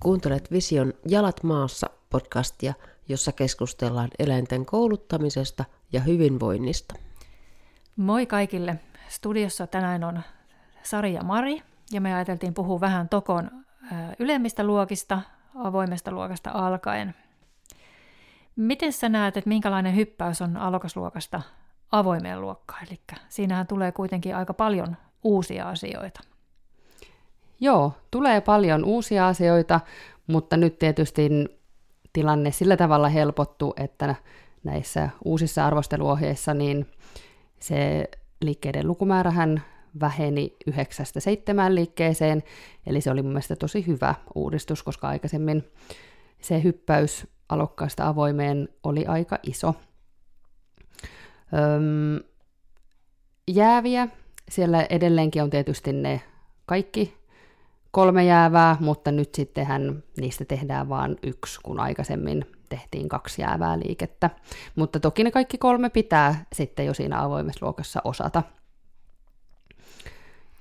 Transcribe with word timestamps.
Kuuntelet 0.00 0.50
Vision 0.50 0.92
Jalat 1.08 1.42
maassa 1.42 1.90
podcastia, 2.10 2.74
jossa 3.08 3.32
keskustellaan 3.32 4.08
eläinten 4.18 4.66
kouluttamisesta 4.66 5.64
ja 5.92 6.00
hyvinvoinnista. 6.00 6.94
Moi 7.96 8.26
kaikille. 8.26 8.76
Studiossa 9.08 9.66
tänään 9.66 10.04
on 10.04 10.22
Sari 10.82 11.14
ja 11.14 11.22
Mari, 11.22 11.62
ja 11.92 12.00
me 12.00 12.14
ajateltiin 12.14 12.54
puhua 12.54 12.80
vähän 12.80 13.08
Tokon 13.08 13.50
ylemmistä 14.18 14.64
luokista, 14.64 15.20
avoimesta 15.54 16.10
luokasta 16.10 16.50
alkaen. 16.54 17.14
Miten 18.56 18.92
sä 18.92 19.08
näet, 19.08 19.36
että 19.36 19.48
minkälainen 19.48 19.96
hyppäys 19.96 20.42
on 20.42 20.56
alokasluokasta 20.56 21.42
avoimeen 21.92 22.40
luokkaan? 22.40 22.86
Eli 22.90 23.00
siinähän 23.28 23.66
tulee 23.66 23.92
kuitenkin 23.92 24.36
aika 24.36 24.54
paljon 24.54 24.96
uusia 25.24 25.68
asioita. 25.68 26.20
Joo, 27.60 27.92
tulee 28.10 28.40
paljon 28.40 28.84
uusia 28.84 29.28
asioita, 29.28 29.80
mutta 30.26 30.56
nyt 30.56 30.78
tietysti 30.78 31.30
tilanne 32.12 32.50
sillä 32.50 32.76
tavalla 32.76 33.08
helpottuu, 33.08 33.74
että 33.76 34.14
näissä 34.64 35.08
uusissa 35.24 35.66
arvosteluohjeissa 35.66 36.54
niin 36.54 36.86
se 37.60 38.08
liikkeiden 38.40 38.86
lukumäärähän 38.86 39.62
väheni 40.00 40.56
yhdeksästä 40.66 41.20
seitsemään 41.20 41.74
liikkeeseen, 41.74 42.42
eli 42.86 43.00
se 43.00 43.10
oli 43.10 43.22
mun 43.22 43.32
mielestä 43.32 43.56
tosi 43.56 43.86
hyvä 43.86 44.14
uudistus, 44.34 44.82
koska 44.82 45.08
aikaisemmin 45.08 45.64
se 46.40 46.62
hyppäys 46.62 47.26
alokkaasta 47.48 48.08
avoimeen 48.08 48.68
oli 48.82 49.06
aika 49.06 49.38
iso. 49.42 49.74
Öm, 51.54 52.24
jääviä, 53.50 54.08
siellä 54.48 54.86
edelleenkin 54.90 55.42
on 55.42 55.50
tietysti 55.50 55.92
ne 55.92 56.20
kaikki 56.66 57.22
kolme 57.90 58.24
jäävää, 58.24 58.76
mutta 58.80 59.12
nyt 59.12 59.34
sittenhän 59.34 60.02
niistä 60.20 60.44
tehdään 60.44 60.88
vain 60.88 61.16
yksi, 61.22 61.60
kun 61.62 61.80
aikaisemmin 61.80 62.44
tehtiin 62.68 63.08
kaksi 63.08 63.42
jäävää 63.42 63.78
liikettä. 63.78 64.30
Mutta 64.74 65.00
toki 65.00 65.24
ne 65.24 65.30
kaikki 65.30 65.58
kolme 65.58 65.90
pitää 65.90 66.44
sitten 66.52 66.86
jo 66.86 66.94
siinä 66.94 67.22
avoimessa 67.22 67.66
luokassa 67.66 68.00
osata. 68.04 68.42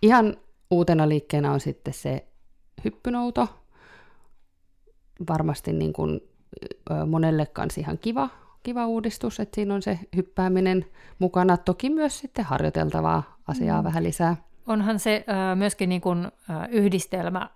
Ihan 0.02 0.38
uutena 0.72 1.10
liikkeenä 1.10 1.52
on 1.52 1.60
sitten 1.60 1.94
se 1.94 2.28
hyppynouto. 2.86 3.48
Varmasti 5.30 5.74
niin 5.74 5.94
kuin 5.94 6.22
monelle 7.08 7.46
kanssa 7.46 7.82
ihan 7.82 7.98
kiva, 7.98 8.30
kiva 8.64 8.88
uudistus, 8.88 9.40
että 9.40 9.56
siinä 9.56 9.74
on 9.74 9.82
se 9.82 10.00
hyppääminen 10.16 10.86
mukana. 11.20 11.58
Toki 11.58 11.90
myös 11.90 12.20
sitten 12.20 12.46
harjoiteltavaa 12.46 13.38
asiaa 13.48 13.82
mm. 13.82 13.86
vähän 13.86 14.04
lisää. 14.04 14.36
Onhan 14.68 15.00
se 15.00 15.26
äh, 15.30 15.58
myöskin 15.58 15.90
niin 15.90 16.02
kuin, 16.02 16.26
äh, 16.26 16.68
yhdistelmä, 16.70 17.50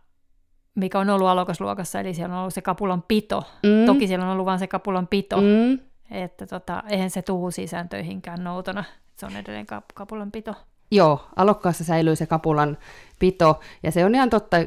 mikä 0.76 1.00
on 1.00 1.10
ollut 1.10 1.28
alokasluokassa, 1.28 2.00
eli 2.00 2.14
siellä 2.14 2.36
on 2.36 2.42
ollut 2.42 2.54
se 2.54 2.62
kapulan 2.62 3.04
pito. 3.08 3.44
Mm. 3.64 3.86
Toki 3.86 4.08
siellä 4.08 4.26
on 4.26 4.32
ollut 4.32 4.46
vain 4.46 4.60
se 4.60 4.68
kapulan 4.68 5.08
pito, 5.08 5.38
mm. 5.38 5.80
että 6.12 6.48
tota, 6.48 6.84
eihän 6.90 7.10
se 7.10 7.22
tuu 7.22 7.52
sisääntöihinkään 7.52 8.44
noutona. 8.44 8.84
Se 9.16 9.26
on 9.26 9.36
edelleen 9.36 9.66
kap- 9.66 9.94
kapulan 9.94 10.32
pito. 10.32 10.56
Joo, 10.92 11.28
alokkaassa 11.36 11.84
säilyy 11.84 12.16
se 12.16 12.26
kapulan 12.26 12.78
pito, 13.20 13.60
ja 13.84 13.92
se 13.92 14.06
on 14.06 14.16
ihan 14.16 14.30
totta, 14.30 14.58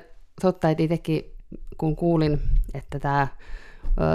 totta 0.41 0.71
että 0.71 0.83
itsekin 0.83 1.25
kun 1.79 1.97
kuulin, 1.97 2.41
että 2.75 2.99
tämä 2.99 3.29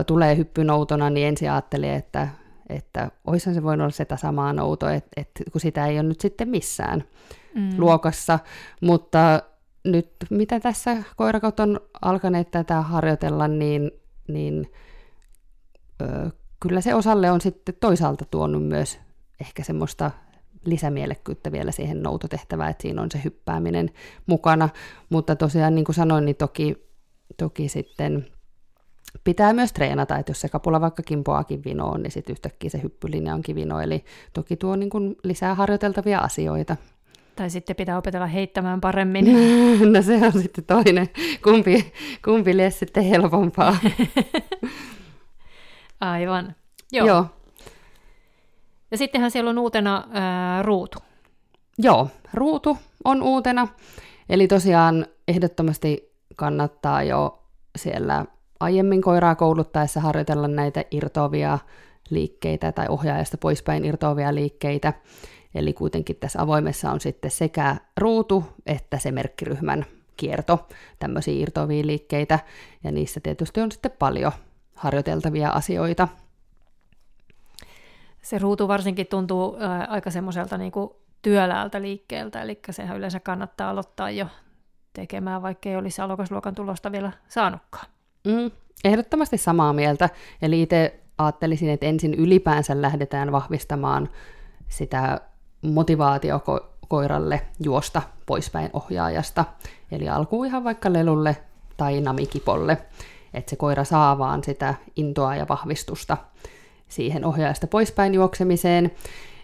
tulee 0.08 0.38
hyppynoutona, 0.38 1.10
niin 1.10 1.28
ensin 1.28 1.52
ajattelin, 1.52 1.90
että, 1.90 2.28
että 2.70 3.12
olisihan 3.28 3.56
se 3.56 3.64
voinut 3.64 3.84
olla 3.84 3.92
sitä 3.92 4.18
samaa 4.18 4.54
nouto, 4.54 4.90
että, 4.90 5.10
että 5.18 5.44
kun 5.52 5.62
sitä 5.62 5.88
ei 5.88 6.00
ole 6.00 6.08
nyt 6.08 6.22
sitten 6.22 6.50
missään 6.50 7.04
mm. 7.56 7.70
luokassa, 7.78 8.40
mutta 8.82 9.42
nyt 9.84 10.10
mitä 10.30 10.60
tässä 10.60 11.04
koirakaut 11.16 11.60
on 11.60 11.80
alkaneet 12.02 12.52
tätä 12.52 12.82
harjoitella, 12.82 13.48
niin, 13.48 13.92
niin 14.28 14.72
ö, 16.02 16.32
kyllä 16.60 16.82
se 16.82 16.96
osalle 16.96 17.32
on 17.32 17.42
sitten 17.42 17.76
toisaalta 17.80 18.26
tuonut 18.32 18.68
myös 18.68 19.00
ehkä 19.42 19.64
semmoista 19.64 20.12
lisämielekkyyttä 20.66 21.52
vielä 21.52 21.72
siihen 21.72 22.04
noutotehtävään, 22.04 22.72
että 22.72 22.82
siinä 22.82 23.02
on 23.02 23.12
se 23.12 23.22
hyppääminen 23.24 23.90
mukana. 24.26 24.70
Mutta 25.10 25.36
tosiaan, 25.36 25.76
niin 25.76 25.86
kuin 25.86 25.96
sanoin, 25.96 26.26
niin 26.26 26.36
toki, 26.36 26.90
toki 27.38 27.70
sitten 27.70 28.28
pitää 29.24 29.54
myös 29.54 29.74
treenata, 29.74 30.18
että 30.18 30.30
jos 30.30 30.42
se 30.42 30.50
kapula 30.50 30.82
vaikka 30.82 31.04
kimpoakin 31.04 31.64
vinoon, 31.66 32.04
niin 32.04 32.12
sitten 32.12 32.34
yhtäkkiä 32.34 32.70
se 32.70 32.84
hyppylinja 32.84 33.34
onkin 33.34 33.56
vino. 33.56 33.82
Eli 33.82 34.06
toki 34.34 34.58
tuo 34.58 34.76
niin 34.76 34.90
kuin 34.90 35.16
lisää 35.24 35.56
harjoiteltavia 35.56 36.20
asioita. 36.20 36.76
Tai 37.36 37.50
sitten 37.50 37.76
pitää 37.76 37.98
opetella 37.98 38.28
heittämään 38.28 38.82
paremmin. 38.82 39.26
no 39.94 40.02
se 40.02 40.26
on 40.26 40.42
sitten 40.42 40.64
toinen. 40.64 41.10
Kumpi, 41.44 41.94
kumpi 42.26 42.58
lie 42.58 42.70
sitten 42.70 43.04
helpompaa. 43.04 43.78
Aivan. 46.00 46.56
Joo. 46.92 47.08
Joo. 47.08 47.26
Ja 48.92 48.98
sittenhän 48.98 49.32
siellä 49.32 49.50
on 49.50 49.58
uutena 49.58 50.04
ää, 50.12 50.62
ruutu. 50.62 51.00
Joo, 51.78 52.10
ruutu 52.34 52.78
on 53.04 53.24
uutena. 53.24 53.68
Eli 54.30 54.48
tosiaan 54.48 55.06
ehdottomasti 55.28 56.14
kannattaa 56.36 57.04
jo 57.04 57.44
siellä 57.78 58.26
aiemmin 58.64 59.02
koiraa 59.02 59.36
kouluttaessa 59.36 60.00
harjoitella 60.00 60.48
näitä 60.48 60.84
irtoavia 60.92 61.60
liikkeitä 62.10 62.72
tai 62.72 62.86
ohjaajasta 62.90 63.38
poispäin 63.38 63.86
irtoavia 63.86 64.36
liikkeitä. 64.36 64.94
Eli 65.56 65.74
kuitenkin 65.74 66.16
tässä 66.16 66.42
avoimessa 66.42 66.92
on 66.92 67.00
sitten 67.00 67.32
sekä 67.32 67.76
ruutu 67.98 68.44
että 68.66 68.98
se 68.98 69.12
merkkiryhmän 69.12 69.86
kierto, 70.18 70.68
tämmöisiä 71.00 71.34
irtoavia 71.34 71.86
liikkeitä, 71.86 72.40
ja 72.84 72.92
niissä 72.92 73.20
tietysti 73.20 73.62
on 73.62 73.72
sitten 73.72 73.92
paljon 74.00 74.32
harjoiteltavia 74.76 75.50
asioita– 75.50 76.08
se 78.24 78.40
ruutu 78.40 78.68
varsinkin 78.68 79.08
tuntuu 79.08 79.58
aika 79.88 80.12
semmoiselta 80.12 80.58
niin 80.58 80.72
työläältä 81.22 81.82
liikkeeltä, 81.82 82.42
eli 82.42 82.60
sehän 82.70 82.98
yleensä 82.98 83.20
kannattaa 83.20 83.70
aloittaa 83.70 84.12
jo 84.12 84.28
tekemään, 84.94 85.42
vaikka 85.42 85.70
ei 85.70 85.76
olisi 85.76 86.02
alokasluokan 86.02 86.56
tulosta 86.56 86.92
vielä 86.92 87.12
saanutkaan. 87.28 87.93
Mm, 88.24 88.52
ehdottomasti 88.84 89.38
samaa 89.38 89.74
mieltä. 89.74 90.10
Eli 90.42 90.62
itse 90.62 91.00
ajattelisin, 91.18 91.70
että 91.70 91.86
ensin 91.86 92.14
ylipäänsä 92.14 92.82
lähdetään 92.82 93.32
vahvistamaan 93.32 94.10
sitä 94.68 95.22
motivaatio 95.62 96.44
koiralle 96.88 97.42
juosta 97.60 98.02
poispäin 98.26 98.70
ohjaajasta. 98.74 99.46
Eli 99.92 100.10
alkuun 100.10 100.46
ihan 100.46 100.64
vaikka 100.64 100.94
lelulle 100.94 101.38
tai 101.78 102.02
namikipolle, 102.02 102.78
että 103.34 103.50
se 103.50 103.56
koira 103.56 103.84
saa 103.84 104.18
vaan 104.18 104.44
sitä 104.44 104.76
intoa 104.96 105.36
ja 105.36 105.46
vahvistusta 105.50 106.18
siihen 106.88 107.26
ohjaajasta 107.26 107.68
poispäin 107.68 108.14
juoksemiseen. 108.14 108.92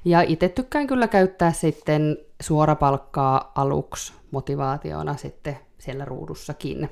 Ja 0.05 0.21
itse 0.21 0.49
tykkään 0.49 0.87
kyllä 0.87 1.07
käyttää 1.07 1.51
sitten 1.51 2.17
suorapalkkaa 2.41 3.51
aluksi 3.55 4.13
motivaationa 4.31 5.17
sitten 5.17 5.57
siellä 5.77 6.05
ruudussakin. 6.05 6.89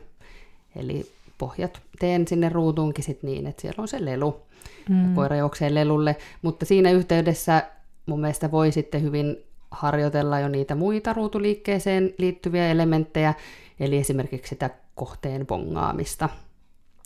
Eli 0.76 1.12
pohjat 1.38 1.82
teen 2.00 2.28
sinne 2.28 2.50
ruutuunkin 2.50 3.04
sit 3.04 3.24
niin, 3.24 3.48
että 3.48 3.62
siellä 3.62 3.82
on 3.82 3.88
se 3.88 4.06
lelu. 4.06 4.42
Mm. 4.90 5.16
Koira 5.16 5.36
juoksee 5.36 5.74
lelulle, 5.74 6.16
mutta 6.42 6.66
siinä 6.66 6.92
yhteydessä 6.92 7.64
mun 8.06 8.22
mielestä 8.22 8.52
voi 8.52 8.72
sitten 8.72 9.02
hyvin 9.02 9.38
harjoitella 9.72 10.40
jo 10.40 10.48
niitä 10.48 10.76
muita 10.76 11.14
ruutuliikkeeseen 11.14 12.14
liittyviä 12.18 12.68
elementtejä, 12.68 13.34
eli 13.80 13.98
esimerkiksi 13.98 14.50
sitä 14.50 14.70
kohteen 14.96 15.48
bongaamista. 15.48 16.30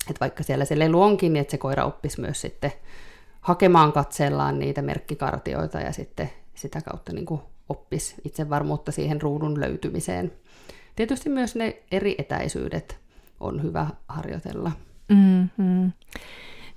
Että 0.09 0.19
vaikka 0.19 0.44
siellä 0.44 0.66
se 0.66 0.80
lelu 0.80 1.02
onkin, 1.02 1.34
niin 1.34 1.42
että 1.42 1.52
se 1.52 1.58
koira 1.58 1.86
oppisi 1.86 2.22
myös 2.22 2.42
sitten 2.42 2.72
hakemaan 3.42 3.92
katsellaan 3.92 4.59
niitä 4.59 4.81
merkkikartioita 4.81 5.80
ja 5.80 5.92
sitten 5.92 6.30
sitä 6.56 6.81
kautta 6.81 7.13
niin 7.13 7.25
kuin 7.25 7.42
oppisi 7.69 8.16
itsevarmuutta 8.25 8.92
siihen 8.92 9.22
ruudun 9.22 9.59
löytymiseen. 9.59 10.31
Tietysti 10.95 11.30
myös 11.30 11.56
ne 11.56 11.84
eri 11.92 12.16
etäisyydet 12.18 13.00
on 13.41 13.63
hyvä 13.63 13.88
harjoitella. 14.07 14.71
Mm-hmm. 15.09 15.91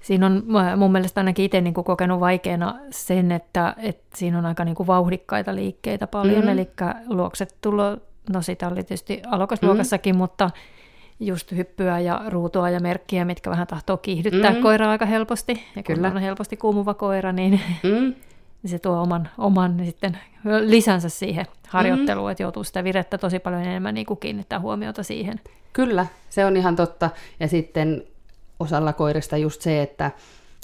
Siinä 0.00 0.26
on 0.26 0.42
mun 0.76 0.92
mielestä 0.92 1.20
ainakin 1.20 1.44
itse 1.44 1.60
niin 1.60 1.74
kuin 1.74 1.84
kokenut 1.84 2.20
vaikeana 2.20 2.74
sen, 2.90 3.32
että, 3.32 3.74
että 3.78 4.18
siinä 4.18 4.38
on 4.38 4.46
aika 4.46 4.64
niin 4.64 4.74
kuin 4.74 4.86
vauhdikkaita 4.86 5.54
liikkeitä 5.54 6.06
paljon, 6.06 6.36
mm-hmm. 6.36 6.48
eli 6.48 6.70
luokset 7.06 7.56
tulo, 7.60 7.96
no 8.32 8.42
sitä 8.42 8.68
oli 8.68 8.74
tietysti 8.74 9.22
alokasluokassakin, 9.26 10.14
mm-hmm. 10.14 10.18
mutta 10.18 10.50
just 11.20 11.52
hyppyä 11.52 11.98
ja 11.98 12.22
ruutua 12.28 12.70
ja 12.70 12.80
merkkiä, 12.80 13.24
mitkä 13.24 13.50
vähän 13.50 13.66
tahtoo 13.66 13.96
kiihdyttää 13.96 14.50
mm. 14.50 14.62
koiraa 14.62 14.90
aika 14.90 15.06
helposti. 15.06 15.52
Ja 15.76 15.82
kun 15.82 15.94
Kyllä. 15.94 16.08
on 16.08 16.18
helposti 16.18 16.56
kuumuva 16.56 16.94
koira, 16.94 17.32
niin 17.32 17.60
mm. 17.82 18.14
Se 18.66 18.78
tuo 18.78 19.02
oman, 19.02 19.28
oman 19.38 19.80
sitten 19.84 20.18
lisänsä 20.60 21.08
siihen 21.08 21.46
harjoitteluun, 21.68 22.28
mm. 22.28 22.30
että 22.30 22.42
joutuu 22.42 22.64
sitä 22.64 22.84
virettä 22.84 23.18
tosi 23.18 23.38
paljon 23.38 23.62
enemmän 23.62 23.94
niin 23.94 24.06
kuin 24.06 24.20
kiinnittää 24.20 24.60
huomiota 24.60 25.02
siihen. 25.02 25.40
Kyllä, 25.72 26.06
se 26.30 26.46
on 26.46 26.56
ihan 26.56 26.76
totta. 26.76 27.10
Ja 27.40 27.48
sitten 27.48 28.04
osalla 28.60 28.92
koirista 28.92 29.36
just 29.36 29.62
se, 29.62 29.82
että, 29.82 30.10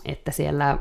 että 0.05 0.31
siellä 0.31 0.79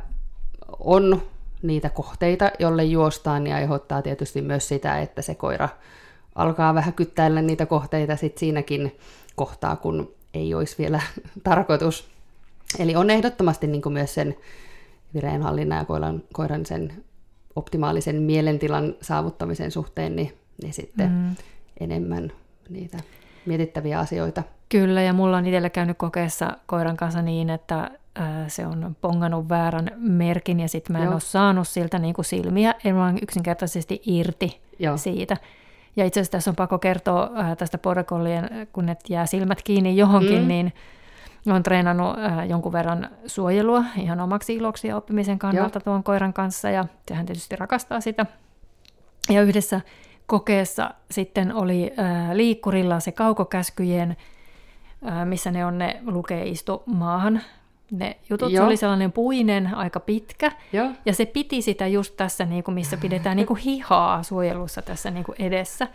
on 0.79 1.21
niitä 1.61 1.89
kohteita, 1.89 2.51
jolle 2.59 2.83
juostaan, 2.83 3.47
ja 3.47 3.55
aiheuttaa 3.55 4.01
tietysti 4.01 4.41
myös 4.41 4.67
sitä, 4.67 4.99
että 4.99 5.21
se 5.21 5.35
koira 5.35 5.69
alkaa 6.35 6.75
vähän 6.75 6.93
kyttäillä 6.93 7.41
niitä 7.41 7.65
kohteita 7.65 8.15
sit 8.15 8.37
siinäkin 8.37 8.95
kohtaa, 9.35 9.75
kun 9.75 10.11
ei 10.33 10.53
olisi 10.53 10.75
vielä 10.77 11.01
tarkoitus. 11.43 12.07
Eli 12.79 12.95
on 12.95 13.09
ehdottomasti 13.09 13.67
niin 13.67 13.81
myös 13.89 14.13
sen 14.13 14.35
vireenhallinnan 15.13 15.77
ja 15.77 15.85
koiran, 15.85 16.23
koiran 16.33 16.65
sen 16.65 17.03
optimaalisen 17.55 18.21
mielentilan 18.21 18.95
saavuttamisen 19.01 19.71
suhteen, 19.71 20.15
niin, 20.15 20.37
niin 20.61 20.73
sitten 20.73 21.11
mm. 21.11 21.35
enemmän 21.79 22.31
niitä 22.69 22.97
mietittäviä 23.45 23.99
asioita. 23.99 24.43
Kyllä, 24.69 25.01
ja 25.01 25.13
mulla 25.13 25.37
on 25.37 25.45
itsellä 25.45 25.69
käynyt 25.69 25.97
kokeessa 25.97 26.57
koiran 26.65 26.97
kanssa 26.97 27.21
niin, 27.21 27.49
että 27.49 27.91
se 28.47 28.67
on 28.67 28.95
pongannut 29.01 29.49
väärän 29.49 29.87
merkin, 29.95 30.59
ja 30.59 30.67
sitten 30.67 30.93
mä 30.93 30.99
en 30.99 31.05
Joo. 31.05 31.13
ole 31.13 31.19
saanut 31.21 31.67
siltä 31.67 31.99
niin 31.99 32.13
kuin 32.13 32.25
silmiä, 32.25 32.73
en 32.85 32.95
vaan 32.95 33.17
yksinkertaisesti 33.21 34.01
irti 34.05 34.61
Joo. 34.79 34.97
siitä. 34.97 35.37
Ja 35.95 36.05
itse 36.05 36.19
asiassa 36.19 36.31
tässä 36.31 36.51
on 36.51 36.55
pakko 36.55 36.79
kertoa 36.79 37.29
tästä 37.57 37.77
porkollien, 37.77 38.67
kun 38.73 38.85
ne 38.85 38.97
jää 39.09 39.25
silmät 39.25 39.61
kiinni 39.63 39.97
johonkin, 39.97 40.41
mm. 40.41 40.47
niin 40.47 40.73
olen 41.47 41.63
treenannut 41.63 42.15
jonkun 42.49 42.71
verran 42.73 43.09
suojelua 43.25 43.83
ihan 43.97 44.19
omaksi 44.19 44.55
iloksi 44.55 44.87
ja 44.87 44.97
oppimisen 44.97 45.39
kannalta 45.39 45.77
Joo. 45.77 45.83
tuon 45.83 46.03
koiran 46.03 46.33
kanssa, 46.33 46.69
ja 46.69 46.85
sehän 47.07 47.25
tietysti 47.25 47.55
rakastaa 47.55 48.01
sitä. 48.01 48.25
Ja 49.29 49.41
yhdessä 49.41 49.81
kokeessa 50.25 50.93
sitten 51.11 51.55
oli 51.55 51.91
liikkurilla 52.33 52.99
se 52.99 53.11
kaukokäskyjen, 53.11 54.17
missä 55.25 55.51
ne 55.51 55.65
on, 55.65 55.77
ne 55.77 56.01
lukee 56.05 56.47
istu 56.47 56.83
maahan 56.85 57.41
ne 57.91 58.17
jutut. 58.29 58.51
Joo. 58.51 58.63
Se 58.63 58.67
oli 58.67 58.77
sellainen 58.77 59.11
puinen, 59.11 59.75
aika 59.75 59.99
pitkä, 59.99 60.51
Joo. 60.73 60.91
ja 61.05 61.13
se 61.13 61.25
piti 61.25 61.61
sitä 61.61 61.87
just 61.87 62.17
tässä, 62.17 62.45
niin 62.45 62.63
kuin, 62.63 62.75
missä 62.75 62.97
pidetään 62.97 63.37
niin 63.37 63.47
kuin 63.47 63.59
hihaa 63.59 64.23
suojelussa 64.23 64.81
tässä 64.81 65.11
niin 65.11 65.23
kuin 65.23 65.35
edessä. 65.39 65.87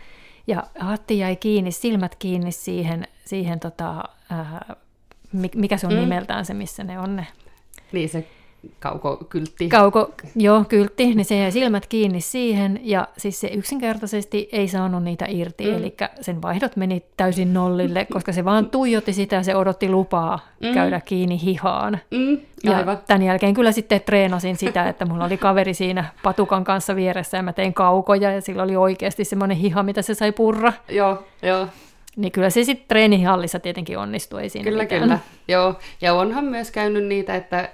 Ja 0.47 0.63
Hatti 0.79 1.19
jäi 1.19 1.35
kiinni, 1.35 1.71
silmät 1.71 2.15
kiinni 2.15 2.51
siihen, 2.51 3.07
siihen 3.25 3.59
tota, 3.59 4.03
äh, 4.31 4.77
mikä 5.55 5.77
se 5.77 5.87
on 5.87 5.93
mm. 5.93 5.99
nimeltään 5.99 6.45
se, 6.45 6.53
missä 6.53 6.83
ne 6.83 6.99
on 6.99 7.15
ne. 7.15 7.27
Niin 7.91 8.09
se 8.09 8.27
kaukokyltti. 8.79 9.69
Kauko, 9.69 10.11
joo, 10.35 10.65
kyltti, 10.69 11.15
niin 11.15 11.25
se 11.25 11.37
jäi 11.37 11.51
silmät 11.51 11.87
kiinni 11.87 12.21
siihen, 12.21 12.79
ja 12.83 13.07
siis 13.17 13.39
se 13.39 13.47
yksinkertaisesti 13.47 14.49
ei 14.51 14.67
saanut 14.67 15.03
niitä 15.03 15.25
irti, 15.29 15.65
mm. 15.65 15.77
eli 15.77 15.95
sen 16.21 16.41
vaihdot 16.41 16.75
meni 16.75 17.03
täysin 17.17 17.53
nollille, 17.53 18.07
koska 18.11 18.31
se 18.31 18.45
vaan 18.45 18.69
tuijotti 18.69 19.13
sitä, 19.13 19.43
se 19.43 19.55
odotti 19.55 19.89
lupaa 19.89 20.39
mm. 20.59 20.73
käydä 20.73 21.01
kiinni 21.01 21.41
hihaan. 21.41 21.99
Mm. 22.11 22.37
Ja 22.63 22.77
Aivan. 22.77 22.97
tämän 23.07 23.23
jälkeen 23.23 23.53
kyllä 23.53 23.71
sitten 23.71 24.01
treenasin 24.01 24.57
sitä, 24.57 24.89
että 24.89 25.05
mulla 25.05 25.25
oli 25.25 25.37
kaveri 25.37 25.73
siinä 25.73 26.05
patukan 26.23 26.63
kanssa 26.63 26.95
vieressä, 26.95 27.37
ja 27.37 27.43
mä 27.43 27.53
tein 27.53 27.73
kaukoja, 27.73 28.31
ja 28.31 28.41
sillä 28.41 28.63
oli 28.63 28.75
oikeasti 28.75 29.25
semmoinen 29.25 29.57
hiha, 29.57 29.83
mitä 29.83 30.01
se 30.01 30.13
sai 30.13 30.31
purra. 30.31 30.73
Joo, 30.89 31.23
joo. 31.41 31.67
Niin 32.15 32.31
kyllä 32.31 32.49
se 32.49 32.63
sitten 32.63 32.87
treenihallissa 32.87 33.59
tietenkin 33.59 33.97
onnistui, 33.97 34.41
ei 34.41 34.49
siinä 34.49 34.69
Kyllä, 34.69 34.83
mitään. 34.83 35.01
kyllä. 35.01 35.19
Joo, 35.47 35.79
ja 36.01 36.13
onhan 36.13 36.45
myös 36.45 36.71
käynyt 36.71 37.05
niitä, 37.05 37.35
että 37.35 37.69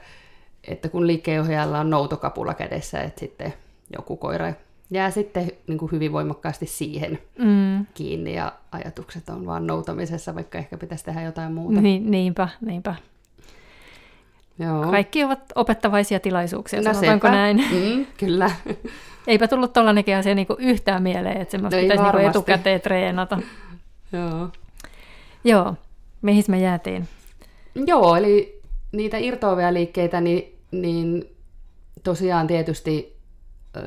että 0.68 0.90
kun 0.90 1.08
liikkeenjohtajalla 1.08 1.80
on 1.80 1.90
noutokapula 1.90 2.54
kädessä, 2.54 3.02
että 3.02 3.20
sitten 3.20 3.54
joku 3.98 4.18
koira 4.18 4.54
jää 4.92 5.12
sitten 5.12 5.52
niin 5.68 5.78
kuin 5.78 5.92
hyvin 5.92 6.12
voimakkaasti 6.12 6.66
siihen 6.66 7.20
mm. 7.38 7.86
kiinni 7.94 8.36
ja 8.36 8.54
ajatukset 8.72 9.30
on 9.30 9.46
vaan 9.46 9.68
noutamisessa, 9.68 10.36
vaikka 10.36 10.58
ehkä 10.58 10.78
pitäisi 10.78 11.06
tehdä 11.06 11.22
jotain 11.22 11.54
muuta. 11.54 11.82
Niin, 11.82 12.12
niinpä, 12.12 12.48
niinpä. 12.62 12.96
Joo. 14.60 14.92
Kaikki 14.92 15.24
ovat 15.24 15.40
opettavaisia 15.56 16.20
tilaisuuksia, 16.20 16.80
no 16.80 16.84
sanotaanko 16.84 17.28
sepä. 17.28 17.38
näin? 17.38 17.64
Mm, 17.72 18.06
kyllä. 18.18 18.52
Eipä 19.28 19.48
tullut 19.48 19.74
tuollainenkin 19.74 20.16
asia 20.16 20.36
niin 20.36 20.48
yhtään 20.58 21.04
mieleen, 21.04 21.42
että 21.42 21.52
semmoista 21.52 21.78
no 21.78 21.82
pitäisi 21.82 22.04
niin 22.04 22.30
etukäteen 22.30 22.82
treenata. 22.82 23.40
Joo. 24.12 24.50
Joo, 25.44 25.76
mihin 26.22 26.44
me 26.48 26.60
jäätiin? 26.60 27.08
Joo, 27.76 28.16
eli 28.16 28.62
niitä 28.92 29.18
irtoavia 29.18 29.74
liikkeitä, 29.74 30.22
niin, 30.22 30.60
niin 30.72 31.36
tosiaan 32.04 32.48
tietysti 32.48 33.18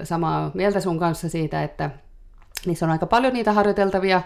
samaa 0.05 0.51
mieltä 0.55 0.81
sun 0.81 0.99
kanssa 0.99 1.29
siitä, 1.29 1.63
että 1.63 1.91
niissä 2.67 2.87
on 2.87 2.93
aika 2.93 3.07
paljon 3.07 3.33
niitä 3.33 3.53
harjoiteltavia 3.53 4.23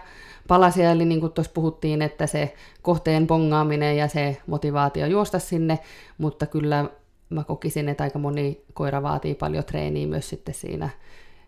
palasia, 0.49 0.91
eli 0.91 1.05
niin 1.05 1.21
kuin 1.21 1.33
tuossa 1.33 1.53
puhuttiin, 1.55 2.03
että 2.03 2.27
se 2.27 2.55
kohteen 2.83 3.27
pongaaminen 3.27 3.97
ja 3.97 4.09
se 4.09 4.37
motivaatio 4.47 5.07
juosta 5.07 5.39
sinne, 5.39 5.79
mutta 6.19 6.47
kyllä 6.47 6.91
mä 7.31 7.45
kokisin, 7.45 7.89
että 7.89 8.05
aika 8.05 8.19
moni 8.19 8.65
koira 8.75 9.03
vaatii 9.03 9.35
paljon 9.35 9.65
treeniä 9.65 10.07
myös 10.07 10.29
sitten 10.29 10.55
siinä, 10.55 10.89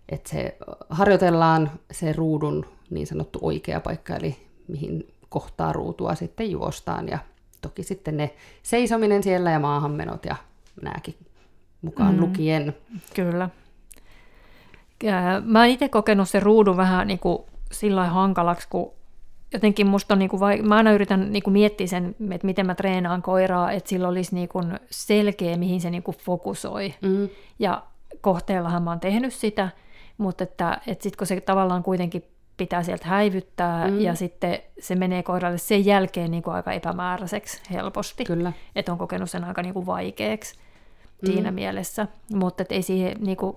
että 0.08 0.31
se 0.31 0.56
harjoitellaan 0.91 1.70
se 1.93 2.12
ruudun 2.12 2.67
niin 2.90 3.06
sanottu 3.06 3.38
oikea 3.42 3.81
paikka, 3.81 4.16
eli 4.16 4.37
mihin 4.69 5.14
kohtaa 5.28 5.72
ruutua 5.72 6.14
sitten 6.14 6.50
juostaan 6.50 7.08
ja 7.08 7.19
toki 7.62 7.82
sitten 7.82 8.16
ne 8.16 8.34
seisominen 8.62 9.22
siellä 9.22 9.50
ja 9.50 9.58
maahanmenot 9.58 10.25
ja 10.25 10.37
nämäkin 10.82 11.14
mukaan 11.82 12.14
mm, 12.14 12.20
lukien. 12.20 12.76
Kyllä. 13.14 13.50
Mä 15.44 15.58
oon 15.58 15.69
itse 15.69 15.88
kokenut 15.88 16.28
sen 16.28 16.42
ruudun 16.42 16.76
vähän 16.76 17.06
niin 17.06 17.19
kuin 17.19 17.38
sillä 17.72 18.04
hankalaksi, 18.04 18.69
kun 18.70 18.92
jotenkin 19.52 19.87
musta 19.87 20.14
on, 20.14 20.19
niin 20.19 20.28
kuin, 20.28 20.69
mä 20.69 20.76
aina 20.76 20.92
yritän 20.92 21.32
niin 21.32 21.42
kuin 21.42 21.52
miettiä 21.52 21.87
sen, 21.87 22.16
että 22.31 22.46
miten 22.46 22.66
mä 22.66 22.75
treenaan 22.75 23.22
koiraa, 23.22 23.72
että 23.72 23.88
sillä 23.88 24.08
olisi 24.08 24.34
niin 24.34 24.48
kuin 24.48 24.78
selkeä, 24.90 25.56
mihin 25.56 25.81
se 25.81 25.90
niin 25.90 26.02
kuin 26.02 26.16
fokusoi. 26.16 26.94
Mm. 27.02 27.28
Ja 27.58 27.82
kohteellahan 28.20 28.82
mä 28.82 28.90
oon 28.90 29.00
tehnyt 29.00 29.34
sitä, 29.34 29.69
mutta 30.19 30.44
että, 30.44 30.81
että 30.87 31.02
sitten 31.02 31.19
kun 31.19 31.26
se 31.26 31.40
tavallaan 31.40 31.82
kuitenkin 31.82 32.25
pitää 32.61 32.83
sieltä 32.83 33.09
häivyttää 33.09 33.89
mm. 33.89 34.01
ja 34.01 34.15
sitten 34.15 34.59
se 34.81 34.95
menee 34.95 35.23
koiralle 35.23 35.59
sen 35.59 35.85
jälkeen 35.85 36.31
niin 36.31 36.43
kuin 36.43 36.55
aika 36.55 36.73
epämääräiseksi 36.73 37.62
helposti. 37.71 38.25
Kyllä. 38.25 38.53
Että 38.77 38.93
on 38.93 38.99
kokenut 38.99 39.31
sen 39.31 39.45
aika 39.45 39.62
niin 39.62 39.75
kuin 39.75 39.87
vaikeaksi 39.87 40.55
mm. 41.23 41.27
siinä 41.27 41.51
mielessä. 41.51 42.07
Mutta 42.35 42.65
ei 42.71 42.83
siihen, 42.83 43.17
niin 43.21 43.37
kuin, 43.37 43.55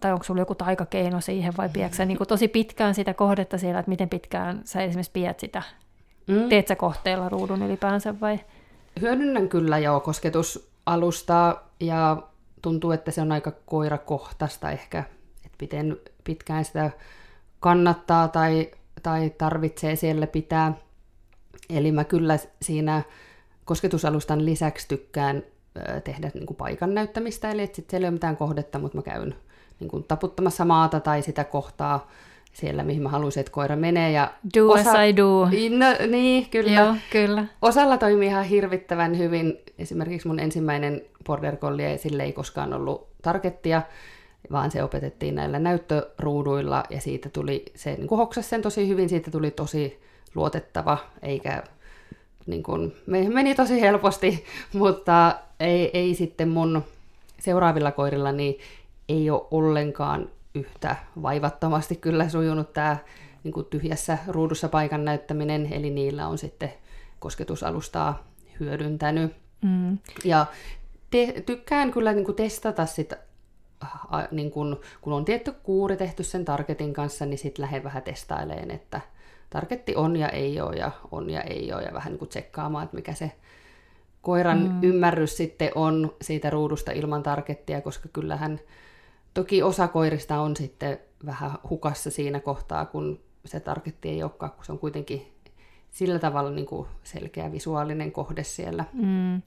tai 0.00 0.12
onko 0.12 0.24
sulla 0.24 0.40
joku 0.40 0.54
taikakeino 0.54 1.20
siihen 1.20 1.52
vai 1.56 1.68
pidätkö 1.68 2.04
niin 2.04 2.18
kuin 2.18 2.28
tosi 2.28 2.48
pitkään 2.48 2.94
sitä 2.94 3.14
kohdetta 3.14 3.58
siellä, 3.58 3.80
että 3.80 3.90
miten 3.90 4.08
pitkään 4.08 4.60
sä 4.64 4.82
esimerkiksi 4.82 5.12
pidät 5.12 5.40
sitä? 5.40 5.62
Mm. 6.26 6.48
Teet 6.48 6.68
sä 6.68 6.76
kohteella 6.76 7.28
ruudun 7.28 7.62
ylipäänsä 7.62 8.20
vai? 8.20 8.40
Hyödynnän 9.00 9.48
kyllä 9.48 9.78
jo 9.78 10.00
kosketusalusta 10.00 11.56
ja 11.80 12.22
tuntuu, 12.62 12.90
että 12.90 13.10
se 13.10 13.20
on 13.20 13.32
aika 13.32 13.52
koirakohtaista 13.66 14.70
ehkä, 14.70 15.04
että 15.44 15.56
miten 15.60 15.96
pitkään 16.24 16.64
sitä 16.64 16.90
kannattaa 17.60 18.28
tai, 18.28 18.70
tai 19.02 19.30
tarvitsee 19.38 19.96
siellä 19.96 20.26
pitää. 20.26 20.72
Eli 21.70 21.92
mä 21.92 22.04
kyllä 22.04 22.38
siinä 22.62 23.02
kosketusalustan 23.64 24.44
lisäksi 24.44 24.88
tykkään 24.88 25.42
tehdä 26.04 26.30
niin 26.34 26.46
kuin 26.46 26.56
paikan 26.56 26.94
näyttämistä, 26.94 27.50
eli 27.50 27.62
että 27.62 27.76
sit 27.76 27.90
siellä 27.90 28.04
ei 28.04 28.08
ole 28.08 28.14
mitään 28.14 28.36
kohdetta, 28.36 28.78
mutta 28.78 28.98
mä 28.98 29.02
käyn 29.02 29.34
niin 29.80 29.90
kuin 29.90 30.04
taputtamassa 30.04 30.64
maata 30.64 31.00
tai 31.00 31.22
sitä 31.22 31.44
kohtaa 31.44 32.10
siellä, 32.52 32.82
mihin 32.82 33.02
mä 33.02 33.08
haluaisin, 33.08 33.40
että 33.40 33.52
koira 33.52 33.76
menee. 33.76 34.12
Ja 34.12 34.32
do 34.58 34.68
osa... 34.68 34.90
as 34.90 34.96
I 35.08 35.16
do. 35.16 35.44
No, 35.78 36.06
niin, 36.10 36.50
kyllä. 36.50 36.80
Joo, 36.80 36.94
kyllä. 37.12 37.44
Osalla 37.62 37.98
toimii 37.98 38.28
ihan 38.28 38.44
hirvittävän 38.44 39.18
hyvin. 39.18 39.58
Esimerkiksi 39.78 40.28
mun 40.28 40.40
ensimmäinen 40.40 41.02
border 41.26 41.56
collie, 41.56 41.98
sille 41.98 42.22
ei 42.22 42.32
koskaan 42.32 42.72
ollut 42.72 43.08
targettia, 43.22 43.82
vaan 44.52 44.70
se 44.70 44.82
opetettiin 44.82 45.34
näillä 45.34 45.58
näyttöruuduilla 45.58 46.84
ja 46.90 47.00
siitä 47.00 47.28
tuli, 47.28 47.64
se 47.74 47.94
niin 47.94 48.08
hoksasi 48.08 48.48
sen 48.48 48.62
tosi 48.62 48.88
hyvin, 48.88 49.08
siitä 49.08 49.30
tuli 49.30 49.50
tosi 49.50 50.00
luotettava, 50.34 50.98
eikä 51.22 51.62
niin 52.46 52.62
kuin, 52.62 52.96
meni 53.06 53.54
tosi 53.54 53.80
helposti, 53.80 54.44
mutta 54.72 55.34
ei, 55.60 55.90
ei 55.98 56.14
sitten 56.14 56.48
mun 56.48 56.84
seuraavilla 57.38 57.92
koirilla 57.92 58.32
niin 58.32 58.58
ei 59.08 59.30
ole 59.30 59.46
ollenkaan 59.50 60.28
yhtä 60.54 60.96
vaivattomasti 61.22 61.96
kyllä 61.96 62.28
sujunut 62.28 62.72
tämä 62.72 62.96
niin 63.44 63.52
kuin 63.52 63.66
tyhjässä 63.66 64.18
ruudussa 64.28 64.68
paikan 64.68 65.04
näyttäminen, 65.04 65.72
eli 65.72 65.90
niillä 65.90 66.28
on 66.28 66.38
sitten 66.38 66.72
kosketusalustaa 67.18 68.24
hyödyntänyt. 68.60 69.32
Mm. 69.62 69.98
Ja 70.24 70.46
te, 71.10 71.42
tykkään 71.46 71.92
kyllä 71.92 72.12
niin 72.12 72.24
kuin 72.24 72.36
testata 72.36 72.86
sitä 72.86 73.16
a, 74.10 74.22
niin 74.30 74.50
kun, 74.50 74.80
kun 75.00 75.12
on 75.12 75.24
tietty 75.24 75.52
kuuri 75.62 75.96
tehty 75.96 76.22
sen 76.22 76.44
targetin 76.44 76.92
kanssa, 76.92 77.26
niin 77.26 77.38
sitten 77.38 77.62
lähden 77.62 77.84
vähän 77.84 78.02
testaileen, 78.02 78.70
että 78.70 79.00
targetti 79.50 79.96
on 79.96 80.16
ja 80.16 80.28
ei 80.28 80.60
ole 80.60 80.76
ja 80.76 80.90
on 81.10 81.30
ja 81.30 81.40
ei 81.40 81.72
ole 81.72 81.82
ja 81.82 81.92
vähän 81.92 82.12
niin 82.12 82.18
kuin 82.18 82.28
tsekkaamaan, 82.28 82.84
että 82.84 82.96
mikä 82.96 83.14
se 83.14 83.32
koiran 84.22 84.58
mm. 84.58 84.82
ymmärrys 84.82 85.36
sitten 85.36 85.70
on 85.74 86.16
siitä 86.22 86.50
ruudusta 86.50 86.92
ilman 86.92 87.22
targettia, 87.22 87.80
koska 87.80 88.08
kyllähän 88.12 88.60
toki 89.34 89.62
osa 89.62 89.88
koirista 89.88 90.40
on 90.40 90.56
sitten 90.56 90.98
vähän 91.26 91.50
hukassa 91.70 92.10
siinä 92.10 92.40
kohtaa, 92.40 92.86
kun 92.86 93.20
se 93.44 93.60
targetti 93.60 94.08
ei 94.08 94.22
olekaan, 94.22 94.52
kun 94.52 94.64
se 94.64 94.72
on 94.72 94.78
kuitenkin 94.78 95.32
sillä 95.90 96.18
tavalla 96.18 96.50
niin 96.50 96.66
kuin 96.66 96.88
selkeä 97.02 97.52
visuaalinen 97.52 98.12
kohde 98.12 98.44
siellä. 98.44 98.84
Mm. 98.92 99.42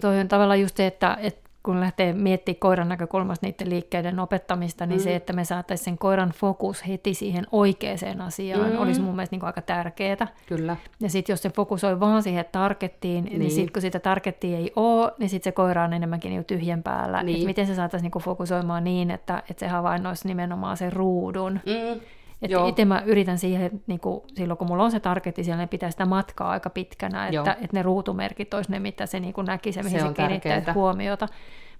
Toi 0.00 0.20
on 0.20 0.28
tavallaan 0.28 0.60
just 0.60 0.76
se, 0.76 0.86
että, 0.86 1.18
että 1.20 1.41
kun 1.62 1.80
lähtee 1.80 2.12
miettimään 2.12 2.60
koiran 2.60 2.88
näkökulmasta 2.88 3.46
niiden 3.46 3.70
liikkeiden 3.70 4.18
opettamista, 4.18 4.86
niin 4.86 5.00
mm. 5.00 5.04
se, 5.04 5.16
että 5.16 5.32
me 5.32 5.44
saataisiin 5.44 5.84
sen 5.84 5.98
koiran 5.98 6.30
fokus 6.30 6.88
heti 6.88 7.14
siihen 7.14 7.46
oikeaan 7.52 8.20
asiaan, 8.20 8.72
mm. 8.72 8.80
olisi 8.80 9.00
mun 9.00 9.16
mielestä 9.16 9.34
niin 9.34 9.40
kuin 9.40 9.46
aika 9.46 9.62
tärkeää. 9.62 10.28
Kyllä. 10.46 10.76
Ja 11.00 11.10
sitten 11.10 11.32
jos 11.32 11.42
se 11.42 11.50
fokusoi 11.50 12.00
vaan 12.00 12.22
siihen 12.22 12.44
targettiin, 12.52 13.24
niin, 13.24 13.38
niin 13.38 13.50
sitten 13.50 13.72
kun 13.72 13.82
sitä 13.82 14.00
targettia 14.00 14.58
ei 14.58 14.72
ole, 14.76 15.12
niin 15.18 15.28
sitten 15.28 15.50
se 15.50 15.54
koira 15.54 15.84
on 15.84 15.92
enemmänkin 15.92 16.30
niin 16.30 16.44
tyhjän 16.44 16.82
päällä. 16.82 17.22
Niin. 17.22 17.40
Et 17.40 17.46
miten 17.46 17.66
se 17.66 17.74
saataisiin 17.74 18.10
niin 18.14 18.22
fokusoimaan 18.22 18.84
niin, 18.84 19.10
että, 19.10 19.42
että 19.50 19.60
se 19.60 19.68
havainnoisi 19.68 20.28
nimenomaan 20.28 20.76
sen 20.76 20.92
ruudun. 20.92 21.52
Mm. 21.66 22.00
Että 22.42 22.68
itse 22.68 22.84
mä 22.84 23.02
yritän 23.06 23.38
siihen, 23.38 23.82
niin 23.86 24.00
kuin, 24.00 24.22
silloin 24.34 24.58
kun 24.58 24.66
mulla 24.66 24.84
on 24.84 24.90
se 24.90 25.00
targetti 25.00 25.44
siellä, 25.44 25.62
niin 25.62 25.68
pitää 25.68 25.90
sitä 25.90 26.06
matkaa 26.06 26.50
aika 26.50 26.70
pitkänä, 26.70 27.28
että, 27.28 27.52
että 27.52 27.76
ne 27.76 27.82
ruutumerkit 27.82 28.54
olisi 28.54 28.70
ne, 28.70 28.78
mitä 28.78 29.06
se 29.06 29.20
niin 29.20 29.32
kuin 29.32 29.44
näki, 29.44 29.72
se 29.72 29.82
mihin 29.82 30.00
se, 30.00 30.06
se 30.06 30.14
kiinnittää 30.14 30.74
huomiota. 30.74 31.28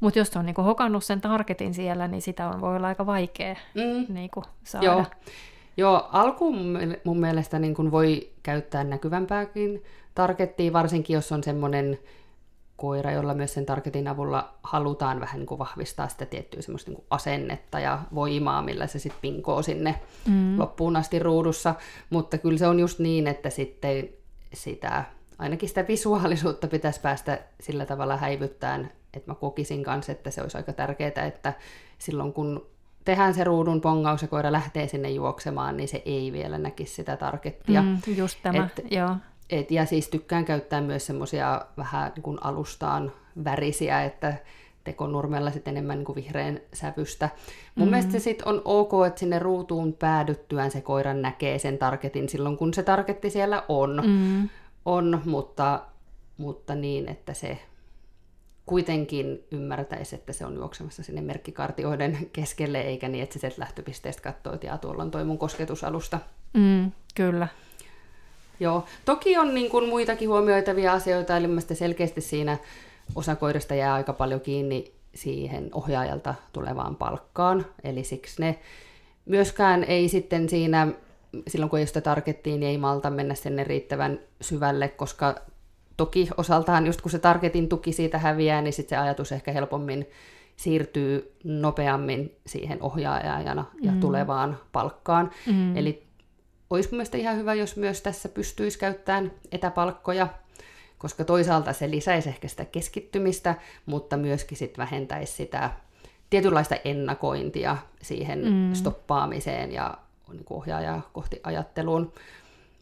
Mutta 0.01 0.19
jos 0.19 0.29
se 0.29 0.39
on 0.39 0.47
niin 0.47 0.55
kuin 0.55 0.65
hokannut 0.65 1.05
sen 1.05 1.21
targetin 1.21 1.75
siellä, 1.75 2.09
niin 2.09 2.23
sitä 2.23 2.49
on, 2.49 2.61
voi 2.61 2.77
olla 2.77 2.87
aika 2.87 3.07
vaikea 3.07 3.57
mm. 3.75 4.15
niin 4.15 4.31
kuin, 4.31 4.45
saada. 4.65 4.87
Joo. 4.87 5.05
Joo, 5.77 6.09
alkuun 6.13 6.79
mun 7.05 7.21
mielestä 7.21 7.59
niin 7.59 7.75
kuin 7.75 7.91
voi 7.91 8.31
käyttää 8.43 8.85
näkyvämpääkin 8.85 9.83
targettia, 10.15 10.73
varsinkin 10.73 11.15
jos 11.15 11.33
on 11.33 11.43
semmoinen 11.43 11.99
koira, 12.83 13.13
jolla 13.13 13.35
myös 13.35 13.55
sen 13.55 13.67
targetin 13.67 14.09
avulla 14.09 14.55
halutaan 14.63 15.21
vähän 15.21 15.39
niin 15.39 15.47
kuin 15.47 15.59
vahvistaa 15.59 16.09
sitä 16.09 16.27
tiettyä 16.27 16.63
semmoista 16.63 16.91
niin 16.91 16.97
kuin 16.97 17.07
asennetta 17.11 17.81
ja 17.81 17.99
voimaa, 18.15 18.63
millä 18.63 18.87
se 18.87 18.99
sitten 18.99 19.21
pinkoo 19.21 19.63
sinne 19.63 20.01
mm. 20.29 20.59
loppuun 20.59 20.97
asti 20.97 21.19
ruudussa. 21.19 21.75
Mutta 22.11 22.39
kyllä 22.39 22.59
se 22.59 22.67
on 22.67 22.81
just 22.81 22.99
niin, 22.99 23.27
että 23.27 23.51
sitten 23.51 24.09
sitä, 24.55 25.05
ainakin 25.39 25.69
sitä 25.69 25.85
visuaalisuutta 25.89 26.69
pitäisi 26.69 27.01
päästä 27.01 27.39
sillä 27.61 27.87
tavalla 27.87 28.17
häivyttämään, 28.17 28.91
että 29.15 29.31
mä 29.31 29.35
kokisin 29.35 29.85
kanssa, 29.85 30.13
että 30.13 30.31
se 30.31 30.43
olisi 30.43 30.57
aika 30.57 30.73
tärkeää, 30.73 31.27
että 31.27 31.53
silloin 31.99 32.33
kun 32.33 32.67
tehdään 33.05 33.35
se 33.35 33.45
ruudun 33.45 33.81
pongaus 33.81 34.23
ja 34.23 34.29
koira 34.29 34.53
lähtee 34.53 34.89
sinne 34.89 35.11
juoksemaan, 35.11 35.77
niin 35.77 35.89
se 35.89 36.03
ei 36.05 36.33
vielä 36.33 36.59
näkisi 36.59 36.95
sitä 36.95 37.17
targettia. 37.17 37.83
Mm, 37.83 37.99
just 38.17 38.39
tämä, 38.43 38.69
Et, 38.79 38.93
joo. 38.93 39.17
Et, 39.53 39.71
ja 39.71 39.87
siis 39.87 40.09
tykkään 40.09 40.45
käyttää 40.45 40.81
myös 40.81 41.07
semmoisia 41.07 41.65
vähän 41.77 42.13
niin 42.15 42.23
kuin 42.23 42.39
alustaan 42.41 43.13
värisiä, 43.45 44.05
että 44.05 44.35
tekonurmella 44.85 45.51
sitten 45.51 45.77
enemmän 45.77 45.99
niin 45.99 46.05
kuin 46.05 46.17
vihreän 46.17 46.61
sävystä. 46.73 47.29
Mun 47.75 47.89
mm. 47.89 47.91
mielestä 47.91 48.13
se 48.13 48.19
sitten 48.19 48.49
on 48.49 48.63
ok, 48.65 48.93
että 49.07 49.21
sinne 49.21 49.39
ruutuun 49.39 49.93
päädyttyään 49.93 50.71
se 50.71 50.81
koiran 50.81 51.23
näkee 51.23 51.59
sen 51.59 51.79
targetin 51.79 52.29
silloin, 52.29 52.57
kun 52.57 52.75
se 52.75 52.83
targetti 52.83 53.31
siellä 53.31 53.63
on. 53.69 54.03
Mm. 54.07 54.49
On, 54.85 55.23
mutta, 55.25 55.83
mutta 56.37 56.75
niin, 56.75 57.09
että 57.09 57.35
se 57.35 57.59
kuitenkin 58.67 59.45
ymmärtäisi, 59.51 60.15
että 60.15 60.33
se 60.33 60.47
on 60.47 60.55
juoksemassa 60.55 61.03
sinne 61.03 61.21
merkkikartioiden 61.21 62.19
keskelle, 62.33 62.81
eikä 62.81 63.09
niin, 63.09 63.23
että 63.23 63.33
se 63.33 63.39
sieltä 63.39 63.61
lähtöpisteestä 63.61 64.23
katsoo, 64.23 64.55
että 64.55 64.79
tuolla 64.79 65.03
on 65.03 65.11
toi 65.11 65.25
mun 65.25 65.39
kosketusalusta. 65.39 66.19
Mm, 66.53 66.93
kyllä. 67.15 67.49
Joo, 68.63 68.85
toki 69.05 69.39
on 69.39 69.55
niin 69.55 69.71
kuin 69.71 69.89
muitakin 69.89 70.29
huomioitavia 70.29 70.93
asioita, 70.93 71.37
eli 71.37 71.49
selkeästi 71.73 72.21
siinä 72.21 72.59
osa 73.15 73.37
koirista 73.37 73.75
jää 73.75 73.95
aika 73.95 74.13
paljon 74.13 74.41
kiinni 74.41 74.93
siihen 75.15 75.71
ohjaajalta 75.73 76.35
tulevaan 76.53 76.97
palkkaan, 76.97 77.67
eli 77.85 78.05
siksi 78.05 78.43
ne 78.43 78.59
myöskään 79.25 79.85
ei 79.85 80.09
sitten 80.09 80.49
siinä, 80.49 80.89
silloin 81.49 81.71
kun 81.71 81.79
ei 81.79 81.87
sitä 81.87 82.01
targettiin, 82.01 82.61
niin 82.61 82.71
ei 82.71 82.79
malta 82.79 83.11
mennä 83.11 83.35
sinne 83.35 83.65
riittävän 83.65 84.21
syvälle, 84.41 84.89
koska 84.89 85.35
toki 85.97 86.29
osaltaan 86.37 86.87
just 86.87 87.01
kun 87.01 87.11
se 87.11 87.19
targetin 87.19 87.69
tuki 87.69 87.93
siitä 87.93 88.19
häviää, 88.19 88.63
niin 88.63 88.73
sitten 88.73 88.99
se 88.99 89.03
ajatus 89.03 89.33
ehkä 89.33 89.53
helpommin 89.53 90.07
siirtyy 90.57 91.35
nopeammin 91.45 92.37
siihen 92.47 92.83
ohjaajana 92.83 93.65
ja 93.83 93.93
mm. 93.93 94.01
tulevaan 94.01 94.59
palkkaan. 94.73 95.31
Mm. 95.47 95.77
Eli 95.77 96.12
olisi 96.75 96.89
mun 96.89 96.97
mielestä 96.97 97.19
ihan 97.19 97.37
hyvä, 97.37 97.55
jos 97.55 97.77
myös 97.77 98.01
tässä 98.01 98.29
pystyisi 98.29 98.79
käyttämään 98.79 99.33
etäpalkkoja, 99.53 100.29
koska 100.99 101.25
toisaalta 101.25 101.73
se 101.73 101.91
lisäisi 101.91 102.29
ehkä 102.29 102.49
sitä 102.49 102.65
keskittymistä, 102.65 103.55
mutta 103.87 104.17
myöskin 104.17 104.59
sit 104.59 104.79
vähentäisi 104.79 105.33
sitä 105.33 105.71
tietynlaista 106.31 106.77
ennakointia 106.85 107.77
siihen 108.03 108.45
mm. 108.45 108.75
stoppaamiseen 108.75 109.73
ja 109.73 109.99
niin 110.33 110.45
ohjaajaa 110.51 111.11
kohti 111.13 111.41
ajatteluun. 111.43 112.13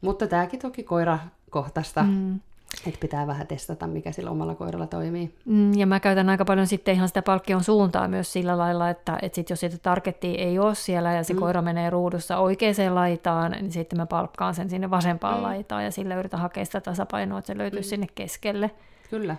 Mutta 0.00 0.26
tämäkin 0.26 0.60
toki 0.60 0.82
koirakohtaista. 0.82 2.02
Mm. 2.02 2.40
Että 2.86 3.00
pitää 3.00 3.26
vähän 3.26 3.46
testata, 3.46 3.86
mikä 3.86 4.12
sillä 4.12 4.30
omalla 4.30 4.54
koiralla 4.54 4.86
toimii. 4.86 5.34
Mm, 5.44 5.74
ja 5.74 5.86
mä 5.86 6.00
käytän 6.00 6.28
aika 6.28 6.44
paljon 6.44 6.66
sitten 6.66 6.94
ihan 6.94 7.08
sitä 7.08 7.22
palkkion 7.22 7.64
suuntaa 7.64 8.08
myös 8.08 8.32
sillä 8.32 8.58
lailla, 8.58 8.90
että, 8.90 9.18
että 9.22 9.36
sit 9.36 9.50
jos 9.50 9.60
sitä 9.60 9.78
targettia 9.78 10.38
ei 10.38 10.58
ole 10.58 10.74
siellä 10.74 11.12
ja 11.12 11.24
se 11.24 11.34
mm. 11.34 11.40
koira 11.40 11.62
menee 11.62 11.90
ruudussa 11.90 12.38
oikeaan 12.38 12.94
laitaan, 12.94 13.52
niin 13.52 13.72
sitten 13.72 13.98
mä 13.98 14.06
palkkaan 14.06 14.54
sen 14.54 14.70
sinne 14.70 14.90
vasempaan 14.90 15.36
mm. 15.36 15.42
laitaan 15.42 15.84
ja 15.84 15.90
sillä 15.90 16.16
yritän 16.16 16.40
hakea 16.40 16.64
sitä 16.64 16.80
tasapainoa, 16.80 17.38
että 17.38 17.46
se 17.46 17.58
löytyy 17.58 17.80
mm. 17.80 17.84
sinne 17.84 18.06
keskelle. 18.14 18.70
Kyllä 19.10 19.36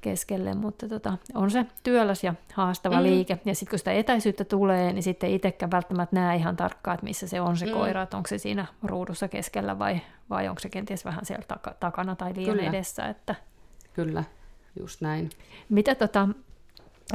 keskelle, 0.00 0.54
mutta 0.54 0.88
tota, 0.88 1.18
on 1.34 1.50
se 1.50 1.66
työläs 1.82 2.24
ja 2.24 2.34
haastava 2.52 2.96
mm. 2.96 3.02
liike. 3.02 3.38
Ja 3.44 3.54
sitten 3.54 3.70
kun 3.70 3.78
sitä 3.78 3.92
etäisyyttä 3.92 4.44
tulee, 4.44 4.92
niin 4.92 5.02
sitten 5.02 5.30
itsekään 5.30 5.70
välttämättä 5.70 6.16
näe 6.16 6.36
ihan 6.36 6.56
tarkkaan, 6.56 6.94
että 6.94 7.04
missä 7.04 7.26
se 7.26 7.40
on 7.40 7.56
se 7.56 7.66
mm. 7.66 7.72
koira, 7.72 8.02
että 8.02 8.16
onko 8.16 8.28
se 8.28 8.38
siinä 8.38 8.66
ruudussa 8.82 9.28
keskellä 9.28 9.78
vai, 9.78 10.00
vai 10.30 10.48
onko 10.48 10.60
se 10.60 10.68
kenties 10.68 11.04
vähän 11.04 11.24
siellä 11.24 11.44
taka, 11.48 11.74
takana 11.80 12.16
tai 12.16 12.32
liian 12.36 12.56
Kyllä. 12.56 12.70
edessä. 12.70 13.06
Että... 13.06 13.34
Kyllä, 13.94 14.24
just 14.80 15.00
näin. 15.00 15.30
Mitä 15.68 15.94
tota, 15.94 16.28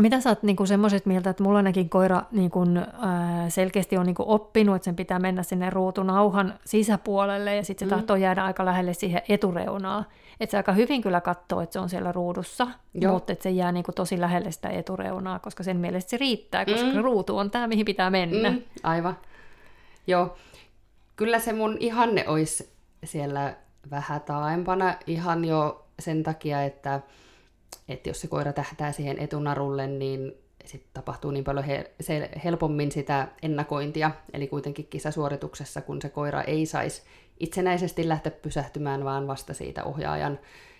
mitä 0.01 0.19
sä 0.19 0.29
oot 0.29 0.43
niin 0.43 0.67
semmoiset 0.67 1.05
mieltä, 1.05 1.29
että 1.29 1.43
mulla 1.43 1.57
ainakin 1.57 1.89
koira 1.89 2.21
niin 2.31 2.51
kuin, 2.51 2.77
ää, 2.77 3.49
selkeästi 3.49 3.97
on 3.97 4.05
niin 4.05 4.15
kuin 4.15 4.29
oppinut, 4.29 4.75
että 4.75 4.85
sen 4.85 4.95
pitää 4.95 5.19
mennä 5.19 5.43
sinne 5.43 5.69
ruutunauhan 5.69 6.53
sisäpuolelle 6.65 7.55
ja 7.55 7.63
sitten 7.63 7.89
se 7.89 7.95
mm. 7.95 7.99
tahtoo 7.99 8.15
jäädä 8.15 8.45
aika 8.45 8.65
lähelle 8.65 8.93
siihen 8.93 9.21
etureunaan. 9.29 10.05
Että 10.39 10.51
se 10.51 10.57
aika 10.57 10.73
hyvin 10.73 11.01
kyllä 11.01 11.21
katsoo, 11.21 11.61
että 11.61 11.73
se 11.73 11.79
on 11.79 11.89
siellä 11.89 12.11
ruudussa, 12.11 12.67
Joo. 12.93 13.13
mutta 13.13 13.33
että 13.33 13.43
se 13.43 13.49
jää 13.49 13.71
niin 13.71 13.83
kuin 13.83 13.95
tosi 13.95 14.19
lähelle 14.19 14.51
sitä 14.51 14.69
etureunaa, 14.69 15.39
koska 15.39 15.63
sen 15.63 15.77
mielestä 15.77 16.09
se 16.09 16.17
riittää, 16.17 16.65
koska 16.65 16.87
mm. 16.87 17.01
ruutu 17.01 17.37
on 17.37 17.51
tämä, 17.51 17.67
mihin 17.67 17.85
pitää 17.85 18.09
mennä. 18.09 18.49
Mm, 18.49 18.61
aivan. 18.83 19.17
Joo. 20.07 20.35
Kyllä 21.15 21.39
se 21.39 21.53
mun 21.53 21.77
ihanne 21.79 22.27
olisi 22.27 22.73
siellä 23.03 23.55
vähän 23.91 24.21
taaempana 24.21 24.95
ihan 25.07 25.45
jo 25.45 25.85
sen 25.99 26.23
takia, 26.23 26.63
että 26.63 27.01
että 27.87 28.09
jos 28.09 28.21
se 28.21 28.27
koira 28.27 28.53
tähtää 28.53 28.91
siihen 28.91 29.19
etunarulle, 29.19 29.87
niin 29.87 30.33
sitten 30.65 30.89
tapahtuu 30.93 31.31
niin 31.31 31.43
paljon 31.43 31.65
he, 31.65 31.91
se 32.01 32.29
helpommin 32.43 32.91
sitä 32.91 33.27
ennakointia. 33.41 34.11
Eli 34.33 34.47
kuitenkin 34.47 34.87
kisasuorituksessa, 34.87 35.81
kun 35.81 36.01
se 36.01 36.09
koira 36.09 36.41
ei 36.41 36.65
saisi 36.65 37.01
itsenäisesti 37.39 38.09
lähteä 38.09 38.31
pysähtymään, 38.31 39.03
vaan 39.03 39.27
vasta 39.27 39.53
siitä 39.53 39.83
ohjaajan 39.83 40.39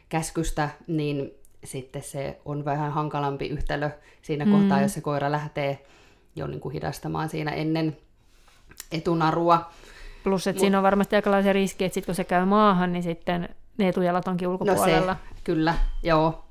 käskystä, 0.10 0.70
niin 0.88 1.32
sitten 1.64 2.04
se 2.04 2.40
on 2.46 2.66
vähän 2.66 2.92
hankalampi 2.92 3.48
yhtälö 3.48 3.90
siinä 4.22 4.46
mm. 4.46 4.52
kohtaa, 4.52 4.82
jos 4.82 4.94
se 4.94 5.02
koira 5.02 5.32
lähtee 5.32 5.86
jo 6.36 6.48
niin 6.48 6.60
kuin 6.60 6.74
hidastamaan 6.74 7.30
siinä 7.30 7.52
ennen 7.52 7.98
etunarua. 8.92 9.72
Plus, 10.24 10.48
että 10.48 10.58
Mut, 10.58 10.62
siinä 10.62 10.78
on 10.78 10.84
varmasti 10.84 11.16
aikalaisia 11.16 11.54
riski, 11.54 11.86
että 11.86 11.94
sit 11.94 12.06
kun 12.06 12.16
se 12.16 12.24
käy 12.24 12.46
maahan, 12.46 12.94
niin 12.94 13.04
sitten 13.04 13.50
ne 13.78 13.88
etujalat 13.90 14.28
onkin 14.28 14.48
ulkopuolella. 14.48 15.14
No 15.14 15.20
se, 15.36 15.42
kyllä, 15.44 15.76
joo. 16.04 16.43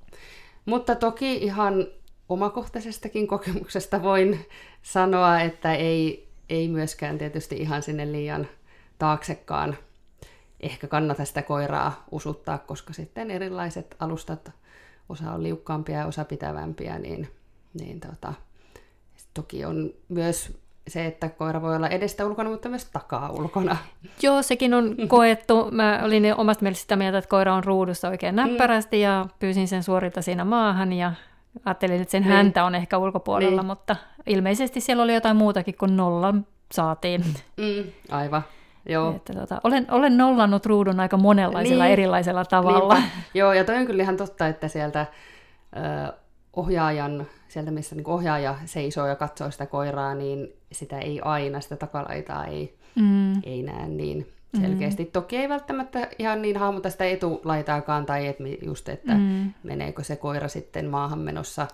Mutta 0.65 0.95
toki 0.95 1.35
ihan 1.37 1.87
omakohtaisestakin 2.29 3.27
kokemuksesta 3.27 4.03
voin 4.03 4.47
sanoa, 4.83 5.41
että 5.41 5.75
ei, 5.75 6.29
ei 6.49 6.69
myöskään 6.69 7.19
tietysti 7.19 7.57
ihan 7.57 7.83
sinne 7.83 8.13
liian 8.13 8.49
taaksekaan 8.99 9.77
ehkä 10.61 10.87
kannata 10.87 11.25
sitä 11.25 11.43
koiraa 11.43 12.05
usuttaa, 12.11 12.59
koska 12.59 12.93
sitten 12.93 13.31
erilaiset 13.31 13.97
alustat, 13.99 14.53
osa 15.09 15.33
on 15.33 15.43
liukkaampia 15.43 15.99
ja 15.99 16.07
osa 16.07 16.25
pitävämpiä, 16.25 16.99
niin, 16.99 17.31
niin 17.81 18.01
tota, 18.01 18.35
toki 19.35 19.65
on 19.65 19.95
myös 20.09 20.62
se, 20.89 21.07
että 21.07 21.29
koira 21.29 21.63
voi 21.63 21.77
olla 21.77 21.89
edestä 21.89 22.27
ulkona, 22.27 22.51
mutta 22.51 22.69
myös 22.69 22.85
takaa 22.85 23.31
ulkona. 23.31 23.77
Joo, 24.23 24.43
sekin 24.43 24.75
on 24.75 24.97
koettu. 25.09 25.69
Mä 25.71 26.01
olin 26.05 26.35
omasta 26.37 26.63
mielestä 26.63 26.83
sitä 26.83 26.97
mieltä, 26.97 27.19
että 27.19 27.29
koira 27.29 27.55
on 27.55 27.65
ruudussa 27.65 28.09
oikein 28.09 28.37
näppärästi 28.37 28.97
mm. 28.97 29.03
ja 29.03 29.27
pyysin 29.39 29.69
sen 29.69 29.83
suorilta 29.83 30.23
siinä 30.23 30.45
maahan 30.45 30.93
ja 30.93 31.13
ajattelin, 31.65 32.01
että 32.01 32.13
sen 32.13 32.23
niin. 32.23 32.33
häntä 32.33 32.65
on 32.65 32.75
ehkä 32.75 32.99
ulkopuolella, 32.99 33.63
niin. 33.63 33.67
mutta 33.67 33.97
ilmeisesti 34.27 34.81
siellä 34.81 35.03
oli 35.03 35.15
jotain 35.15 35.37
muutakin 35.37 35.75
kuin 35.79 35.97
nolla 35.97 36.35
saatiin. 36.73 37.25
Mm, 37.57 37.85
aivan. 38.11 38.43
Joo. 38.89 39.17
Että, 39.17 39.33
tota, 39.33 39.61
olen, 39.65 39.87
olen 39.91 40.17
nollannut 40.17 40.67
ruudun 40.67 41.01
aika 41.01 41.17
monenlaisella 41.17 41.85
niin. 41.85 41.93
erilaisella 41.93 42.45
tavalla. 42.45 42.95
Niinpä. 42.95 43.11
Joo, 43.35 43.53
ja 43.53 43.65
toi 43.65 43.77
on 43.77 43.87
kyllä 43.87 44.03
ihan 44.03 44.17
totta, 44.17 44.47
että 44.47 44.69
sieltä 44.69 45.07
ö, 45.77 46.13
ohjaajan, 46.57 47.27
sieltä 47.49 47.71
missä 47.71 47.95
niin 47.95 48.09
ohjaaja 48.09 48.59
seisoo 48.65 49.07
ja 49.07 49.17
katsoo 49.17 49.51
sitä 49.51 49.67
koiraa, 49.67 50.15
niin 50.15 50.53
sitä 50.73 50.99
ei 50.99 51.21
aina, 51.21 51.61
sitä 51.61 51.77
takalaitaa 51.77 52.47
ei, 52.47 52.77
mm. 52.95 53.33
ei 53.43 53.63
näe 53.63 53.89
niin 53.89 54.27
selkeästi. 54.61 55.05
Mm. 55.05 55.11
Toki 55.11 55.37
ei 55.37 55.49
välttämättä 55.49 56.09
ihan 56.19 56.43
niin 56.43 56.57
hahmota 56.57 56.91
sitä 56.91 57.05
etulaitaakaan, 57.05 58.07
tai 58.07 58.27
et 58.27 58.37
just, 58.63 58.89
että 58.89 59.15
mm. 59.15 59.53
meneekö 59.63 60.05
se 60.05 60.17
koira 60.17 60.49
sitten 60.49 60.87
maahan 60.87 61.19
menossa 61.19 61.67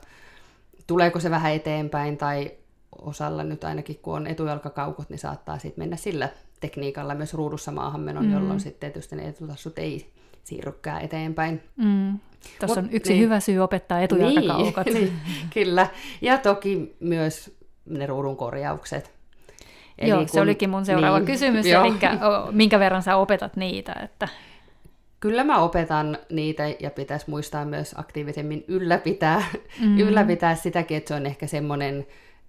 tuleeko 0.87 1.21
se 1.21 1.31
vähän 1.31 1.53
eteenpäin 1.53 2.17
tai 2.17 2.51
osalla 2.99 3.45
nyt 3.45 3.65
ainakin 3.65 3.99
kun 4.03 4.17
on 4.17 4.27
etujalkakaukot, 4.27 5.11
niin 5.11 5.19
saattaa 5.19 5.59
sitten 5.59 5.83
mennä 5.83 5.97
sillä 5.97 6.29
tekniikalla 6.61 7.15
myös 7.15 7.35
ruudussa 7.35 7.73
maahanmenon, 7.73 8.27
mm. 8.27 8.33
jolloin 8.33 8.61
sitten 8.61 8.81
tietysti 8.81 9.17
ne 9.17 9.29
etutassut 9.29 9.79
ei 9.79 10.13
siirrykään 10.49 11.03
eteenpäin. 11.03 11.63
Mm. 11.77 12.19
Tuossa 12.61 12.81
on 12.81 12.89
yksi 12.93 13.13
niin. 13.13 13.23
hyvä 13.23 13.41
syy 13.41 13.59
opettaa 13.59 14.01
etujalkakaukot. 14.01 14.87
Niin, 14.87 14.95
niin, 15.27 15.51
kyllä. 15.55 15.87
Ja 16.21 16.39
toki 16.39 16.97
myös 17.01 17.59
ne 17.87 18.07
ruudun 18.07 18.37
korjaukset. 18.37 19.19
Eli 19.99 20.11
Joo, 20.11 20.19
kun, 20.19 20.29
se 20.29 20.41
olikin 20.41 20.71
mun 20.71 20.85
seuraava 20.85 21.19
niin, 21.19 21.27
kysymys, 21.27 21.67
jo. 21.67 21.85
eli 21.85 21.95
minkä 22.51 22.79
verran 22.79 23.03
sä 23.03 23.17
opetat 23.17 23.57
niitä? 23.57 23.93
Että... 24.05 24.29
Kyllä 25.21 25.45
mä 25.45 25.59
opetan 25.59 26.19
niitä 26.31 26.63
ja 26.81 26.91
pitäisi 26.91 27.31
muistaa 27.31 27.65
myös 27.65 27.95
aktiivisemmin 27.99 28.65
ylläpitää, 28.69 29.43
mm. 29.81 29.99
ylläpitää 29.99 30.55
sitäkin, 30.55 30.97
että 30.97 31.09
se 31.09 31.15
on 31.15 31.27
ehkä 31.27 31.47
semmoinen 31.47 32.07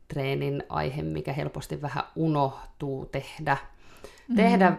treenin 0.07 0.63
aihe, 0.69 1.01
mikä 1.01 1.33
helposti 1.33 1.81
vähän 1.81 2.03
unohtuu 2.15 3.05
tehdä. 3.05 3.57
Mm. 4.27 4.35
Tehdä, 4.35 4.77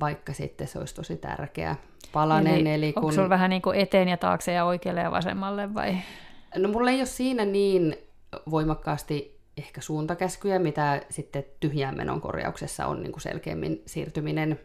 vaikka 0.00 0.32
sitten 0.32 0.68
se 0.68 0.78
olisi 0.78 0.94
tosi 0.94 1.16
tärkeä 1.16 1.76
palanen. 2.12 2.54
Eli, 2.54 2.72
eli 2.72 2.92
kun... 2.92 3.02
Onko 3.02 3.12
sulla 3.12 3.28
vähän 3.28 3.50
niin 3.50 3.62
kuin 3.62 3.78
eteen 3.78 4.08
ja 4.08 4.16
taakse 4.16 4.52
ja 4.52 4.64
oikealle 4.64 5.00
ja 5.00 5.10
vasemmalle 5.10 5.74
vai? 5.74 5.96
No 6.56 6.68
mulla 6.68 6.90
ei 6.90 6.98
ole 6.98 7.06
siinä 7.06 7.44
niin 7.44 7.96
voimakkaasti 8.50 9.40
ehkä 9.56 9.80
suuntakäskyjä, 9.80 10.58
mitä 10.58 11.02
sitten 11.10 11.44
tyhjään 11.60 11.96
menon 11.96 12.20
korjauksessa 12.20 12.86
on 12.86 13.02
niin 13.02 13.12
kuin 13.12 13.22
selkeämmin 13.22 13.82
siirtyminen 13.86 14.60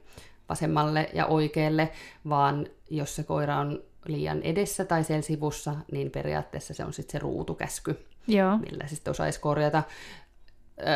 vasemmalle 0.50 1.10
ja 1.14 1.26
oikealle, 1.26 1.92
vaan 2.30 2.68
jos 2.90 3.16
se 3.16 3.24
koira 3.24 3.58
on 3.58 3.84
liian 4.06 4.42
edessä 4.42 4.86
tai 4.86 5.04
siellä 5.04 5.22
sivussa, 5.22 5.76
niin 5.92 6.12
periaatteessa 6.12 6.74
se 6.74 6.86
on 6.86 6.94
sitten 6.94 7.12
se 7.12 7.20
ruutukäsky, 7.20 8.06
Joo. 8.28 8.58
millä 8.58 8.88
sitten 8.88 9.12
osaisi 9.12 9.40
korjata. 9.40 9.84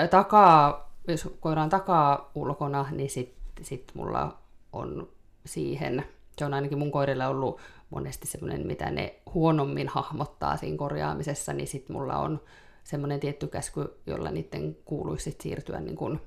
Takaa, 0.09 0.93
jos 1.07 1.29
koira 1.39 1.63
on 1.63 1.69
takaa 1.69 2.31
ulkona, 2.35 2.85
niin 2.91 3.09
sitten 3.09 3.38
sit 3.65 3.91
mulla 3.93 4.37
on 4.73 5.07
siihen, 5.45 6.05
se 6.37 6.45
on 6.45 6.53
ainakin 6.53 6.77
mun 6.77 6.91
koirille 6.91 7.27
ollut 7.27 7.59
monesti 7.89 8.27
semmoinen, 8.27 8.67
mitä 8.67 8.91
ne 8.91 9.15
huonommin 9.33 9.87
hahmottaa 9.87 10.57
siinä 10.57 10.77
korjaamisessa, 10.77 11.53
niin 11.53 11.67
sitten 11.67 11.95
mulla 11.95 12.17
on 12.17 12.41
semmoinen 12.83 13.19
tietty 13.19 13.47
käsky, 13.47 13.93
jolla 14.07 14.31
niiden 14.31 14.77
kuuluisi 14.85 15.23
sit 15.23 15.41
siirtyä 15.41 15.79
niin 15.79 15.95
kuin 15.95 16.19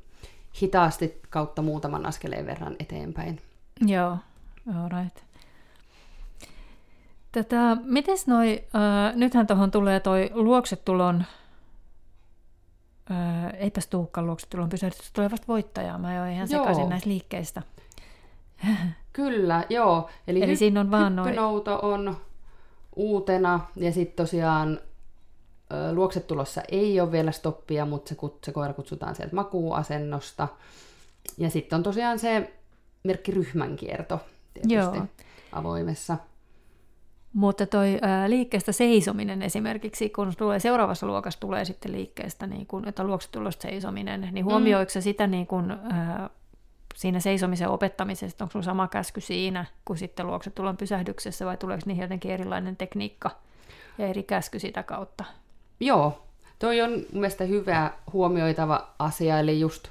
hitaasti 0.62 1.20
kautta 1.30 1.62
muutaman 1.62 2.06
askeleen 2.06 2.46
verran 2.46 2.76
eteenpäin. 2.78 3.40
Joo, 3.86 4.18
right. 4.98 5.16
Tätä, 7.32 7.76
mites 7.84 8.26
noi, 8.26 8.64
äh, 8.74 9.16
nythän 9.16 9.46
tuohon 9.46 9.70
tulee 9.70 10.00
toi 10.00 10.30
luoksetulon, 10.34 11.24
äh, 13.10 13.54
eipäs 13.58 13.86
tuukkaan 13.86 14.26
luoksetulon 14.26 14.68
pysähdys, 14.68 15.12
tulee 15.12 15.30
vasta 15.30 15.46
voittajaa, 15.48 15.98
mä 15.98 16.14
jo 16.14 16.24
ihan 16.24 16.48
sekaisin 16.48 16.88
näistä 16.88 17.08
liikkeistä. 17.08 17.62
Kyllä, 19.12 19.64
joo. 19.68 20.10
Eli, 20.26 20.42
Eli 20.42 20.54
hy- 20.54 20.58
siinä 20.58 20.80
on 20.80 20.90
vaan 20.90 21.16
noin... 21.16 21.38
on 21.82 22.16
uutena, 22.96 23.60
ja 23.76 23.92
sitten 23.92 24.16
tosiaan 24.16 24.80
luoksetulossa 25.92 26.62
ei 26.68 27.00
ole 27.00 27.12
vielä 27.12 27.32
stoppia, 27.32 27.86
mutta 27.86 28.08
se, 28.08 28.16
se 28.44 28.52
koira 28.52 28.72
kutsutaan 28.72 29.14
sieltä 29.14 29.34
makuuasennosta. 29.34 30.48
Ja 31.38 31.50
sitten 31.50 31.76
on 31.76 31.82
tosiaan 31.82 32.18
se 32.18 32.52
merkki 33.04 33.32
ryhmänkierto 33.32 34.20
tietysti 34.54 34.74
Joo. 34.74 35.06
avoimessa. 35.52 36.16
Mutta 37.32 37.66
toi 37.66 37.98
ää, 38.02 38.30
liikkeestä 38.30 38.72
seisominen 38.72 39.42
esimerkiksi, 39.42 40.10
kun 40.10 40.32
tulee 40.38 40.58
seuraavassa 40.58 41.06
luokassa 41.06 41.40
tulee 41.40 41.64
sitten 41.64 41.92
liikkeestä, 41.92 42.46
niin 42.46 42.66
kun, 42.66 42.88
että 42.88 43.04
luoksetulosta 43.04 43.62
seisominen, 43.62 44.28
niin 44.32 44.44
huomioiko 44.44 44.92
mm. 44.94 45.00
sitä 45.00 45.26
niin 45.26 45.46
kun, 45.46 45.70
ää, 45.70 46.30
siinä 46.94 47.20
seisomisen 47.20 47.68
opettamisessa, 47.68 48.44
onko 48.44 48.52
sinulla 48.52 48.64
sama 48.64 48.88
käsky 48.88 49.20
siinä 49.20 49.64
kuin 49.84 49.98
sitten 49.98 50.26
luoksetulon 50.26 50.76
pysähdyksessä 50.76 51.46
vai 51.46 51.56
tuleeko 51.56 51.82
niihin 51.86 52.02
jotenkin 52.02 52.30
erilainen 52.30 52.76
tekniikka 52.76 53.30
ja 53.98 54.06
eri 54.06 54.22
käsky 54.22 54.58
sitä 54.58 54.82
kautta? 54.82 55.24
Joo, 55.80 56.26
toi 56.58 56.80
on 56.80 56.90
mun 56.90 57.06
mielestä 57.12 57.44
hyvä 57.44 57.92
huomioitava 58.12 58.88
asia, 58.98 59.38
eli 59.38 59.60
just 59.60 59.88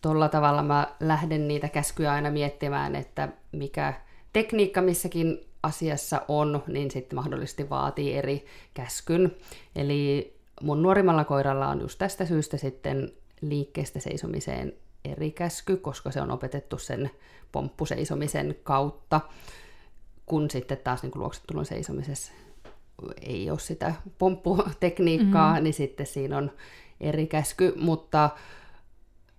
tuolla 0.00 0.28
tavalla 0.28 0.62
mä 0.62 0.88
lähden 1.00 1.48
niitä 1.48 1.68
käskyjä 1.68 2.12
aina 2.12 2.30
miettimään, 2.30 2.96
että 2.96 3.28
mikä 3.52 3.94
tekniikka 4.32 4.82
missäkin 4.82 5.46
asiassa 5.64 6.22
on, 6.28 6.62
niin 6.66 6.90
sitten 6.90 7.16
mahdollisesti 7.16 7.70
vaatii 7.70 8.14
eri 8.16 8.46
käskyn. 8.74 9.36
Eli 9.76 10.34
mun 10.62 10.82
nuorimmalla 10.82 11.24
koiralla 11.24 11.68
on 11.68 11.80
just 11.80 11.98
tästä 11.98 12.24
syystä 12.26 12.56
sitten 12.56 13.12
liikkeestä 13.40 14.00
seisomiseen 14.00 14.72
eri 15.04 15.30
käsky, 15.30 15.76
koska 15.76 16.10
se 16.10 16.20
on 16.20 16.30
opetettu 16.30 16.78
sen 16.78 17.10
pomppuseisomisen 17.52 18.56
kautta, 18.62 19.20
kun 20.26 20.50
sitten 20.50 20.78
taas 20.84 21.02
niin 21.02 21.12
luoksetulon 21.14 21.66
seisomisessa 21.66 22.32
ei 23.20 23.50
ole 23.50 23.58
sitä 23.58 23.94
pompputekniikkaa, 24.18 25.50
mm-hmm. 25.50 25.64
niin 25.64 25.74
sitten 25.74 26.06
siinä 26.06 26.38
on 26.38 26.50
eri 27.00 27.26
käsky, 27.26 27.74
mutta 27.76 28.30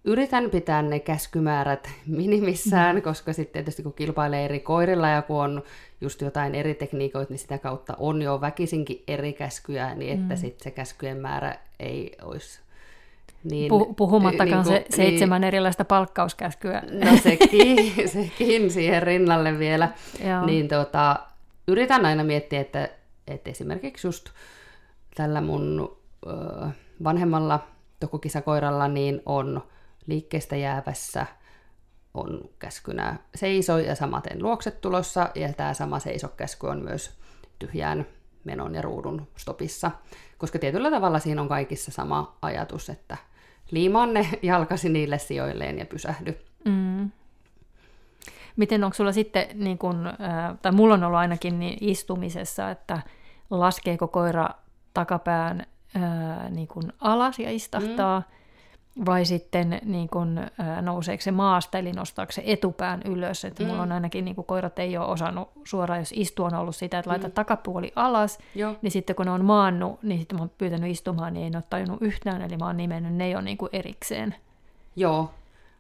yritän 0.06 0.50
pitää 0.50 0.82
ne 0.82 1.00
käskymäärät 1.00 1.90
minimissään, 2.08 3.02
koska 3.02 3.34
sitten 3.34 3.54
tietysti 3.54 3.84
kun 3.84 3.94
kilpailee 3.94 4.46
eri 4.46 4.60
koirilla 4.60 5.10
ja 5.10 5.22
kun 5.22 5.42
on 5.42 5.64
just 6.02 6.22
jotain 6.22 6.56
eri 6.56 6.74
tekniikoita, 6.74 7.34
niin 7.34 7.40
sitä 7.40 7.58
kautta 7.58 7.94
on 8.00 8.22
jo 8.22 8.42
väkisinkin 8.42 9.04
eri 9.08 9.34
käskyjä, 9.34 9.96
niin 9.96 10.14
että 10.14 10.34
mm. 10.34 10.38
sitten 10.38 10.64
se 10.64 10.72
käskyjen 10.72 11.18
määrä 11.18 11.56
ei 11.80 12.12
olisi 12.22 12.60
niin, 13.44 13.72
Puhumattakaan 13.98 14.50
niin 14.50 14.64
kuin, 14.64 14.92
se 14.92 14.96
seitsemän 14.96 15.42
niin, 15.42 15.48
erilaista 15.48 15.86
palkkauskäskyä. 15.86 16.84
No 16.92 17.18
sekin, 17.24 17.94
sekin 18.14 18.72
siihen 18.72 19.04
rinnalle 19.04 19.60
vielä. 19.60 19.90
Niin 20.46 20.68
tota, 20.68 21.20
yritän 21.68 22.06
aina 22.06 22.24
miettiä, 22.24 22.62
että 22.62 22.90
että 23.28 23.50
esimerkiksi 23.50 24.08
just 24.08 24.30
tällä 25.16 25.42
mun 25.42 25.98
ö, 26.28 26.32
vanhemmalla 27.04 27.68
tokukisakoiralla 28.00 28.88
niin 28.88 29.22
on 29.26 29.64
liikkeestä 30.08 30.56
jäävässä 30.56 31.26
on 32.14 32.50
käskynä 32.60 33.20
seiso 33.36 33.78
ja 33.78 33.96
samaten 33.96 34.44
luokset 34.44 34.82
tulossa, 34.82 35.30
ja 35.36 35.54
tämä 35.54 35.74
sama 35.74 36.00
seisokäsky 36.00 36.68
on 36.68 36.84
myös 36.84 37.18
tyhjään 37.60 38.06
menon 38.44 38.76
ja 38.76 38.82
ruudun 38.82 39.28
stopissa, 39.38 39.92
koska 40.38 40.60
tietyllä 40.60 40.92
tavalla 40.92 41.20
siinä 41.20 41.42
on 41.42 41.48
kaikissa 41.48 41.92
sama 41.92 42.38
ajatus, 42.42 42.90
että 42.90 43.18
liimaan 43.72 44.14
ne 44.14 44.30
jalkasi 44.42 44.90
niille 44.90 45.18
sijoilleen 45.18 45.80
ja 45.80 45.86
pysähdy. 45.86 46.40
Mm. 46.66 47.12
Miten 48.56 48.84
onko 48.84 48.94
sulla 48.94 49.12
sitten, 49.12 49.48
niin 49.54 49.78
kun, 49.78 50.10
tai 50.62 50.72
mulla 50.72 50.94
on 50.94 51.04
ollut 51.04 51.20
ainakin 51.20 51.60
niin 51.60 51.78
istumisessa, 51.82 52.72
että 52.72 53.02
laskeeko 53.50 54.08
koira 54.08 54.50
takapään 54.94 55.66
ää, 55.96 56.50
niin 56.50 56.68
kun 56.68 56.94
alas 57.00 57.40
ja 57.40 57.52
istahtaa, 57.52 58.20
mm. 58.20 58.26
Vai 59.06 59.26
sitten 59.26 59.80
niin 59.86 60.10
kun, 60.10 60.40
nouseeko 60.82 61.22
se 61.22 61.32
maasta, 61.32 61.78
eli 61.78 61.92
nostaako 61.92 62.32
se 62.32 62.44
etupään 62.46 63.02
ylös. 63.06 63.46
Että 63.46 63.64
mm. 63.64 63.70
Mulla 63.70 63.82
on 63.82 63.92
ainakin, 63.92 64.26
niin 64.26 64.36
kun 64.36 64.46
koirat 64.46 64.80
ei 64.80 64.98
ole 64.98 65.06
osannut 65.06 65.50
suoraan, 65.64 66.00
jos 66.00 66.14
istu 66.16 66.44
on 66.44 66.54
ollut 66.54 66.76
sitä, 66.76 67.00
että 67.00 67.10
laita 67.10 67.28
mm. 67.28 67.34
takapuoli 67.34 67.92
alas, 67.96 68.40
Joo. 68.56 68.76
niin 68.82 68.92
sitten 68.92 69.16
kun 69.16 69.26
ne 69.26 69.32
on 69.32 69.46
maannut, 69.46 70.04
niin 70.04 70.20
sitten 70.20 70.38
mä 70.38 70.42
oon 70.42 70.52
pyytänyt 70.58 70.92
istumaan, 70.92 71.34
niin 71.34 71.44
ei 71.44 71.50
ne 71.50 71.58
ole 71.58 71.64
tajunnut 71.70 72.02
yhtään, 72.02 72.42
eli 72.42 72.58
mä 72.58 72.66
oon 72.66 72.78
nimennyt 72.78 73.14
ne 73.14 73.30
jo 73.30 73.42
niin 73.42 73.58
erikseen. 73.74 74.36
Joo, 74.96 75.32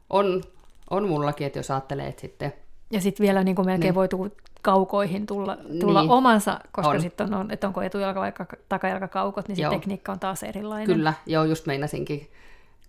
on, 0.10 0.44
on 0.90 1.08
mullakin, 1.08 1.48
että 1.48 1.60
jos 1.60 1.72
ajattelee, 1.72 2.08
että 2.08 2.22
sitten 2.22 2.54
ja 2.92 3.02
sitten 3.02 3.24
vielä 3.24 3.44
niin 3.44 3.56
kuin 3.56 3.66
melkein 3.66 3.96
niin. 3.96 3.96
voi 3.96 4.32
kaukoihin 4.62 5.26
tulla, 5.26 5.58
tulla 5.80 6.02
niin. 6.02 6.12
omansa, 6.12 6.60
koska 6.72 7.00
sitten 7.00 7.34
on, 7.34 7.52
että 7.52 7.68
onko 7.68 7.82
etujalka 7.82 8.20
vai 8.20 8.34
takajalka 8.70 9.08
kaukot, 9.08 9.48
niin 9.48 9.56
se 9.56 9.70
tekniikka 9.70 10.12
on 10.12 10.20
taas 10.20 10.44
erilainen. 10.44 10.86
Kyllä, 10.86 11.14
joo, 11.26 11.44
just 11.44 11.66
meinasinkin 11.66 12.30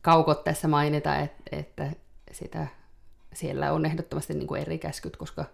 kaukot 0.07 0.45
tässä 0.45 0.69
mainita, 0.69 1.17
että, 1.53 1.91
sitä, 2.33 2.67
siellä 3.35 3.73
on 3.73 3.87
ehdottomasti 3.87 4.35
niin 4.35 4.47
kuin 4.47 4.63
eri 4.63 4.79
käskyt, 4.79 5.17
koska 5.17 5.45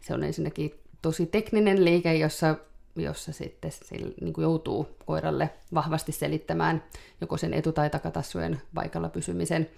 se 0.00 0.14
on 0.14 0.24
ensinnäkin 0.24 0.80
tosi 1.02 1.26
tekninen 1.26 1.84
liike, 1.84 2.14
jossa, 2.14 2.56
jossa 2.96 3.32
sitten 3.32 3.72
sillä, 3.72 4.14
niin 4.20 4.32
kuin 4.32 4.42
joutuu 4.42 4.96
koiralle 5.06 5.50
vahvasti 5.74 6.12
selittämään 6.12 6.84
joko 7.20 7.36
sen 7.36 7.54
etu- 7.54 7.72
tai 7.72 7.90
takatassujen 7.90 8.62
paikalla 8.74 9.08
pysymisen, 9.08 9.70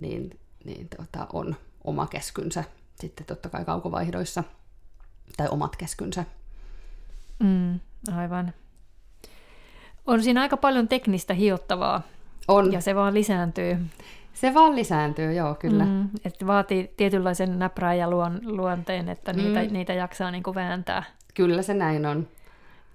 niin, 0.00 0.40
niin 0.64 0.88
tota, 0.88 1.26
on 1.32 1.56
oma 1.84 2.06
käskynsä 2.06 2.64
sitten 3.00 3.26
totta 3.26 3.48
kai 3.48 3.64
kaukovaihdoissa, 3.64 4.44
tai 5.36 5.48
omat 5.50 5.76
käskynsä. 5.76 6.24
Mm, 7.38 7.80
aivan. 8.16 8.52
On 10.06 10.22
siinä 10.22 10.40
aika 10.40 10.56
paljon 10.56 10.88
teknistä 10.88 11.34
hiottavaa. 11.34 12.02
On. 12.50 12.72
Ja 12.72 12.80
se 12.80 12.94
vaan 12.94 13.14
lisääntyy. 13.14 13.78
Se 14.34 14.54
vaan 14.54 14.76
lisääntyy, 14.76 15.32
joo, 15.32 15.54
kyllä. 15.54 15.84
Mm, 15.84 16.08
että 16.24 16.46
vaatii 16.46 16.90
tietynlaisen 16.96 17.58
näprää 17.58 17.94
ja 17.94 18.10
luon, 18.10 18.40
luonteen, 18.42 19.08
että 19.08 19.32
niitä, 19.32 19.62
mm. 19.62 19.72
niitä 19.72 19.92
jaksaa 19.92 20.30
niin 20.30 20.42
kuin 20.42 20.54
vääntää. 20.54 21.02
Kyllä 21.34 21.62
se 21.62 21.74
näin 21.74 22.06
on. 22.06 22.28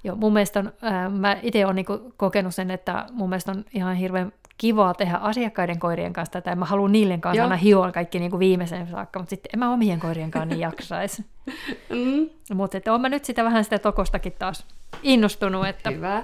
Joo, 0.04 0.16
mun 0.16 0.34
mielestä 0.34 0.60
on, 0.60 0.74
ää, 0.82 1.10
mä 1.10 1.38
itse 1.42 1.66
olen 1.66 1.76
niinku 1.76 2.14
kokenut 2.18 2.56
sen, 2.56 2.72
että 2.72 3.06
mun 3.12 3.30
mielestä 3.30 3.52
on 3.52 3.66
ihan 3.74 3.96
hirveän 3.96 4.34
kivaa 4.58 4.94
tehdä 4.94 5.16
asiakkaiden 5.18 5.80
koirien 5.80 6.14
kanssa 6.14 6.32
tätä, 6.32 6.50
ja 6.50 6.56
mä 6.56 6.66
haluan 6.66 6.92
niille 6.92 7.18
kanssa 7.18 7.38
Joo. 7.38 7.44
aina 7.46 7.56
hioa 7.56 7.92
kaikki 7.92 8.20
niin 8.20 8.32
kuin 8.32 8.40
viimeisen 8.40 8.88
saakka, 8.88 9.20
mutta 9.20 9.30
sitten 9.30 9.50
en 9.54 9.60
mä 9.60 9.74
omien 9.74 10.00
koirien 10.00 10.32
kanssa 10.32 10.46
niin 10.46 10.60
jaksaisi. 10.60 11.26
Mm, 11.90 12.30
mutta 12.56 12.78
että 12.78 12.92
oon 12.92 13.02
mä 13.02 13.10
nyt 13.10 13.26
sitä 13.26 13.44
vähän 13.44 13.64
sitä 13.64 13.80
tokostakin 13.80 14.34
taas 14.40 14.66
innostunut, 15.04 15.68
että 15.68 15.90
hyvä. 15.90 16.24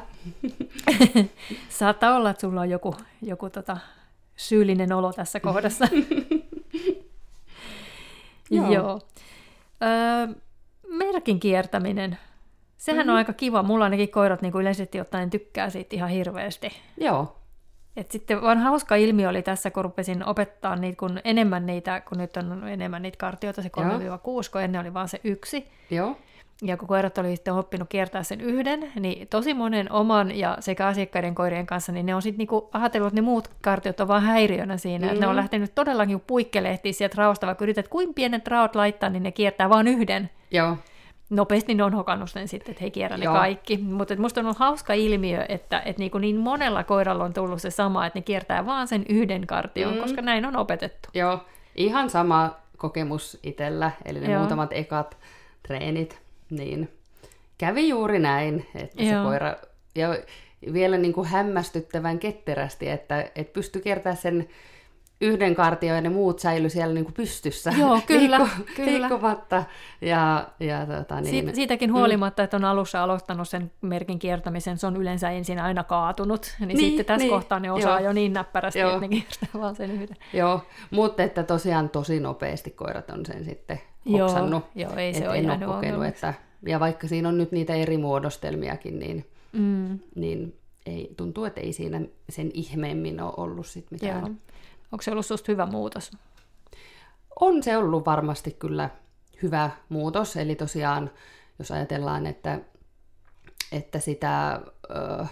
saattaa 1.69 2.15
olla, 2.15 2.29
että 2.29 2.41
sulla 2.41 2.61
on 2.61 2.69
joku, 2.69 2.95
joku 3.21 3.49
tota, 3.49 3.77
syyllinen 4.35 4.93
olo 4.93 5.13
tässä 5.13 5.39
kohdassa. 5.39 5.85
Joo. 8.51 8.71
Joo. 8.73 8.99
Öö, 9.83 10.35
merkin 10.87 11.39
kiertäminen. 11.39 12.17
Sehän 12.77 12.97
Mhm. 12.97 13.01
mm-hmm. 13.01 13.09
on 13.11 13.17
aika 13.17 13.33
kiva. 13.33 13.63
Mulla 13.63 13.83
ainakin 13.83 14.09
koirat 14.11 14.41
niin 14.41 14.51
kuin 14.51 14.61
yleisesti 14.61 15.01
ottaen 15.01 15.29
tykkää 15.29 15.69
siitä 15.69 15.95
ihan 15.95 16.09
hirveästi. 16.09 16.69
Joo, 16.97 17.35
Et 17.97 18.11
sitten 18.11 18.41
vaan 18.41 18.57
hauska 18.57 18.95
ilmiö 18.95 19.29
oli 19.29 19.41
tässä, 19.41 19.71
kun 19.71 19.83
rupesin 19.83 20.25
opettaa 20.25 20.75
niitä, 20.75 20.97
kun 20.99 21.19
enemmän 21.23 21.65
niitä, 21.65 22.01
kun 22.01 22.17
nyt 22.17 22.37
on 22.37 22.67
enemmän 22.67 23.01
niitä 23.01 23.17
kartioita, 23.17 23.61
se 23.61 23.69
3-6, 23.77 24.51
kun 24.51 24.61
ennen 24.61 24.81
oli 24.81 24.93
vaan 24.93 25.09
se 25.09 25.19
yksi. 25.23 25.67
joo. 25.89 26.17
Ja 26.63 26.77
kun 26.77 26.87
koirat 26.87 27.17
oli 27.17 27.35
sitten 27.35 27.53
oppinut 27.53 27.89
kiertää 27.89 28.23
sen 28.23 28.41
yhden, 28.41 28.91
niin 28.99 29.27
tosi 29.27 29.53
monen 29.53 29.91
oman 29.91 30.37
ja 30.37 30.57
sekä 30.59 30.87
asiakkaiden 30.87 31.35
koirien 31.35 31.65
kanssa, 31.65 31.91
niin 31.91 32.05
ne 32.05 32.15
on 32.15 32.21
sitten 32.21 32.37
niinku 32.37 32.69
ajatellut, 32.73 33.07
että 33.07 33.21
ne 33.21 33.25
muut 33.25 33.49
kartiot 33.61 33.99
on 33.99 34.07
vaan 34.07 34.23
häiriönä 34.23 34.77
siinä. 34.77 35.07
Mm. 35.07 35.13
Että 35.13 35.25
ne 35.25 35.27
on 35.27 35.35
lähtenyt 35.35 35.75
todellakin 35.75 36.19
puikkelehtiin 36.19 36.93
sieltä 36.93 37.15
raosta, 37.17 37.47
vaikka 37.47 37.65
yrität 37.65 37.87
kuin 37.87 38.13
pienet 38.13 38.47
raot 38.47 38.75
laittaa, 38.75 39.09
niin 39.09 39.23
ne 39.23 39.31
kiertää 39.31 39.69
vain 39.69 39.87
yhden. 39.87 40.29
Joo, 40.51 40.77
Nopeasti 41.31 41.73
ne 41.73 41.83
on 41.83 41.93
hokannut 41.93 42.29
sen 42.29 42.47
sitten, 42.47 42.71
että 42.71 42.83
he 42.83 42.89
kierrä 42.89 43.17
ne 43.17 43.25
Joo. 43.25 43.33
kaikki. 43.33 43.77
Mutta 43.77 44.15
musta 44.15 44.39
on 44.39 44.45
ollut 44.45 44.57
hauska 44.57 44.93
ilmiö, 44.93 45.45
että 45.49 45.81
et 45.85 45.97
niinku 45.97 46.17
niin 46.17 46.37
monella 46.37 46.83
koiralla 46.83 47.23
on 47.23 47.33
tullut 47.33 47.61
se 47.61 47.69
sama, 47.69 48.05
että 48.05 48.19
ne 48.19 48.23
kiertää 48.23 48.65
vaan 48.65 48.87
sen 48.87 49.05
yhden 49.09 49.47
kartion, 49.47 49.93
mm. 49.93 50.01
koska 50.01 50.21
näin 50.21 50.45
on 50.45 50.55
opetettu. 50.55 51.09
joo. 51.13 51.39
Ihan 51.75 52.09
sama 52.09 52.55
kokemus 52.77 53.39
itsellä, 53.43 53.91
eli 54.05 54.19
ne 54.19 54.31
Joo. 54.31 54.39
muutamat 54.39 54.69
ekat 54.73 55.17
treenit, 55.67 56.21
niin 56.49 56.89
kävi 57.57 57.89
juuri 57.89 58.19
näin, 58.19 58.67
että 58.75 59.03
se 59.03 59.09
Joo. 59.09 59.23
koira, 59.23 59.55
ja 59.95 60.17
vielä 60.73 60.97
niin 60.97 61.13
kuin 61.13 61.27
hämmästyttävän 61.27 62.19
ketterästi, 62.19 62.89
että, 62.89 63.21
että 63.35 63.53
pystyi 63.53 63.81
kiertämään 63.81 64.17
sen 64.17 64.49
yhden 65.21 65.55
kartion 65.55 65.95
ja 65.95 66.01
ne 66.01 66.09
muut 66.09 66.39
säilyi 66.39 66.69
siellä 66.69 66.93
niin 66.93 67.03
kuin 67.05 67.13
pystyssä. 67.13 67.73
Joo, 67.79 67.99
kyllä, 68.07 68.37
Liikku- 68.37 68.63
kyllä. 68.75 68.91
Liikkumatta. 69.09 69.63
Ja, 70.01 70.47
ja 70.59 70.85
tota, 70.85 71.21
niin, 71.21 71.25
Siit, 71.45 71.55
siitäkin 71.55 71.93
huolimatta, 71.93 72.43
että 72.43 72.57
on 72.57 72.65
alussa 72.65 73.03
aloittanut 73.03 73.49
sen 73.49 73.71
merkin 73.81 74.19
kiertämisen, 74.19 74.77
se 74.77 74.87
on 74.87 74.95
yleensä 74.97 75.31
ensin 75.31 75.59
aina 75.59 75.83
kaatunut, 75.83 76.55
niin, 76.59 76.67
Niin, 76.67 76.77
sitten 76.79 77.05
tässä 77.05 77.17
niin, 77.25 77.29
kohtaa 77.29 77.59
ne 77.59 77.71
osaa 77.71 77.99
joo. 77.99 78.05
jo 78.09 78.13
niin 78.13 78.33
näppärästi, 78.33 78.79
Joo. 78.79 78.89
että 78.89 79.01
ne 79.01 79.07
kiertää 79.07 79.61
vaan 79.61 79.75
sen 79.75 79.91
yhden. 79.91 80.15
Joo, 80.33 80.61
mutta 80.91 81.23
että 81.23 81.43
tosiaan 81.43 81.89
tosi 81.89 82.19
nopeasti 82.19 82.71
koirat 82.71 83.09
on 83.09 83.25
sen 83.25 83.45
sitten 83.45 83.79
Joo, 84.05 84.19
hoksannut. 84.27 84.63
joo, 84.75 84.95
ei 84.95 85.13
se 85.13 85.29
ole 85.29 85.37
en 85.37 85.45
ole 85.45 85.53
kokenut, 85.53 85.75
ongelmaksi. 85.75 86.07
että, 86.09 86.33
ja 86.65 86.79
vaikka 86.79 87.07
siinä 87.07 87.29
on 87.29 87.37
nyt 87.37 87.51
niitä 87.51 87.75
eri 87.75 87.97
muodostelmiakin, 87.97 88.99
niin, 88.99 89.25
Mm, 89.53 89.99
niin 90.15 90.55
ei, 90.85 91.13
tuntuu, 91.17 91.45
että 91.45 91.61
ei 91.61 91.73
siinä 91.73 92.01
sen 92.29 92.51
ihmeemmin 92.53 93.21
ole 93.21 93.33
ollut 93.37 93.65
sit 93.67 93.91
mitään. 93.91 94.19
joo. 94.21 94.29
Onko 94.91 95.01
se 95.01 95.11
ollut 95.11 95.25
susta 95.25 95.51
hyvä 95.51 95.65
muutos? 95.65 96.11
On 97.39 97.63
se 97.63 97.77
ollut 97.77 98.05
varmasti 98.05 98.51
kyllä 98.51 98.89
hyvä 99.43 99.69
muutos, 99.89 100.35
eli 100.35 100.55
tosiaan 100.55 101.11
jos 101.59 101.71
ajatellaan, 101.71 102.25
että, 102.25 102.59
että 103.71 103.99
sitä 103.99 104.61
ö, 104.91 105.25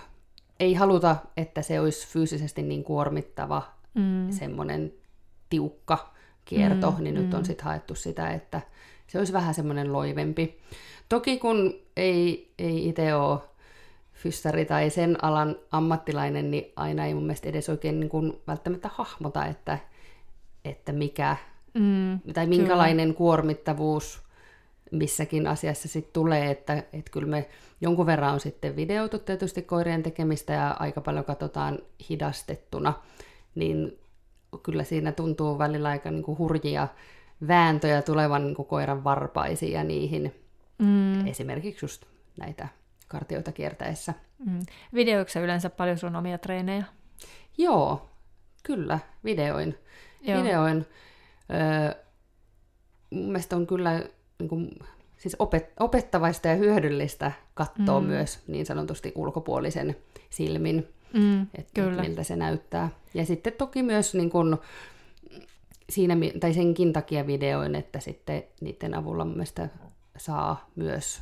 ei 0.60 0.74
haluta, 0.74 1.16
että 1.38 1.62
se 1.62 1.80
olisi 1.80 2.08
fyysisesti 2.08 2.62
niin 2.62 2.84
kuormittava 2.84 3.80
Mm, 3.94 4.32
semmoinen 4.32 4.94
tiukka 5.50 6.14
kierto, 6.46 6.92
Mm, 6.92 7.04
niin 7.04 7.16
nyt 7.16 7.34
on 7.34 7.40
mm. 7.40 7.46
sitten 7.46 7.66
haettu 7.66 7.96
sitä, 7.96 8.32
että 8.32 8.62
se 9.08 9.18
olisi 9.18 9.34
vähän 9.34 9.54
semmoinen 9.54 9.94
loivempi. 9.94 10.60
Toki 11.10 11.38
kun 11.40 11.74
ei, 11.98 12.54
ei 12.60 12.90
itse 12.90 13.16
ole 13.16 13.40
fyssari 14.20 14.66
tai 14.66 14.90
sen 14.90 15.24
alan 15.24 15.56
ammattilainen, 15.72 16.52
niin 16.52 16.72
aina 16.76 17.06
ei 17.06 17.14
mun 17.14 17.24
mielestä 17.24 17.50
edes 17.50 17.70
oikein 17.70 18.00
niin 18.00 18.10
kuin 18.10 18.42
välttämättä 18.48 18.90
hahmota, 18.94 19.46
että, 19.46 19.78
että 20.66 20.92
mikä 20.92 21.38
mm, 21.74 22.20
tai 22.34 22.48
minkälainen 22.48 23.14
kuormittavuus 23.14 24.22
missäkin 24.92 25.48
asiassa 25.48 25.88
sitten 25.88 26.14
tulee, 26.14 26.52
että, 26.52 26.74
että 26.74 27.12
kyllä 27.12 27.28
me 27.28 27.50
jonkun 27.82 28.06
verran 28.06 28.34
on 28.34 28.40
sitten 28.40 28.76
videoitu 28.76 29.20
tietysti 29.20 29.62
koirien 29.62 30.04
tekemistä 30.04 30.54
ja 30.54 30.72
aika 30.80 31.02
paljon 31.02 31.26
katsotaan 31.26 31.80
hidastettuna, 32.10 32.94
niin 33.56 34.00
kyllä 34.64 34.84
siinä 34.84 35.12
tuntuu 35.12 35.60
välillä 35.60 35.90
aika 35.90 36.12
niin 36.12 36.24
kuin 36.24 36.38
hurjia 36.38 36.88
vääntöjä 37.48 38.02
tulevan 38.02 38.44
niin 38.44 38.56
kuin 38.56 38.68
koiran 38.68 39.04
varpaisiin 39.04 39.72
ja 39.72 39.84
niihin. 39.84 40.36
Mm, 40.78 41.28
esimerkiksi 41.28 41.86
just 41.86 42.06
näitä 42.38 42.68
kartioita 43.10 43.52
kiertäessä. 43.52 44.14
mm. 44.46 44.60
Videoiko 44.94 45.30
sä 45.32 45.40
yleensä 45.40 45.70
paljon 45.70 45.98
sun 45.98 46.16
omia 46.16 46.38
treenejä? 46.38 46.86
Joo, 47.58 48.10
kyllä, 48.64 49.00
videoin. 49.24 49.78
Joo. 50.22 50.44
videoin. 50.44 50.86
Öö, 51.54 52.04
mun 53.10 53.26
mielestä 53.26 53.56
on 53.56 53.68
kyllä 53.68 54.04
niin 54.40 54.50
kuin, 54.50 54.80
siis 55.18 55.36
opet, 55.40 55.74
opettavaista 55.80 56.48
ja 56.48 56.56
hyödyllistä 56.56 57.32
katsoa 57.54 58.00
mm. 58.02 58.08
Myös 58.08 58.40
niin 58.48 58.66
sanotusti 58.66 59.12
ulkopuolisen 59.16 59.96
silmin, 60.30 60.88
Mm, 61.14 61.42
että 61.42 61.72
kyllä. 61.74 62.02
miltä 62.02 62.24
se 62.24 62.36
näyttää. 62.36 62.90
Ja 63.14 63.26
sitten 63.26 63.54
toki 63.54 63.84
myös 63.84 64.16
niin 64.16 64.30
kuin, 64.30 64.58
siinä, 65.90 66.16
tai 66.40 66.54
senkin 66.54 66.94
takia 66.94 67.28
videoin, 67.28 67.76
että 67.76 68.00
sitten 68.00 68.44
niiden 68.62 68.94
avulla 68.94 69.26
mun 69.26 69.34
mielestä 69.34 69.70
saa 70.18 70.70
myös 70.76 71.20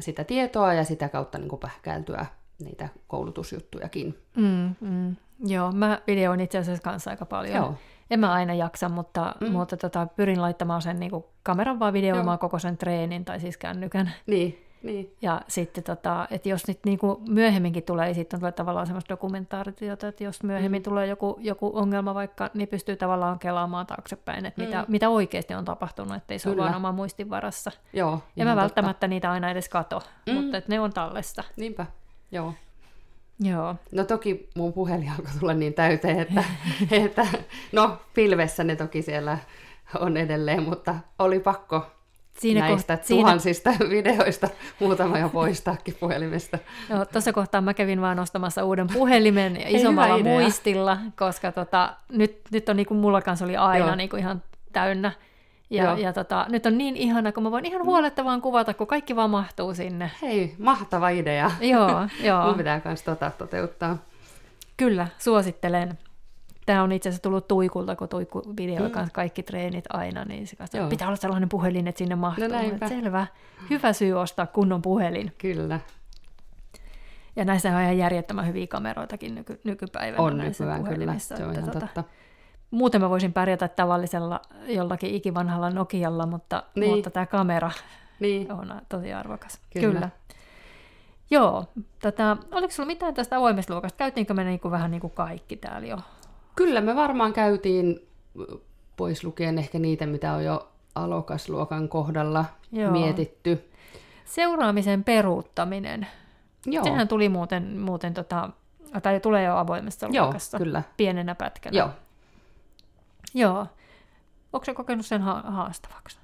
sitä 0.00 0.24
tietoa 0.24 0.74
ja 0.74 0.84
sitä 0.84 1.08
kautta 1.08 1.38
niin 1.38 1.48
kuin 1.48 1.60
pähkäiltyä 1.60 2.26
niitä 2.64 2.88
koulutusjuttujakin. 3.06 4.18
Mm, 4.36 4.74
mm. 4.80 5.16
Joo, 5.46 5.72
mä 5.72 5.98
videoin 6.06 6.40
itse 6.40 6.58
asiassa 6.58 6.82
kanssa 6.82 7.10
aika 7.10 7.26
paljon. 7.26 7.56
Joo. 7.56 7.74
En 8.10 8.20
mä 8.20 8.32
aina 8.32 8.54
jaksa, 8.54 8.88
mutta, 8.88 9.34
Mm. 9.40 9.50
mutta 9.52 9.76
tota, 9.76 10.06
pyrin 10.16 10.40
laittamaan 10.42 10.82
sen 10.82 11.00
niin 11.00 11.10
kameran 11.42 11.78
vaan 11.78 11.92
videoimaan 11.92 12.34
Joo. 12.34 12.38
koko 12.38 12.58
sen 12.58 12.78
treenin 12.78 13.24
tai 13.24 13.40
siis 13.40 13.56
kännykän. 13.56 14.12
Niin, 14.26 14.63
niin. 14.84 15.14
Ja 15.22 15.40
sitten, 15.48 15.84
tota, 15.84 16.26
että 16.30 16.48
jos 16.48 16.68
nyt 16.68 16.78
niin 16.86 16.98
kuin 16.98 17.16
myöhemminkin 17.28 17.82
tulee, 17.82 18.14
sitten 18.14 18.40
tulee 18.40 18.52
tavallaan 18.52 18.86
semmoista 18.86 19.08
dokumentaaritiota, 19.14 20.08
että 20.08 20.24
jos 20.24 20.42
myöhemmin 20.42 20.80
Mm. 20.80 20.84
tulee 20.84 21.06
joku, 21.06 21.38
joku 21.40 21.70
ongelma 21.74 22.14
vaikka, 22.14 22.50
niin 22.54 22.68
pystyy 22.68 22.96
tavallaan 22.96 23.38
kelaamaan 23.38 23.86
taaksepäin, 23.86 24.46
että 24.46 24.62
mitä, 24.62 24.78
Mm. 24.82 24.86
mitä 24.88 25.08
oikeasti 25.08 25.54
on 25.54 25.64
tapahtunut, 25.64 26.16
ettei 26.16 26.38
se 26.38 26.48
ole 26.50 26.56
vaan 26.56 26.74
oma 26.74 26.92
muistin 26.92 27.30
varassa. 27.30 27.70
Joo, 27.92 28.10
ihan 28.36 28.46
mä 28.48 28.50
totta. 28.50 28.60
välttämättä 28.62 29.08
niitä 29.08 29.30
aina 29.30 29.50
edes 29.50 29.68
kato, 29.68 30.02
mm. 30.26 30.34
mutta 30.34 30.56
että 30.56 30.72
ne 30.72 30.80
on 30.80 30.92
tallessa. 30.92 31.44
Niinpä, 31.56 31.86
joo. 32.32 32.54
Joo. 33.40 33.74
No 33.92 34.04
toki 34.04 34.48
mun 34.56 34.72
puhelin 34.72 35.10
alkoi 35.10 35.32
tulla 35.40 35.54
niin 35.54 35.74
täyteen, 35.74 36.18
että, 36.20 36.44
että 37.04 37.26
no 37.72 37.96
pilvessä 38.14 38.64
ne 38.64 38.76
toki 38.76 39.02
siellä 39.02 39.38
on 40.00 40.16
edelleen, 40.16 40.62
mutta 40.62 40.94
oli 41.18 41.40
pakko 41.40 41.86
Siinä 42.38 42.60
näistä 42.60 42.94
koht- 42.94 43.04
siinä- 43.04 43.20
tuhansista 43.22 43.70
videoista 43.90 44.48
muutama 44.80 45.18
jo 45.18 45.28
poistaakin 45.28 45.96
puhelimesta. 46.00 46.58
Joo, 46.90 47.04
tuossa 47.04 47.32
kohtaa 47.32 47.60
mä 47.60 47.74
kävin 47.74 48.00
vaan 48.00 48.18
ostamassa 48.18 48.64
uuden 48.64 48.86
puhelimen 48.92 49.56
isommalla 49.66 50.16
hyvä 50.16 50.28
idea. 50.30 50.40
muistilla, 50.40 50.98
koska 51.18 51.52
tota, 51.52 51.96
nyt, 52.12 52.40
nyt 52.50 52.68
on 52.68 52.76
niin 52.76 52.86
kuin 52.86 52.98
mulla 53.00 53.22
kanssa 53.22 53.44
oli 53.44 53.56
aina 53.56 53.86
Joo. 53.86 53.94
niin 53.96 54.08
kuin 54.08 54.20
ihan 54.20 54.42
täynnä. 54.72 55.12
Ja, 55.70 55.84
Joo. 55.84 55.96
ja 55.96 56.12
tota, 56.12 56.46
nyt 56.48 56.66
on 56.66 56.78
niin 56.78 56.96
ihana, 56.96 57.32
kun 57.32 57.42
mä 57.42 57.50
voin 57.50 57.64
ihan 57.64 57.84
huoletta 57.84 58.24
vaan 58.24 58.40
kuvata, 58.40 58.74
kun 58.74 58.86
kaikki 58.86 59.16
vaan 59.16 59.30
mahtuu 59.30 59.74
sinne. 59.74 60.10
Hei, 60.22 60.54
mahtava 60.58 61.08
idea. 61.08 61.50
Joo, 61.60 62.08
joo. 62.28 62.46
Mun 62.46 62.54
pitää 62.54 62.80
myös 62.84 63.02
tota 63.02 63.30
toteuttaa. 63.38 63.98
Kyllä, 64.76 65.08
suosittelen. 65.18 65.98
Tämä 66.66 66.82
on 66.82 66.92
itse 66.92 67.08
asiassa 67.08 67.22
tullut 67.22 67.48
Tuikulta, 67.48 67.96
kun 67.96 68.08
Tuikku 68.08 68.42
videoi 68.56 68.88
Mm. 68.88 69.10
kaikki 69.12 69.42
treenit 69.42 69.84
aina, 69.92 70.24
niin 70.24 70.46
se 70.46 70.56
kanssa, 70.56 70.86
pitää 70.88 71.08
olla 71.08 71.16
sellainen 71.16 71.48
puhelin, 71.48 71.88
että 71.88 71.98
sinne 71.98 72.14
mahtuu. 72.14 72.48
No 72.48 72.54
näinpä. 72.54 72.86
Et 72.86 72.92
selvä. 72.92 73.26
Hyvä 73.70 73.92
syy 73.92 74.12
ostaa 74.12 74.46
kunnon 74.46 74.82
puhelin. 74.82 75.32
Kyllä, 75.38 75.80
Ja 77.36 77.44
näissä 77.44 77.76
on 77.76 77.82
ihan 77.82 77.98
järjettömän 77.98 78.46
hyviä 78.46 78.66
kameroitakin 78.66 79.34
nyky, 79.34 79.60
nykypäivänä. 79.64 80.22
on 80.22 80.38
nykyään 80.38 80.84
kyllä, 80.84 81.18
se 81.18 81.34
on 81.34 81.40
että 81.40 81.60
ihan 81.60 81.64
tota, 81.72 81.80
totta. 81.80 82.04
Muuten 82.70 83.00
mä 83.00 83.10
voisin 83.10 83.32
pärjätä 83.32 83.68
tavallisella 83.68 84.40
jollakin 84.66 85.14
ikivanhalla 85.14 85.70
Nokialla, 85.70 86.26
mutta, 86.26 86.62
Niin. 86.74 86.94
mutta 86.94 87.10
tämä 87.10 87.26
kamera 87.26 87.70
Niin, 88.20 88.52
on 88.52 88.80
tosi 88.88 89.12
arvokas. 89.12 89.60
Kyllä. 89.72 89.92
Kyllä. 89.92 90.08
Joo, 91.30 91.64
tota, 92.02 92.36
oliko 92.52 92.72
sulla 92.72 92.86
mitään 92.86 93.14
tästä 93.14 93.36
avoimesta 93.36 93.72
luokasta? 93.74 93.96
Käytiinkö 93.98 94.34
me 94.34 94.44
niinku 94.44 94.70
vähän 94.70 94.90
niin 94.90 95.00
kuin 95.00 95.12
kaikki 95.12 95.56
täällä 95.56 95.86
jo? 95.88 95.96
Kyllä 96.56 96.80
me 96.80 96.96
varmaan 96.96 97.32
käytiin 97.32 98.08
pois 98.96 99.24
lukien 99.24 99.58
ehkä 99.58 99.78
niitä, 99.78 100.06
mitä 100.06 100.32
on 100.32 100.44
jo 100.44 100.68
alokasluokan 100.94 101.88
kohdalla 101.88 102.44
Joo. 102.72 102.92
mietitty. 102.92 103.70
Seuraamisen 104.24 105.04
peruuttaminen. 105.04 106.06
Joo, 106.66 106.84
Sehän 106.84 107.08
tuli 107.08 107.28
muuten, 107.28 107.78
muuten 107.80 108.14
tota, 108.14 108.50
tai 109.02 109.20
tulee 109.20 109.44
jo 109.44 109.56
avoimessa 109.56 110.08
Joo 110.12 110.24
luokassa 110.24 110.58
kyllä. 110.58 110.82
pienenä 110.96 111.34
pätkänä. 111.34 111.78
Joo. 111.78 111.90
Joo. 113.34 113.66
Onko 114.52 114.64
se 114.64 114.74
kokenut 114.74 115.06
sen 115.06 115.22
ha- 115.22 115.42
haastavaksi? 115.46 116.18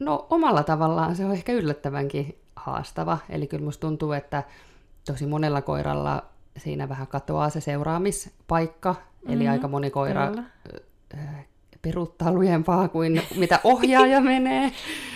No 0.00 0.26
omalla 0.30 0.62
tavallaan 0.62 1.16
se 1.16 1.24
on 1.24 1.32
ehkä 1.32 1.52
yllättävänkin 1.52 2.38
haastava. 2.56 3.18
Eli 3.28 3.46
kyllä 3.46 3.64
musta 3.64 3.80
tuntuu, 3.80 4.12
että 4.12 4.42
tosi 5.06 5.26
monella 5.26 5.62
koiralla 5.62 6.22
siinä 6.56 6.88
vähän 6.88 7.06
katoaa 7.06 7.50
se 7.50 7.60
seuraamispaikka. 7.60 8.92
Mm-hmm. 8.92 9.34
Eli 9.34 9.48
aika 9.48 9.68
moni 9.68 9.90
koira 9.90 10.28
kyllä. 10.28 10.44
peruuttaa 11.82 12.32
lujempaa 12.32 12.88
kuin 12.88 13.22
mitä 13.36 13.60
ohjaaja 13.64 14.20
menee. 14.30 14.72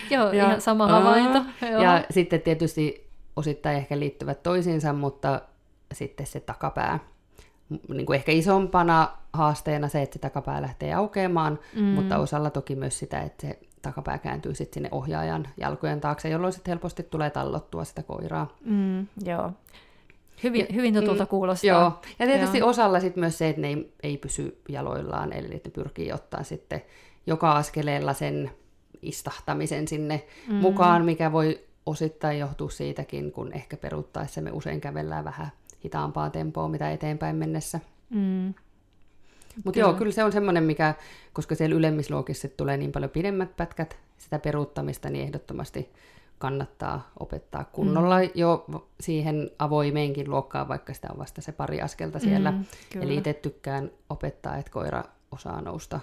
Joo, 0.09 0.31
Ja- 0.31 0.45
ihan 0.45 0.61
sama 0.61 0.85
Aa. 0.85 0.91
havainto. 0.99 1.41
Joo. 1.71 1.81
Ja 1.81 2.03
sitten 2.11 2.41
tietysti 2.41 3.07
osittain 3.35 3.77
ehkä 3.77 3.99
liittyvät 3.99 4.43
toisiinsa, 4.43 4.93
mutta 4.93 5.41
sitten 5.93 6.25
se 6.25 6.39
takapää. 6.39 6.99
Niin 7.89 8.05
kuin 8.05 8.15
ehkä 8.15 8.31
isompana 8.31 9.07
haasteena 9.33 9.87
se, 9.87 10.01
että 10.01 10.13
se 10.13 10.19
takapää 10.19 10.61
lähtee 10.61 10.93
aukeamaan, 10.93 11.59
mm. 11.75 11.83
mutta 11.83 12.17
osalla 12.17 12.49
toki 12.49 12.75
myös 12.75 12.99
sitä, 12.99 13.21
että 13.21 13.47
se 13.47 13.59
takapää 13.81 14.17
kääntyy 14.17 14.55
sitten 14.55 14.73
sinne 14.73 14.89
ohjaajan 14.91 15.47
jalkojen 15.57 16.01
taakse, 16.01 16.29
jolloin 16.29 16.53
sitten 16.53 16.71
helposti 16.71 17.03
tulee 17.03 17.29
tallottua 17.29 17.83
sitä 17.83 18.03
koiraa. 18.03 18.55
Mm, 18.65 19.07
joo. 19.25 19.51
Hyvin, 20.43 20.67
hyvin 20.73 20.93
tutulta 20.93 21.23
mm, 21.23 21.27
kuulostaa. 21.27 21.67
Joo, 21.67 22.01
ja 22.19 22.25
tietysti 22.25 22.57
Joo. 22.57 22.69
osalla 22.69 22.99
sitten 22.99 23.19
myös 23.19 23.37
se, 23.37 23.49
että 23.49 23.61
ne 23.61 23.67
ei, 23.67 23.93
ei 24.03 24.17
pysy 24.17 24.61
jaloillaan, 24.69 25.33
eli 25.33 25.55
että 25.55 25.69
ne 25.69 25.73
pyrkii 25.73 26.11
ottaa 26.11 26.43
sitten 26.43 26.81
joka 27.27 27.51
askeleella 27.51 28.13
sen 28.13 28.51
istahtamisen 29.01 29.87
sinne 29.87 30.25
mm. 30.47 30.55
mukaan, 30.55 31.05
mikä 31.05 31.31
voi 31.31 31.59
osittain 31.85 32.39
johtua 32.39 32.69
siitäkin, 32.69 33.31
kun 33.31 33.53
ehkä 33.53 33.77
peruuttaessa 33.77 34.41
me 34.41 34.51
usein 34.51 34.81
kävellään 34.81 35.25
vähän 35.25 35.51
hitaampaa 35.83 36.29
tempoa, 36.29 36.67
mitä 36.67 36.91
eteenpäin 36.91 37.35
mennessä. 37.35 37.79
Mm, 38.09 38.53
Mutta 39.63 39.79
joo, 39.79 39.93
kyllä 39.93 40.11
se 40.11 40.23
on 40.23 40.31
semmoinen, 40.31 40.63
mikä, 40.63 40.93
koska 41.33 41.55
siellä 41.55 41.75
ylemmissä 41.75 42.13
luokissa 42.13 42.41
sit 42.41 42.57
tulee 42.57 42.77
niin 42.77 42.91
paljon 42.91 43.11
pidemmät 43.11 43.55
pätkät, 43.57 43.97
sitä 44.17 44.39
peruuttamista, 44.39 45.09
niin 45.09 45.25
ehdottomasti 45.25 45.89
kannattaa 46.37 47.11
opettaa 47.19 47.63
kunnolla 47.63 48.19
mm. 48.19 48.29
jo 48.35 48.65
siihen 48.99 49.51
avoimeenkin 49.59 50.29
luokkaan, 50.29 50.67
vaikka 50.67 50.93
sitä 50.93 51.07
on 51.11 51.17
vasta 51.19 51.41
se 51.41 51.51
pari 51.51 51.81
askelta 51.81 52.19
siellä. 52.19 52.51
Mm, 52.51 52.57
Mm, 52.57 52.65
kyllä. 52.91 53.05
Eli 53.05 53.15
itse 53.17 53.33
tykkään 53.33 53.91
opettaa, 54.09 54.57
että 54.57 54.71
koira 54.71 55.03
osaa 55.31 55.61
nousta 55.61 55.99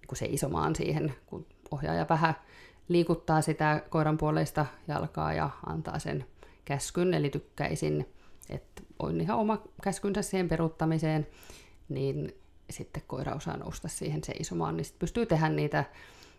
niin 0.00 0.08
kuin 0.08 0.18
seisomaan 0.18 0.76
siihen, 0.76 1.14
kun 1.26 1.46
ohjaaja 1.70 2.06
vähän 2.08 2.34
liikuttaa 2.88 3.42
sitä 3.42 3.82
koiran 3.90 4.18
puoleista 4.18 4.66
jalkaa 4.88 5.32
ja 5.32 5.50
antaa 5.66 5.98
sen 5.98 6.24
käskyn. 6.64 7.14
Eli 7.14 7.30
tykkäisin, 7.30 8.08
että 8.50 8.82
on 8.98 9.20
ihan 9.20 9.38
oma 9.38 9.62
käskynsä 9.82 10.22
siihen 10.22 10.48
peruuttamiseen, 10.48 11.26
niin 11.88 12.34
sitten 12.70 13.02
koira 13.06 13.34
osaa 13.34 13.56
nousta 13.56 13.88
siihen 13.88 14.24
seisomaan, 14.24 14.76
niin 14.76 14.84
sitten 14.84 15.00
pystyy 15.00 15.26
tehdä 15.26 15.48
niitä, 15.48 15.84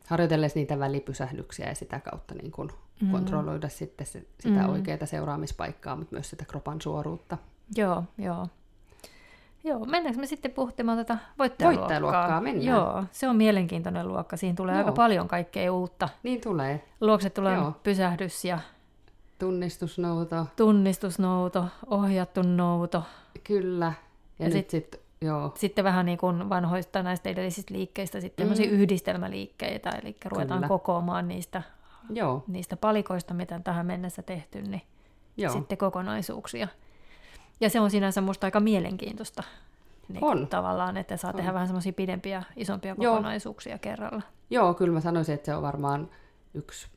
harjoitellessa 0.08 0.60
niitä 0.60 0.80
välipysähdyksiä 0.80 1.70
ja 1.70 1.76
sitä 1.76 2.00
kautta 2.00 2.36
niin 2.36 2.52
kuin 2.52 2.70
mm. 3.02 3.12
kontrolloida 3.12 3.70
sitten 3.70 4.08
se, 4.08 4.24
sitä 4.40 4.60
mm. 4.60 4.70
oikeaa 4.70 5.06
seuraamispaikkaa, 5.06 5.96
mutta 5.96 6.16
myös 6.16 6.30
sitä 6.30 6.46
kropan 6.46 6.82
suoruutta. 6.82 7.38
Joo, 7.76 8.04
joo. 8.18 8.48
Joo, 9.64 9.86
mennäänkö 9.86 10.20
me 10.22 10.26
sitten 10.28 10.52
pohtimaan 10.52 10.98
tätä 10.98 11.18
voittajaluokkaa? 11.40 11.82
Voittajaluokkaa 11.82 12.42
mennään. 12.42 12.66
Joo, 12.78 13.04
se 13.12 13.28
on 13.28 13.36
mielenkiintoinen 13.36 14.08
luokka. 14.08 14.38
Siinä 14.38 14.56
tulee 14.56 14.76
Joo. 14.76 14.78
aika 14.80 14.92
paljon 14.92 15.28
kaikkea 15.28 15.74
uutta. 15.74 16.10
Niin 16.24 16.42
tulee. 16.42 16.84
Luokse 17.02 17.30
tulee 17.30 17.56
Joo. 17.56 17.74
pysähdys 17.84 18.46
ja 18.46 18.60
Tunnistusnouto, 19.40 20.46
tunnistusnouto, 20.56 21.66
ohjattu 21.88 22.42
nouto. 22.42 23.04
kyllä. 23.44 23.94
Ja, 24.40 24.46
Ja 24.46 24.52
sit- 24.52 24.70
sitten, 24.70 25.00
joo, 25.22 25.52
Sitten 25.56 25.84
vähän 25.84 26.06
niin 26.06 26.18
kuin 26.18 26.50
vanhoista 26.50 27.04
näistä 27.04 27.30
edellisistä 27.30 27.74
liikkeistä 27.74 28.22
sitten 28.22 28.48
mm. 28.48 28.54
yhdistelmäliikkeitä, 28.54 29.90
eli 29.90 30.16
ruvetaan 30.26 30.58
Kyllä. 30.60 30.68
kokoamaan 30.68 31.28
niistä, 31.28 31.62
joo, 32.10 32.44
niistä 32.48 32.78
palikoista, 32.78 33.34
mitä 33.34 33.56
on 33.56 33.64
tähän 33.64 33.86
mennessä 33.86 34.22
tehty, 34.22 34.62
niin 34.62 34.82
joo. 35.38 35.54
sitten 35.54 35.78
kokonaisuuksia. 35.78 36.68
Ja 37.62 37.70
se 37.70 37.80
on 37.80 37.92
sinänsä 37.92 38.22
musta 38.22 38.48
aika 38.48 38.60
mielenkiintoista. 38.60 39.44
Niin 40.10 40.24
On. 40.24 40.48
Tavallaan, 40.48 40.98
että 40.98 41.18
saa 41.18 41.30
On. 41.30 41.36
tehdä 41.36 41.54
vähän 41.54 41.68
semmoisia 41.68 41.94
pidempiä, 41.94 42.44
isompia 42.56 42.96
Joo. 43.00 43.14
kokonaisuuksia 43.14 43.78
kerralla. 43.78 44.22
Joo, 44.50 44.74
kyllä 44.74 44.94
mä 44.94 45.02
sanoisin, 45.02 45.36
että 45.36 45.46
se 45.46 45.56
on 45.56 45.62
varmaan 45.62 46.10
yksi 46.54 46.88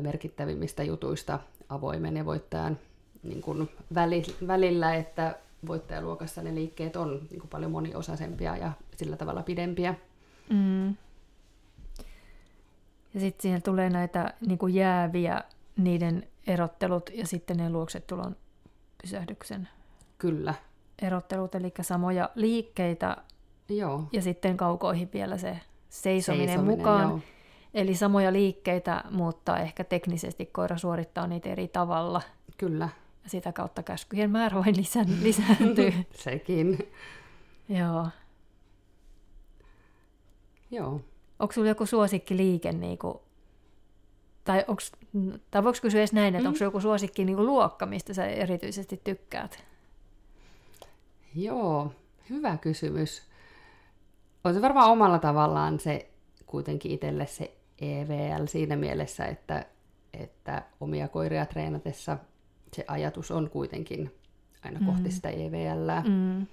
merkittävimmistä 0.00 0.82
jutuista 0.82 1.38
avoimen 1.68 2.16
ja 2.16 2.26
voittajan 2.26 2.78
niin 3.22 3.42
kuin 3.42 3.68
väli, 3.94 4.22
välillä, 4.46 4.94
että 4.94 5.38
voittajaluokassa 5.66 6.42
ne 6.42 6.54
liikkeet 6.54 6.96
on 6.96 7.20
niin 7.30 7.40
kuin 7.40 7.50
paljon 7.50 7.70
moniosaisempia 7.70 8.56
ja 8.56 8.72
sillä 8.96 9.16
tavalla 9.16 9.42
pidempiä. 9.42 9.94
Mm. 10.50 10.96
Ja 13.14 13.20
sitten 13.20 13.42
siihen 13.42 13.62
tulee 13.62 13.90
näitä 13.90 14.34
niin 14.46 14.58
kuin 14.58 14.74
jääviä, 14.74 15.42
niiden 15.76 16.28
erottelut 16.46 17.10
ja 17.14 17.26
sitten 17.26 17.56
ne 17.56 17.70
luokset 17.70 18.06
tulon 18.06 18.36
pysähdyksen 19.02 19.68
Kyllä, 20.18 20.54
erottelut, 21.02 21.54
eli 21.54 21.72
samoja 21.80 22.30
liikkeitä 22.34 23.16
joo. 23.68 24.04
ja 24.12 24.22
sitten 24.22 24.56
kaukoihin 24.56 25.10
vielä 25.12 25.38
se 25.38 25.60
seisominen, 25.88 26.48
Seisominen, 26.48 26.78
mukaan. 26.78 27.02
joo. 27.08 27.20
Eli 27.74 27.94
samoja 27.94 28.32
liikkeitä, 28.32 29.04
mutta 29.10 29.58
ehkä 29.58 29.84
teknisesti 29.84 30.46
koira 30.46 30.78
suorittaa 30.78 31.26
niitä 31.26 31.48
eri 31.48 31.68
tavalla. 31.68 32.22
Kyllä, 32.58 32.88
Ja 33.24 33.30
sitä 33.30 33.52
kautta 33.52 33.82
käskyjen 33.82 34.30
määrä 34.30 34.56
vain 34.56 34.76
lisän, 34.76 35.06
lisääntyy. 35.22 35.92
sekin. 36.24 36.78
Joo. 37.68 38.08
Joo. 40.70 41.00
Onko 41.40 41.52
sulla 41.52 41.68
joku 41.68 41.86
suosikkiliike, 41.86 42.72
niin 42.72 42.98
kuin, 42.98 43.18
tai, 44.44 44.64
onks, 44.68 44.92
tai 45.50 45.64
voiko 45.64 45.78
kysyä 45.82 46.00
edes 46.00 46.12
näin, 46.12 46.34
että 46.34 46.48
Mm. 46.48 46.52
onko 46.52 46.64
joku 46.64 46.80
suosikki 46.80 47.24
niin 47.24 47.36
kuin 47.36 47.46
luokka, 47.46 47.86
mistä 47.86 48.14
sä 48.14 48.26
erityisesti 48.26 49.00
tykkäät? 49.04 49.64
Joo, 51.34 51.92
hyvä 52.30 52.56
kysymys. 52.56 53.22
On 54.44 54.54
se 54.54 54.62
varmaan 54.62 54.90
omalla 54.90 55.18
tavallaan 55.18 55.80
se 55.80 56.10
kuitenkin 56.46 56.92
itselle 56.92 57.26
se 57.26 57.56
EVL 57.80 58.46
siinä 58.46 58.76
mielessä, 58.76 59.24
että, 59.26 59.66
että 60.12 60.62
omia 60.80 61.08
koiria 61.08 61.46
treenatessa 61.46 62.18
se 62.76 62.84
ajatus 62.88 63.30
on 63.30 63.50
kuitenkin 63.50 64.14
aina 64.64 64.80
kohti 64.86 65.02
Mm. 65.08 65.10
sitä 65.10 65.28
EVL. 65.30 66.08
Mm. 66.08 66.46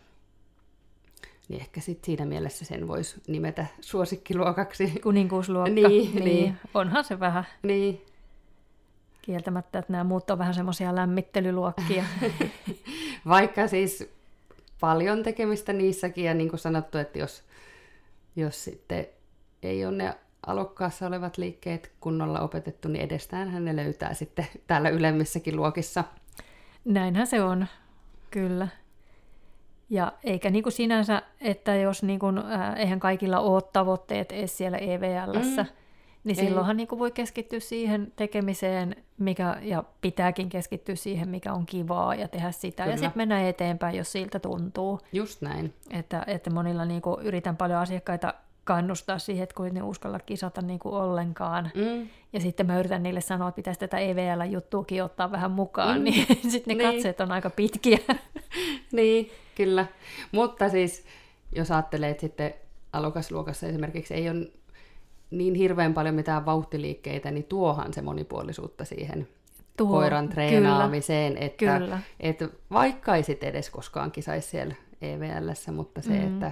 Niin 1.48 1.62
ehkä 1.62 1.82
sit 1.82 2.04
siinä 2.04 2.26
mielessä 2.26 2.66
sen 2.66 2.88
voisi 2.88 3.22
nimetä 3.28 3.66
suosikkiluokaksi. 3.82 4.94
Kuninkuusluokka. 5.04 5.74
Niin, 5.74 6.16
niin. 6.16 6.26
niin. 6.26 6.58
Onhan 6.74 7.04
se 7.04 7.20
vähän 7.20 7.44
niin, 7.64 8.02
kieltämättä, 9.28 9.80
että 9.80 9.92
nämä 9.92 10.04
muut 10.04 10.30
on 10.30 10.38
vähän 10.38 10.54
semmoisia 10.54 10.96
lämmittelyluokkia. 10.96 12.04
vaikka 13.28 13.68
siis 13.68 14.10
paljon 14.80 15.24
tekemistä 15.24 15.74
niissäkin 15.74 16.26
ja 16.26 16.34
niin 16.34 16.50
kuin 16.50 16.60
sanottu, 16.60 16.98
että 16.98 17.20
jos, 17.20 17.44
jos 18.36 18.64
sitten 18.64 19.08
ei 19.64 19.86
ole 19.86 19.98
ne 19.98 20.14
alokkaassa 20.48 21.08
olevat 21.08 21.38
liikkeet 21.38 21.92
kunnolla 22.00 22.40
opetettu, 22.40 22.88
niin 22.88 23.06
edestään 23.06 23.66
ne 23.66 23.76
löytää 23.76 24.14
sitten 24.14 24.48
täällä 24.68 24.90
ylemmissäkin 24.90 25.56
luokissa. 25.56 26.04
Näinhän 26.86 27.28
se 27.28 27.44
on, 27.44 27.68
kyllä. 28.32 28.68
Ja 29.90 30.12
eikä 30.24 30.50
niin 30.50 30.64
kuin 30.64 30.74
sinänsä, 30.74 31.22
että 31.42 31.76
jos 31.76 32.04
niin 32.04 32.20
kuin, 32.20 32.38
äh, 32.38 32.74
eihän 32.78 33.00
kaikilla 33.00 33.40
ole 33.40 33.62
tavoitteet 33.74 34.32
edes 34.32 34.58
siellä 34.58 34.78
EVLssä, 34.78 35.64
Mm. 35.64 35.70
niin 36.24 36.40
Ei. 36.40 36.46
silloinhan 36.46 36.78
niin 36.78 36.88
kuin 36.88 37.00
voi 37.00 37.12
keskittyä 37.12 37.60
siihen 37.60 38.12
tekemiseen, 38.16 38.96
mikä, 39.18 39.58
ja 39.62 39.84
pitääkin 40.02 40.50
keskittyä 40.50 40.96
siihen, 40.96 41.30
mikä 41.30 41.54
on 41.54 41.66
kivaa, 41.66 42.16
ja 42.16 42.28
tehdä 42.28 42.52
sitä. 42.52 42.84
Kyllä. 42.84 42.94
Ja 42.94 42.98
sitten 42.98 43.20
mennä 43.20 43.48
eteenpäin, 43.48 43.96
jos 43.98 44.12
siltä 44.12 44.40
tuntuu. 44.40 45.00
Just 45.14 45.42
näin. 45.42 45.74
Että, 45.92 46.24
että 46.28 46.50
monilla 46.50 46.86
niin 46.86 47.02
kuin, 47.02 47.22
yritän 47.26 47.58
paljon 47.58 47.80
asiakkaita 47.80 48.34
kannustaa 48.68 49.20
siihen, 49.20 49.44
että 49.44 49.56
kun 49.56 49.74
ne 49.74 49.82
uskalla 49.82 50.20
kisata 50.20 50.62
niin 50.62 50.80
kuin 50.80 50.96
ollenkaan. 50.96 51.72
Mm. 51.76 52.08
Ja 52.34 52.40
sitten 52.40 52.66
mä 52.68 52.80
yritän 52.80 53.04
niille 53.04 53.22
sanoa, 53.22 53.48
että 53.50 53.56
pitäisi 53.56 53.80
tätä 53.80 53.98
EVL-juttuakin 53.98 55.04
ottaa 55.04 55.32
vähän 55.32 55.52
mukaan, 55.52 55.98
Mm. 55.98 56.04
niin 56.04 56.28
sitten 56.52 56.78
ne 56.78 56.84
Niin. 56.84 56.94
katseet 56.96 57.22
on 57.22 57.32
aika 57.32 57.50
pitkiä. 57.50 57.98
Niin, 58.92 59.32
kyllä. 59.56 59.86
Mutta 60.32 60.70
siis, 60.70 61.06
jos 61.56 61.72
ajattelee, 61.72 62.10
että 62.10 62.22
sitten 62.22 62.54
alokasluokassa 62.94 63.68
esimerkiksi 63.68 64.14
ei 64.14 64.30
ole 64.30 64.48
niin 65.32 65.56
hirveän 65.56 65.94
paljon 65.94 66.16
mitään 66.16 66.46
vauhtiliikkeitä, 66.46 67.32
niin 67.32 67.44
tuohan 67.44 67.94
se 67.94 68.02
monipuolisuutta 68.02 68.86
siihen 68.86 69.28
Tuo, 69.78 69.88
koiran 69.88 70.30
treenaamiseen, 70.30 71.38
että, 71.38 71.66
Kyllä. 71.80 72.00
että 72.20 72.50
vaikka 72.72 73.16
ei 73.16 73.24
sit 73.24 73.44
edes 73.44 73.70
koskaan 73.70 74.12
kisaisi 74.12 74.50
siellä 74.50 74.76
EVLssä, 75.02 75.72
mutta 75.72 76.02
se, 76.02 76.10
Mm. 76.10 76.28
että, 76.34 76.52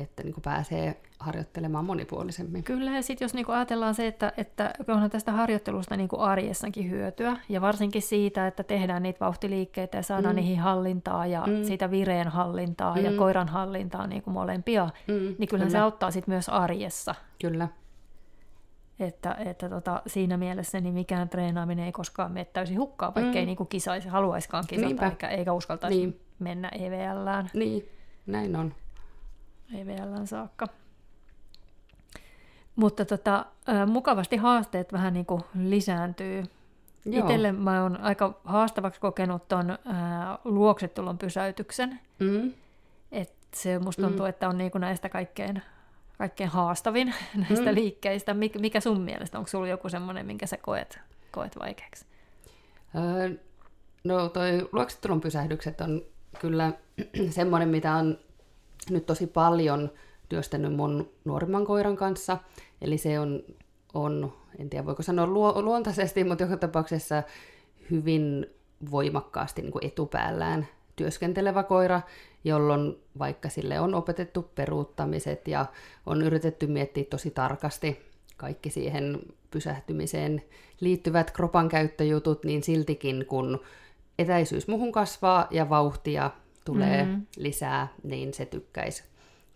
että 0.00 0.22
niin 0.22 0.34
kuin 0.34 0.42
pääsee 0.42 1.00
harjoittelemaan 1.18 1.84
monipuolisemmin. 1.84 2.64
Kyllä, 2.64 2.90
ja 2.90 3.02
sitten 3.02 3.24
jos 3.24 3.34
niinku 3.34 3.52
ajatellaan 3.52 3.94
se, 3.94 4.06
että, 4.06 4.32
että 4.36 4.72
onhan 4.88 5.10
tästä 5.10 5.32
harjoittelusta 5.32 5.96
niinku 5.96 6.20
arjessakin 6.20 6.90
hyötyä, 6.90 7.36
ja 7.48 7.60
varsinkin 7.60 8.02
siitä, 8.02 8.46
että 8.46 8.62
tehdään 8.62 9.02
niitä 9.02 9.20
vauhtiliikkeitä 9.20 9.98
ja 9.98 10.02
saadaan 10.02 10.34
mm. 10.34 10.40
niihin 10.40 10.58
hallintaa 10.58 11.26
ja 11.26 11.44
mm. 11.46 11.64
siitä 11.64 11.90
vireen 11.90 12.28
hallintaa 12.28 12.96
mm. 12.96 13.04
ja 13.04 13.12
koiran 13.12 13.48
hallintaa 13.48 14.06
niinku 14.06 14.30
molempia, 14.30 14.84
mm. 14.84 15.14
niin 15.14 15.36
kyllä, 15.36 15.48
kyllä 15.48 15.68
se 15.70 15.78
auttaa 15.78 16.10
sitten 16.10 16.34
myös 16.34 16.48
arjessa. 16.48 17.14
Kyllä. 17.40 17.68
Että, 19.00 19.36
että 19.38 19.68
tota, 19.68 20.02
siinä 20.06 20.36
mielessä 20.36 20.80
niin 20.80 20.94
mikään 20.94 21.28
treenaaminen 21.28 21.84
ei 21.84 21.92
koskaan 21.92 22.32
mene 22.32 22.44
täysin 22.44 22.78
hukkaan, 22.78 23.14
vaikka 23.14 23.32
mm. 23.32 23.36
ei 23.36 23.46
niinku 23.46 23.64
kisaisi, 23.64 24.08
haluaiskaan 24.08 24.64
kisata 24.66 24.86
Niinpä. 24.86 25.06
eikä, 25.06 25.28
eikä 25.28 25.52
uskaltaisi 25.52 25.98
niin. 25.98 26.20
mennä 26.38 26.68
EVLään. 26.68 27.50
Niin, 27.54 27.88
näin 28.26 28.56
on. 28.56 28.74
EVLään 29.74 30.26
saakka. 30.26 30.68
Mutta 32.76 33.04
tota, 33.04 33.46
mukavasti 33.86 34.36
haasteet 34.36 34.92
vähän 34.92 35.14
niin 35.14 35.26
kuin 35.26 35.42
lisääntyy. 35.58 36.44
Joo. 37.04 37.24
Itelle 37.24 37.52
mä 37.52 37.82
oon 37.82 38.00
aika 38.00 38.40
haastavaksi 38.44 39.00
kokenut 39.00 39.48
ton 39.48 39.70
ää, 39.70 40.38
luoksetulon 40.44 41.18
pysäytyksen. 41.18 42.00
Mm. 42.18 42.52
Et 43.12 43.32
se 43.54 43.78
musta 43.78 44.02
tuntuu, 44.02 44.26
mm. 44.26 44.28
että 44.28 44.48
on 44.48 44.58
niin 44.58 44.70
kuin 44.70 44.80
näistä 44.80 45.08
kaikkein, 45.08 45.62
kaikkein 46.18 46.50
haastavin 46.50 47.14
näistä 47.48 47.70
mm. 47.70 47.74
liikkeistä. 47.74 48.34
Mik, 48.34 48.58
mikä 48.58 48.80
sun 48.80 49.00
mielestä? 49.00 49.38
Onko 49.38 49.48
sulla 49.48 49.68
joku 49.68 49.88
semmoinen, 49.88 50.26
minkä 50.26 50.46
sä 50.46 50.56
koet, 50.56 51.00
koet 51.30 51.58
vaikeaksi? 51.58 52.06
Öö, 52.94 53.30
no 54.04 54.28
toi 54.28 54.68
luoksetulon 54.72 55.20
pysähdykset 55.20 55.80
on 55.80 56.02
kyllä 56.40 56.72
semmoinen, 57.30 57.68
mitä 57.68 57.94
on 57.94 58.18
nyt 58.90 59.06
tosi 59.06 59.26
paljon 59.26 59.90
työstänyt 60.28 60.76
mun 60.76 61.10
nuorimman 61.24 61.66
koiran 61.66 61.96
kanssa. 61.96 62.38
Eli 62.80 62.98
se 62.98 63.20
on, 63.20 63.42
on 63.94 64.32
en 64.58 64.70
tiedä 64.70 64.86
voiko 64.86 65.02
sanoa 65.02 65.26
luo, 65.26 65.62
luontaisesti, 65.62 66.24
mutta 66.24 66.44
joka 66.44 66.56
tapauksessa 66.56 67.22
hyvin 67.90 68.46
voimakkaasti 68.90 69.62
niin 69.62 69.72
kuin 69.72 69.86
etupäällään 69.86 70.66
työskentelevä 70.96 71.62
koira, 71.62 72.00
jolloin 72.44 72.98
vaikka 73.18 73.48
sille 73.48 73.80
on 73.80 73.94
opetettu 73.94 74.42
peruuttamiset 74.54 75.48
ja 75.48 75.66
on 76.06 76.22
yritetty 76.22 76.66
miettiä 76.66 77.04
tosi 77.04 77.30
tarkasti 77.30 78.10
kaikki 78.36 78.70
siihen 78.70 79.20
pysähtymiseen 79.50 80.42
liittyvät 80.80 81.30
kropan 81.30 81.68
käyttöjutut, 81.68 82.44
niin 82.44 82.62
siltikin 82.62 83.26
kun 83.26 83.60
etäisyys 84.18 84.68
muhun 84.68 84.92
kasvaa 84.92 85.46
ja 85.50 85.68
vauhtia 85.68 86.30
tulee 86.64 87.04
mm-hmm. 87.04 87.26
lisää, 87.36 87.88
niin 88.02 88.34
se 88.34 88.46
tykkäisi 88.46 89.04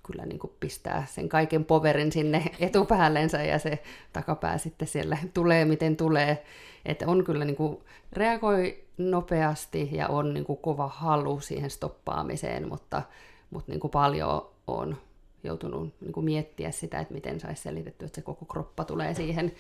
kyllä 0.06 0.26
niin 0.26 0.38
kuin 0.38 0.52
pistää 0.60 1.06
sen 1.10 1.28
kaiken 1.28 1.64
poverin 1.64 2.12
sinne 2.12 2.44
etupäällensä 2.60 3.42
ja 3.42 3.58
se 3.58 3.82
takapää 4.12 4.58
sitten 4.58 4.88
siellä 4.88 5.18
tulee 5.34 5.64
miten 5.64 5.96
tulee. 5.96 6.44
Että 6.84 7.06
on 7.08 7.24
kyllä 7.24 7.44
niin 7.44 7.56
kuin, 7.56 7.78
reagoi 8.12 8.84
nopeasti 8.98 9.88
ja 9.92 10.08
on 10.08 10.34
niin 10.34 10.44
kuin 10.44 10.58
kova 10.58 10.88
halu 10.88 11.40
siihen 11.40 11.70
stoppaamiseen, 11.70 12.68
mutta, 12.68 13.02
mutta 13.50 13.72
niin 13.72 13.80
kuin 13.80 13.90
paljon 13.90 14.50
on 14.66 14.96
joutunut 15.44 15.94
niin 16.00 16.12
kuin 16.12 16.24
miettiä 16.24 16.70
sitä, 16.70 17.00
että 17.00 17.14
miten 17.14 17.40
saisi 17.40 17.62
selitettyä, 17.62 18.06
että 18.06 18.16
se 18.16 18.22
koko 18.22 18.44
kroppa 18.44 18.84
tulee 18.84 19.14
siihen 19.14 19.52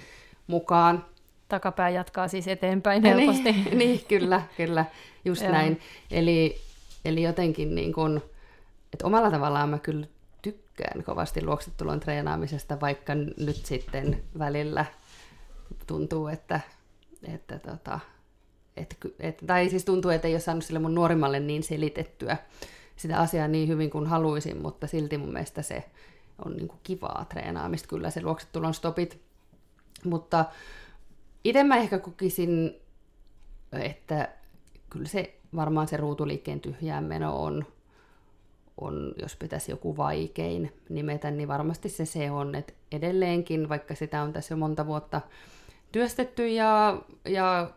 mukaan. 0.46 1.04
Takapää 1.48 1.90
jatkaa 1.90 2.28
siis 2.28 2.48
eteenpäin 2.48 3.02
helposti. 3.02 3.52
niin, 3.52 3.78
niin 3.78 4.00
kyllä, 4.08 4.42
kyllä, 4.56 4.84
just 5.24 5.42
näin. 5.42 5.80
Eli, 6.10 6.56
eli 7.04 7.22
jotenkin 7.22 7.74
niin 7.74 7.92
kuin, 7.92 8.22
että 8.92 9.06
omalla 9.06 9.30
tavallaan 9.30 9.68
mä 9.68 9.78
kyllä 9.78 10.06
tykkään 10.42 11.04
kovasti 11.04 11.44
luoksetulon 11.44 12.00
treenaamisesta, 12.00 12.80
vaikka 12.80 13.14
nyt 13.14 13.66
sitten 13.66 14.22
välillä 14.38 14.84
tuntuu, 15.86 16.28
että, 16.28 16.60
että 17.22 17.58
tota, 17.58 18.00
et, 18.76 18.96
et, 19.20 19.42
tai 19.46 19.68
siis 19.68 19.84
tuntuu, 19.84 20.10
että 20.10 20.28
ei 20.28 20.34
ole 20.34 20.40
saanut 20.40 20.64
sille 20.64 20.78
mun 20.78 20.94
nuorimmalle 20.94 21.40
niin 21.40 21.62
selitettyä 21.62 22.36
sitä 22.96 23.18
asiaa 23.18 23.48
niin 23.48 23.68
hyvin 23.68 23.90
kuin 23.90 24.06
haluaisin, 24.06 24.62
mutta 24.62 24.86
silti 24.86 25.18
mun 25.18 25.32
mielestä 25.32 25.62
se 25.62 25.84
on 26.44 26.56
niin 26.56 26.68
kuin 26.68 26.80
kivaa 26.82 27.26
treenaamista, 27.28 27.88
kyllä 27.88 28.10
se 28.10 28.22
luoksetulon 28.22 28.74
stopit. 28.74 29.20
Mutta 30.04 30.44
itse 31.44 31.64
mä 31.64 31.76
ehkä 31.76 31.98
kokisin, 31.98 32.80
että 33.72 34.28
kyllä 34.94 35.08
se 35.08 35.34
varmaan 35.56 35.88
se 35.88 35.96
ruutuliikkeen 35.96 36.60
tyhjään 36.60 37.04
meno 37.04 37.42
on 37.42 37.64
on, 38.80 39.14
jos 39.22 39.36
pitäisi 39.36 39.72
joku 39.72 39.96
vaikein 39.96 40.72
nimetä, 40.88 41.30
niin 41.30 41.48
varmasti 41.48 41.88
se 41.88 42.04
se 42.04 42.30
on, 42.30 42.54
että 42.54 42.72
edelleenkin, 42.92 43.68
vaikka 43.68 43.94
sitä 43.94 44.22
on 44.22 44.32
tässä 44.32 44.54
jo 44.54 44.58
monta 44.58 44.86
vuotta 44.86 45.20
työstetty 45.92 46.48
ja, 46.48 47.02
ja 47.24 47.70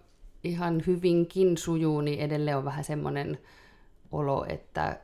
ihan 0.43 0.83
hyvinkin 0.87 1.57
sujuu, 1.57 2.01
niin 2.01 2.19
edelleen 2.19 2.57
on 2.57 2.65
vähän 2.65 2.83
semmoinen 2.83 3.37
olo, 4.11 4.45
että, 4.49 4.99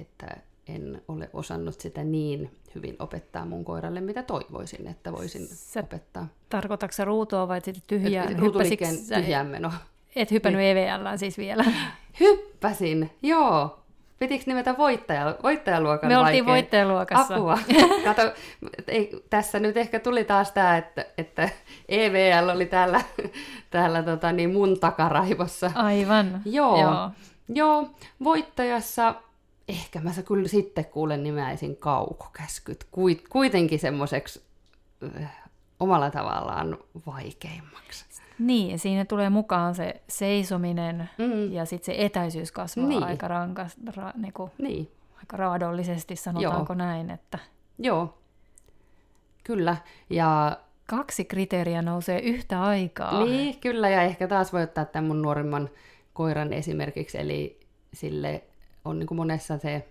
että 0.00 0.36
en 0.66 1.02
ole 1.08 1.30
osannut 1.32 1.80
sitä 1.80 2.04
niin 2.04 2.50
hyvin 2.74 2.96
opettaa 2.98 3.44
mun 3.44 3.64
koiralle, 3.64 4.00
mitä 4.00 4.22
toivoisin, 4.22 4.86
että 4.86 5.12
voisin 5.12 5.46
Sä 5.48 5.80
opettaa. 5.80 6.28
Tarkoitatko 6.48 6.92
se 6.92 7.04
ruutua 7.04 7.48
vai 7.48 7.60
sitten 7.60 7.82
tyhjää? 7.86 8.26
Ruutuliikkeen 8.38 8.96
tyhjään 9.14 9.46
meno. 9.46 9.72
Et 10.16 10.30
hypännyt 10.30 10.58
niin. 10.58 10.78
EVL 10.78 11.16
siis 11.16 11.38
vielä? 11.38 11.64
Hyppäsin, 12.20 13.10
joo. 13.22 13.78
Pitikö 14.18 14.44
nimetä 14.46 14.74
voittaja, 14.78 15.36
voittajaluokan 15.42 16.08
Me 16.08 16.18
oltiin 16.18 16.26
vaikein? 16.26 16.46
voittajaluokassa. 16.46 17.34
Apua. 17.34 17.58
Kato, 18.04 18.22
ei, 18.88 19.22
tässä 19.30 19.58
nyt 19.58 19.76
ehkä 19.76 20.00
tuli 20.00 20.24
taas 20.24 20.52
tämä, 20.52 20.76
että, 20.76 21.06
että 21.18 21.48
EVL 21.88 22.48
oli 22.48 22.66
täällä, 22.66 23.00
täällä 23.70 24.02
tota, 24.02 24.32
niin 24.32 24.52
mun 24.52 24.80
takaraivossa. 24.80 25.70
Aivan. 25.74 26.42
Joo. 26.44 26.80
Joo. 26.80 27.10
Joo, 27.54 27.90
voittajassa 28.24 29.14
ehkä 29.68 30.00
mä 30.00 30.10
kyllä 30.26 30.48
sitten 30.48 30.84
kuulen 30.84 31.22
nimäisin 31.22 31.76
kaukokäskyt. 31.76 32.86
Kuitenkin 33.30 33.78
semmoiseksi 33.78 34.42
omalla 35.80 36.10
tavallaan 36.10 36.78
vaikeimmaksi. 37.06 38.21
Niin, 38.38 38.78
siinä 38.78 39.04
tulee 39.04 39.30
mukaan 39.30 39.74
se 39.74 40.02
seisominen 40.08 41.10
mm. 41.18 41.52
ja 41.52 41.64
sitten 41.64 41.94
se 41.94 42.04
etäisyys 42.04 42.52
kasvaa 42.52 42.86
niin. 42.86 43.04
aika 43.04 43.28
rankas, 43.28 43.76
ra, 43.96 44.12
niinku, 44.16 44.50
niin. 44.58 44.90
aika 45.18 45.36
raadollisesti, 45.36 46.16
sanotaanko 46.16 46.72
Joo. 46.72 46.78
näin. 46.78 47.10
Että... 47.10 47.38
Joo, 47.78 48.18
kyllä. 49.44 49.76
Ja 50.10 50.58
kaksi 50.86 51.24
kriteeriä 51.24 51.82
nousee 51.82 52.20
yhtä 52.20 52.62
aikaa. 52.62 53.24
Niin, 53.24 53.60
kyllä, 53.60 53.88
ja 53.88 54.02
ehkä 54.02 54.28
taas 54.28 54.52
voi 54.52 54.62
ottaa 54.62 54.84
tämän 54.84 55.06
mun 55.06 55.22
nuorimman 55.22 55.70
koiran 56.12 56.52
esimerkiksi, 56.52 57.18
eli 57.18 57.60
sille 57.94 58.44
on 58.84 58.98
niin 58.98 59.06
kuin 59.06 59.16
monessa 59.16 59.58
se 59.58 59.88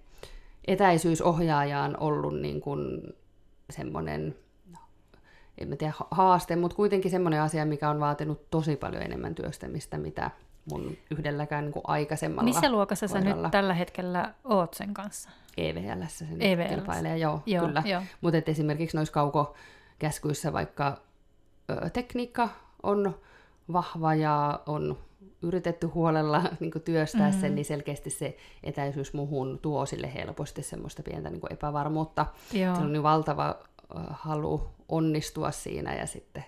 etäisyys 0.67 1.21
ohjaajaan 1.21 1.97
ollut 1.99 2.39
niin 2.39 2.61
kuin 2.61 3.01
semmoinen 3.69 4.35
en 5.57 5.67
mä 5.67 5.75
tiedä, 5.75 5.93
haaste, 6.11 6.55
mutta 6.55 6.75
kuitenkin 6.75 7.11
semmoinen 7.11 7.41
asia, 7.41 7.65
mikä 7.65 7.89
on 7.89 7.99
vaatinut 7.99 8.49
tosi 8.49 8.75
paljon 8.75 9.03
enemmän 9.03 9.35
työstämistä, 9.35 9.97
mitä 9.97 10.31
mun 10.71 10.97
yhdelläkään 11.11 11.65
niin 11.65 11.73
kuin 11.73 11.83
aikaisemmalla 11.87 12.43
Missä 12.43 12.71
luokassa 12.71 13.07
koiralla. 13.07 13.35
sä 13.35 13.41
nyt 13.41 13.51
tällä 13.51 13.73
hetkellä 13.73 14.33
oot 14.43 14.73
sen 14.73 14.93
kanssa? 14.93 15.29
EVL 15.57 16.03
sen 16.07 16.41
EVLs. 16.41 16.69
kilpailee, 16.69 17.17
joo, 17.17 17.43
joo 17.45 17.65
kyllä. 17.65 17.83
Joo. 17.85 18.01
Mutta 18.21 18.51
esimerkiksi 18.51 18.97
noissa 18.97 19.13
kaukokäskyissä 19.13 20.53
vaikka 20.53 20.97
ö, 21.69 21.89
tekniikka 21.89 22.49
on 22.83 23.15
vahva 23.73 24.15
ja 24.15 24.59
on 24.65 24.97
yritetty 25.41 25.87
huolella 25.87 26.43
niin 26.59 26.71
kuin 26.71 26.81
työstää 26.83 27.27
mm-hmm. 27.27 27.41
sen, 27.41 27.55
niin 27.55 27.65
selkeästi 27.65 28.09
se 28.09 28.37
etäisyys 28.63 29.13
muhun 29.13 29.59
tuo 29.61 29.85
sille 29.85 30.13
helposti 30.13 30.63
semmoista 30.63 31.03
pientä 31.03 31.29
niin 31.29 31.41
kuin 31.41 31.53
epävarmuutta. 31.53 32.25
Joo. 32.53 32.75
Se 32.75 32.81
on 32.81 32.93
niin 32.93 33.03
valtava 33.03 33.55
halu 34.09 34.69
onnistua 34.89 35.51
siinä 35.51 35.95
ja 35.95 36.05
sitten 36.05 36.45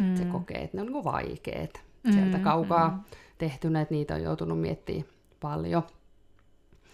mm. 0.00 0.16
se 0.16 0.24
kokee, 0.24 0.62
että 0.62 0.76
ne 0.76 0.82
on 0.82 0.92
niin 0.92 1.04
vaikeat. 1.04 1.70
Mm, 2.02 2.12
Sieltä 2.12 2.38
kaukaa 2.38 2.88
mm. 2.88 3.00
tehtynä, 3.38 3.80
että 3.80 3.94
niitä 3.94 4.14
on 4.14 4.22
joutunut 4.22 4.60
miettimään 4.60 5.04
paljon. 5.40 5.82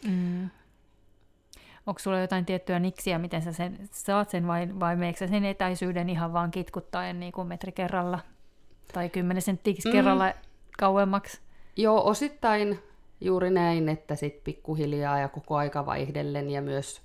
Mm. 0.09 0.51
Onko 1.87 1.99
sulla 1.99 2.21
jotain 2.21 2.45
tiettyä 2.45 2.79
niksiä, 2.79 3.19
miten 3.19 3.43
sä 3.43 3.53
sen, 3.53 3.89
saat 3.93 4.31
sen 4.31 4.47
vai, 4.47 4.69
vai 4.81 4.97
meekö 4.97 5.19
sä 5.19 5.27
sen 5.27 5.45
etäisyyden 5.45 6.09
ihan 6.09 6.33
vaan 6.33 6.51
kitkuttaen 6.51 7.21
niin 7.21 7.33
kuin 7.33 7.49
metri 7.49 7.73
kerralla 7.73 8.19
tai 8.93 9.09
kymmenen 9.09 9.43
senttiksi 9.43 9.89
mm. 9.89 9.93
kerralla 9.93 10.33
kauemmaksi? 10.79 11.41
Joo, 11.77 12.09
osittain 12.09 12.79
juuri 13.21 13.51
näin, 13.51 13.89
että 13.89 14.15
sitten 14.15 14.45
pikkuhiljaa 14.45 15.19
ja 15.19 15.29
koko 15.29 15.57
aika 15.57 15.87
vaihdellen 15.87 16.51
ja 16.51 16.63
myös 16.63 17.01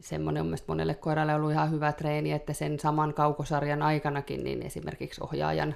semmoinen 0.00 0.40
on 0.40 0.46
mielestäni 0.46 0.68
monelle 0.68 0.94
koiralle 0.94 1.34
ollut 1.34 1.52
ihan 1.52 1.70
hyvä 1.70 1.92
treeni, 1.92 2.32
että 2.32 2.52
sen 2.52 2.80
saman 2.80 3.14
kaukosarjan 3.14 3.82
aikanakin 3.82 4.44
niin 4.44 4.62
esimerkiksi 4.62 5.20
ohjaajan 5.24 5.74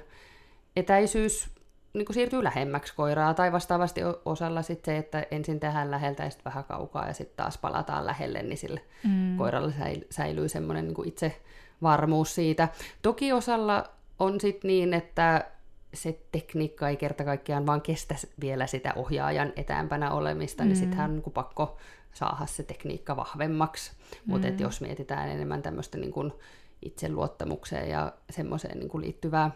etäisyys 0.75 1.57
niin 1.93 2.05
kuin 2.05 2.13
siirtyy 2.13 2.43
lähemmäksi 2.43 2.95
koiraa, 2.95 3.33
tai 3.33 3.51
vastaavasti 3.51 4.01
osalla 4.25 4.61
sitten 4.61 4.93
se, 4.93 4.97
että 4.97 5.25
ensin 5.31 5.59
tehdään 5.59 5.91
läheltä 5.91 6.23
ja 6.23 6.29
sitten 6.29 6.45
vähän 6.45 6.63
kaukaa 6.63 7.07
ja 7.07 7.13
sitten 7.13 7.37
taas 7.37 7.57
palataan 7.57 8.05
lähelle, 8.05 8.43
niin 8.43 8.57
sille 8.57 8.81
mm. 9.03 9.37
koiralle 9.37 9.73
säilyy 10.09 10.49
semmoinen 10.49 10.87
niin 10.87 11.07
itse 11.07 11.41
varmuus 11.81 12.35
siitä. 12.35 12.67
Toki 13.01 13.33
osalla 13.33 13.89
on 14.19 14.39
sitten 14.41 14.67
niin, 14.67 14.93
että 14.93 15.45
se 15.93 16.19
tekniikka 16.31 16.89
ei 16.89 16.97
kerta 16.97 17.23
kaikkiaan 17.23 17.65
vaan 17.65 17.81
kestä 17.81 18.15
vielä 18.41 18.67
sitä 18.67 18.93
ohjaajan 18.95 19.53
etäämpänä 19.55 20.11
olemista, 20.11 20.63
niin 20.63 20.67
mm. 20.67 20.69
niin 20.69 20.79
sittenhän 20.79 21.11
on 21.11 21.15
niin 21.15 21.33
pakko 21.33 21.77
saada 22.13 22.45
se 22.45 22.63
tekniikka 22.63 23.15
vahvemmaksi. 23.15 23.91
Mm. 23.91 24.17
Mutta 24.25 24.47
jos 24.47 24.81
mietitään 24.81 25.29
enemmän 25.29 25.61
tämmöistä 25.61 25.97
niin 25.97 26.11
kuin 26.11 26.33
itseluottamukseen 26.81 27.89
ja 27.89 28.13
semmoiseen 28.29 28.79
niin 28.79 28.89
kuin 28.89 29.03
liittyvää, 29.03 29.51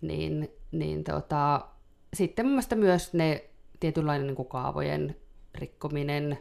niin, 0.00 0.50
niin 0.72 1.04
tota, 1.04 1.66
sitten 2.14 2.46
mun 2.46 2.52
mielestä 2.52 2.76
myös 2.76 3.14
ne 3.14 3.44
tietynlainen 3.80 4.26
niin 4.26 4.36
kuin 4.36 4.48
kaavojen 4.48 5.16
rikkominen, 5.54 6.38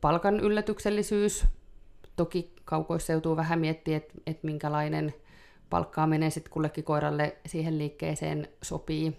palkan 0.00 0.40
yllätyksellisyys, 0.40 1.46
toki 2.16 2.52
kaukoissa 2.64 3.12
joutuu 3.12 3.36
vähän 3.36 3.60
miettiä, 3.60 3.96
että 3.96 4.14
et 4.26 4.42
minkälainen 4.42 5.14
palkkaaminen 5.70 6.30
sitten 6.30 6.52
kullekin 6.52 6.84
koiralle 6.84 7.36
siihen 7.46 7.78
liikkeeseen 7.78 8.48
sopii, 8.62 9.16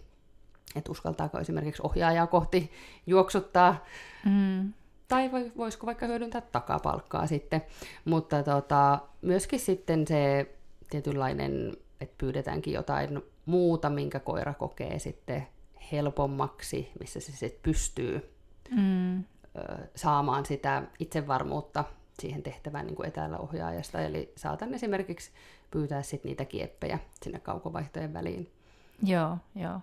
että 0.76 0.92
uskaltaako 0.92 1.40
esimerkiksi 1.40 1.82
ohjaajaa 1.86 2.28
kohti 2.28 2.72
juoksuttaa, 3.08 3.86
mm. 4.26 4.74
tai 5.08 5.32
voisiko 5.58 5.86
vaikka 5.86 6.06
hyödyntää 6.06 6.42
takapalkkaa 6.42 7.28
sitten, 7.28 7.62
mutta 8.06 8.44
tota, 8.44 9.00
myöskin 9.22 9.60
sitten 9.60 10.08
se 10.08 10.52
tietynlainen, 10.90 11.74
että 12.02 12.16
pyydetäänkin 12.18 12.74
jotain 12.74 13.22
muuta, 13.46 13.90
minkä 13.90 14.20
koira 14.20 14.54
kokee 14.54 15.00
sitten 15.00 15.48
helpommaksi, 15.92 16.92
missä 17.00 17.20
se 17.20 17.32
sitten 17.32 17.60
pystyy 17.64 18.30
mm. 18.72 19.24
saamaan 19.96 20.46
sitä 20.46 20.84
itsevarmuutta 21.00 21.84
siihen 22.20 22.44
tehtävään 22.44 22.86
niin 22.86 22.96
kuin 22.96 23.08
etäällä 23.08 23.38
ohjaajasta. 23.38 24.02
Eli 24.02 24.34
saatan 24.36 24.74
esimerkiksi 24.74 25.32
pyytää 25.72 26.02
sit 26.02 26.24
niitä 26.24 26.46
kieppejä 26.46 27.00
sinne 27.24 27.40
kaukovaihtojen 27.40 28.14
väliin. 28.14 28.52
Joo, 29.04 29.38
joo. 29.56 29.80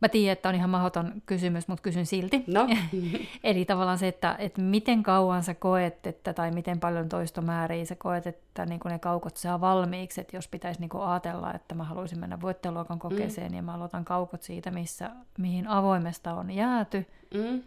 Mä 0.00 0.08
tiedän, 0.08 0.32
että 0.32 0.48
on 0.48 0.54
ihan 0.54 0.70
mahdoton 0.70 1.22
kysymys, 1.26 1.68
mutta 1.68 1.82
kysyn 1.82 2.06
silti. 2.06 2.44
No. 2.46 2.68
Eli 3.44 3.64
tavallaan 3.64 3.98
se, 3.98 4.08
että, 4.08 4.36
että 4.38 4.60
miten 4.60 5.02
kauan 5.02 5.42
sä 5.42 5.54
koet, 5.54 6.06
että, 6.06 6.32
tai 6.32 6.50
miten 6.50 6.80
paljon 6.80 7.08
toistomääriä 7.08 7.84
sä 7.84 7.96
koet, 7.98 8.26
että 8.26 8.66
niin 8.66 8.80
ne 8.84 8.98
kaukot 8.98 9.36
saa 9.36 9.60
valmiiksi, 9.60 10.20
että 10.20 10.36
jos 10.36 10.48
pitäisi 10.48 10.80
niin 10.80 10.90
ajatella, 11.00 11.52
että 11.54 11.74
mä 11.74 11.84
haluaisin 11.84 12.20
mennä 12.20 12.40
voittajaluokan 12.40 12.98
kokeeseen 12.98 13.50
mm. 13.52 13.56
ja 13.56 13.62
mä 13.62 13.74
aloitan 13.74 14.04
kaukot 14.04 14.42
siitä, 14.42 14.70
missä, 14.70 15.10
mihin 15.38 15.68
avoimesta 15.68 16.34
on 16.34 16.50
jääty, 16.50 17.06
mm. 17.34 17.62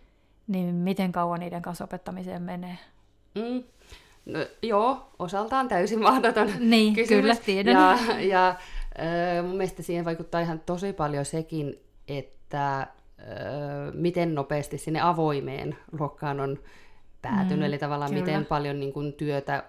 niin 0.48 0.76
miten 0.76 1.12
kauan 1.12 1.40
niiden 1.40 1.62
kanssa 1.62 1.84
opettamiseen 1.84 2.42
menee? 2.42 2.78
Mm. 3.36 3.64
No, 4.26 4.40
joo, 4.62 5.10
osaltaan 5.20 5.68
täysin 5.68 6.02
mahdoton 6.02 6.52
niin, 6.70 6.94
kysymys. 6.94 7.22
kyllä, 7.22 7.36
tiedän. 7.36 7.74
Ja, 7.74 7.98
ja 8.20 8.50
äh, 8.50 9.46
mun 9.46 9.56
mielestä 9.58 9.84
siihen 9.84 10.06
vaikuttaa 10.06 10.42
ihan 10.42 10.60
tosi 10.60 10.94
paljon 10.94 11.26
sekin, 11.26 11.80
että 12.18 12.80
äh, 12.80 12.88
miten 13.94 14.36
nopeasti 14.36 14.78
sinne 14.78 15.02
avoimeen 15.02 15.78
luokkaan 16.00 16.40
on 16.40 16.60
päätynyt, 17.22 17.60
mm, 17.60 17.64
eli 17.64 17.78
tavallaan 17.78 18.12
kyllä. 18.12 18.26
miten 18.26 18.46
paljon 18.46 18.80
niin 18.80 18.94
kuin, 18.94 19.14
työtä 19.14 19.64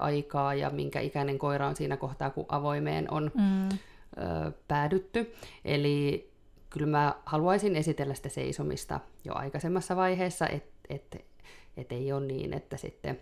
aikaa 0.00 0.54
ja 0.54 0.70
minkä 0.70 1.00
ikäinen 1.00 1.38
koira 1.38 1.66
on 1.66 1.76
siinä 1.76 1.96
kohtaa, 1.96 2.30
kun 2.30 2.46
avoimeen 2.48 3.10
on 3.10 3.30
mm. 3.34 3.68
ö, 3.68 4.52
päädytty. 4.68 5.34
Eli 5.64 6.30
kyllä 6.70 6.86
mä 6.86 7.14
haluaisin 7.24 7.76
esitellä 7.76 8.14
sitä 8.14 8.28
seisomista 8.28 9.00
jo 9.24 9.34
aikaisemmassa 9.34 9.96
vaiheessa, 9.96 10.48
että 10.48 10.76
et 10.88 11.26
että 11.76 11.94
ei 11.94 12.12
ole 12.12 12.26
niin, 12.26 12.52
että 12.52 12.76
sitten 12.76 13.20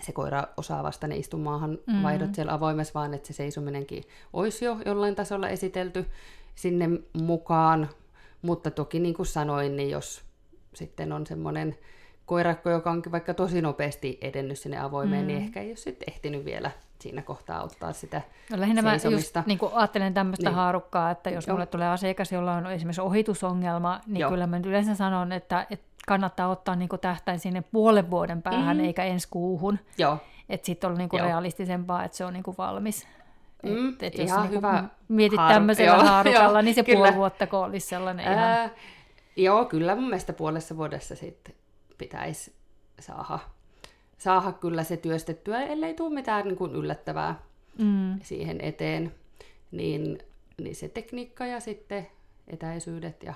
se 0.00 0.12
koira 0.12 0.44
osaa 0.56 0.82
vasta 0.82 1.06
ne 1.06 1.16
istumaahan 1.16 1.78
mm. 1.86 2.02
vaihdot 2.02 2.34
siellä 2.34 2.52
avoimessa, 2.52 2.94
vaan 2.94 3.14
että 3.14 3.26
se 3.26 3.32
seisominenkin 3.32 4.04
olisi 4.32 4.64
jo 4.64 4.76
jollain 4.86 5.14
tasolla 5.14 5.48
esitelty 5.48 6.06
sinne 6.54 6.88
mukaan. 7.12 7.90
Mutta 8.42 8.70
toki 8.70 8.98
niin 8.98 9.14
kuin 9.14 9.26
sanoin, 9.26 9.76
niin 9.76 9.90
jos 9.90 10.22
sitten 10.74 11.12
on 11.12 11.26
semmoinen 11.26 11.78
koirakko, 12.26 12.70
joka 12.70 12.90
onkin 12.90 13.12
vaikka 13.12 13.34
tosi 13.34 13.62
nopeasti 13.62 14.18
edennyt 14.20 14.58
sinne 14.58 14.78
avoimeen, 14.78 15.26
niin 15.26 15.36
mm. 15.36 15.40
niin 15.40 15.46
ehkä 15.46 15.60
ei 15.60 15.68
ole 15.68 15.76
sitten 15.76 16.12
ehtinyt 16.12 16.44
vielä 16.44 16.70
siinä 16.98 17.22
kohtaa 17.22 17.62
ottaa 17.62 17.92
sitä 17.92 18.22
no, 18.50 18.60
lähinnä 18.60 18.82
seisomista. 18.82 19.38
mä 19.38 19.42
just, 19.42 19.46
niin 19.46 19.58
kuin 19.58 19.72
ajattelen 19.74 20.14
tämmöistä 20.14 20.48
niin. 20.48 20.54
haarukkaa, 20.54 21.10
että 21.10 21.30
jos 21.30 21.46
Joo. 21.46 21.54
mulle 21.54 21.66
tulee 21.66 21.88
asiakas, 21.88 22.32
jolla 22.32 22.52
on 22.52 22.66
esimerkiksi 22.66 23.00
ohitusongelma, 23.00 24.00
niin 24.06 24.20
Joo. 24.20 24.30
kyllä 24.30 24.46
mä 24.46 24.60
yleensä 24.66 24.94
sanon, 24.94 25.32
että, 25.32 25.66
että 25.70 25.86
kannattaa 26.06 26.48
ottaa 26.48 26.76
niin 26.76 26.88
tähtäin 27.00 27.38
sinne 27.38 27.62
puolen 27.72 28.10
vuoden 28.10 28.42
päähän, 28.42 28.76
mm. 28.76 28.84
eikä 28.84 29.04
ensi 29.04 29.28
kuuhun. 29.30 29.78
Joo. 29.98 30.18
Että 30.48 30.66
sitten 30.66 30.90
on 30.90 30.98
niin 30.98 31.08
kuin 31.08 31.22
realistisempaa, 31.22 32.04
että 32.04 32.16
se 32.16 32.24
on 32.24 32.32
niin 32.32 32.42
kuin 32.42 32.56
valmis. 32.58 33.06
Mm, 33.62 33.88
et, 33.88 34.02
et 34.02 34.18
jos 34.18 34.28
ihan 34.28 34.42
niin 34.42 34.52
hyvä 34.52 34.84
mietit 35.08 35.38
haaru... 35.38 35.54
tämmöisellä 35.54 35.92
joo, 35.92 36.04
haarukalla, 36.10 36.58
joo, 36.58 36.62
niin 36.62 36.74
se 36.74 36.82
kyllä. 36.82 36.98
puoli 36.98 37.14
vuotta 37.14 37.46
olisi 37.52 37.86
sellainen 37.86 38.28
Ää, 38.28 38.56
ihan... 38.64 38.70
Joo, 39.36 39.64
kyllä 39.64 39.94
mun 39.94 40.04
mielestä 40.04 40.32
puolessa 40.32 40.76
vuodessa 40.76 41.16
sitten 41.16 41.54
pitäisi 41.98 42.52
saada, 43.00 43.38
saada 44.18 44.52
kyllä 44.52 44.84
se 44.84 44.96
työstettyä, 44.96 45.62
ellei 45.62 45.94
tule 45.94 46.14
mitään 46.14 46.44
niin 46.44 46.56
kuin 46.56 46.72
yllättävää 46.72 47.42
mm. 47.78 48.20
siihen 48.22 48.60
eteen. 48.60 49.14
Niin, 49.70 50.18
niin 50.58 50.76
se 50.76 50.88
tekniikka 50.88 51.46
ja 51.46 51.60
sitten 51.60 52.06
etäisyydet 52.48 53.22
ja 53.22 53.34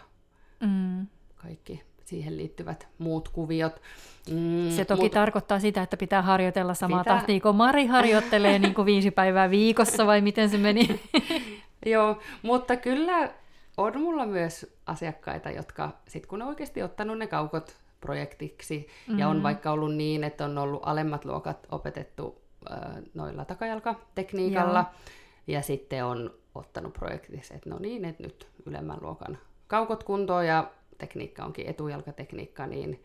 mm. 0.61 1.07
kaikki 1.37 1.83
siihen 2.05 2.37
liittyvät 2.37 2.89
muut 2.99 3.29
kuviot. 3.29 3.83
Mm, 4.31 4.71
se 4.71 4.85
toki 4.85 5.03
mut... 5.03 5.13
tarkoittaa 5.13 5.61
sitä, 5.61 5.83
että 5.83 5.97
pitää 5.97 6.23
harjoitella 6.23 6.75
samaa 6.75 7.03
sitä... 7.03 7.15
tahtia, 7.15 7.41
kun 7.41 7.57
Mari 7.57 7.87
harjoittelee 7.87 8.59
niin 8.59 8.75
kuin 8.75 8.87
viisi 8.87 9.11
päivää 9.11 9.51
viikossa, 9.51 10.07
vai 10.07 10.21
miten 10.21 10.51
se 10.51 10.59
meni? 10.59 11.01
Joo, 11.87 12.21
mutta 12.43 12.77
kyllä 12.77 13.31
on 13.77 14.01
mulla 14.01 14.27
myös 14.27 14.67
asiakkaita, 14.87 15.51
jotka 15.51 15.91
sitten 16.09 16.29
kun 16.29 16.43
on 16.43 16.49
oikeasti 16.49 16.83
ottanut 16.83 17.19
ne 17.19 17.27
kaukot 17.27 17.77
projektiksi, 18.01 18.89
mm. 19.09 19.19
ja 19.19 19.29
on 19.29 19.37
mm. 19.37 19.43
vaikka 19.43 19.71
ollut 19.71 19.95
niin, 19.95 20.25
että 20.25 20.45
on 20.45 20.59
ollut 20.59 20.83
alemmat 20.85 21.25
luokat 21.25 21.67
opetettu 21.71 22.43
äh, 22.71 22.79
noilla 23.15 23.45
takajalkatekniikalla, 23.45 24.79
Joo. 24.79 25.13
ja 25.47 25.63
sitten 25.63 26.05
on 26.05 26.35
ottanut 26.55 26.93
projektissa, 26.93 27.55
että 27.55 27.71
no 27.71 27.79
niin, 27.79 28.05
että 28.05 28.23
nyt 28.23 28.49
ylemmän 28.67 28.99
luokan 29.01 29.39
kaukot 29.67 30.05
kuntoon, 30.05 30.47
ja 30.47 30.71
tekniikka 30.99 31.45
onkin 31.45 31.67
etujalkatekniikka, 31.67 32.67
niin, 32.67 33.03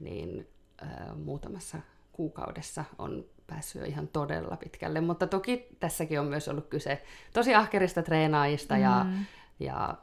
niin 0.00 0.48
äh, 0.82 1.16
muutamassa 1.16 1.78
kuukaudessa 2.12 2.84
on 2.98 3.24
päässyt 3.46 3.80
jo 3.80 3.86
ihan 3.86 4.08
todella 4.08 4.56
pitkälle. 4.56 5.00
Mutta 5.00 5.26
toki 5.26 5.68
tässäkin 5.80 6.20
on 6.20 6.26
myös 6.26 6.48
ollut 6.48 6.66
kyse 6.66 7.02
tosi 7.32 7.54
ahkerista 7.54 8.02
treenaajista 8.02 8.74
mm. 8.74 8.82
ja, 8.82 9.06
ja, 9.60 9.94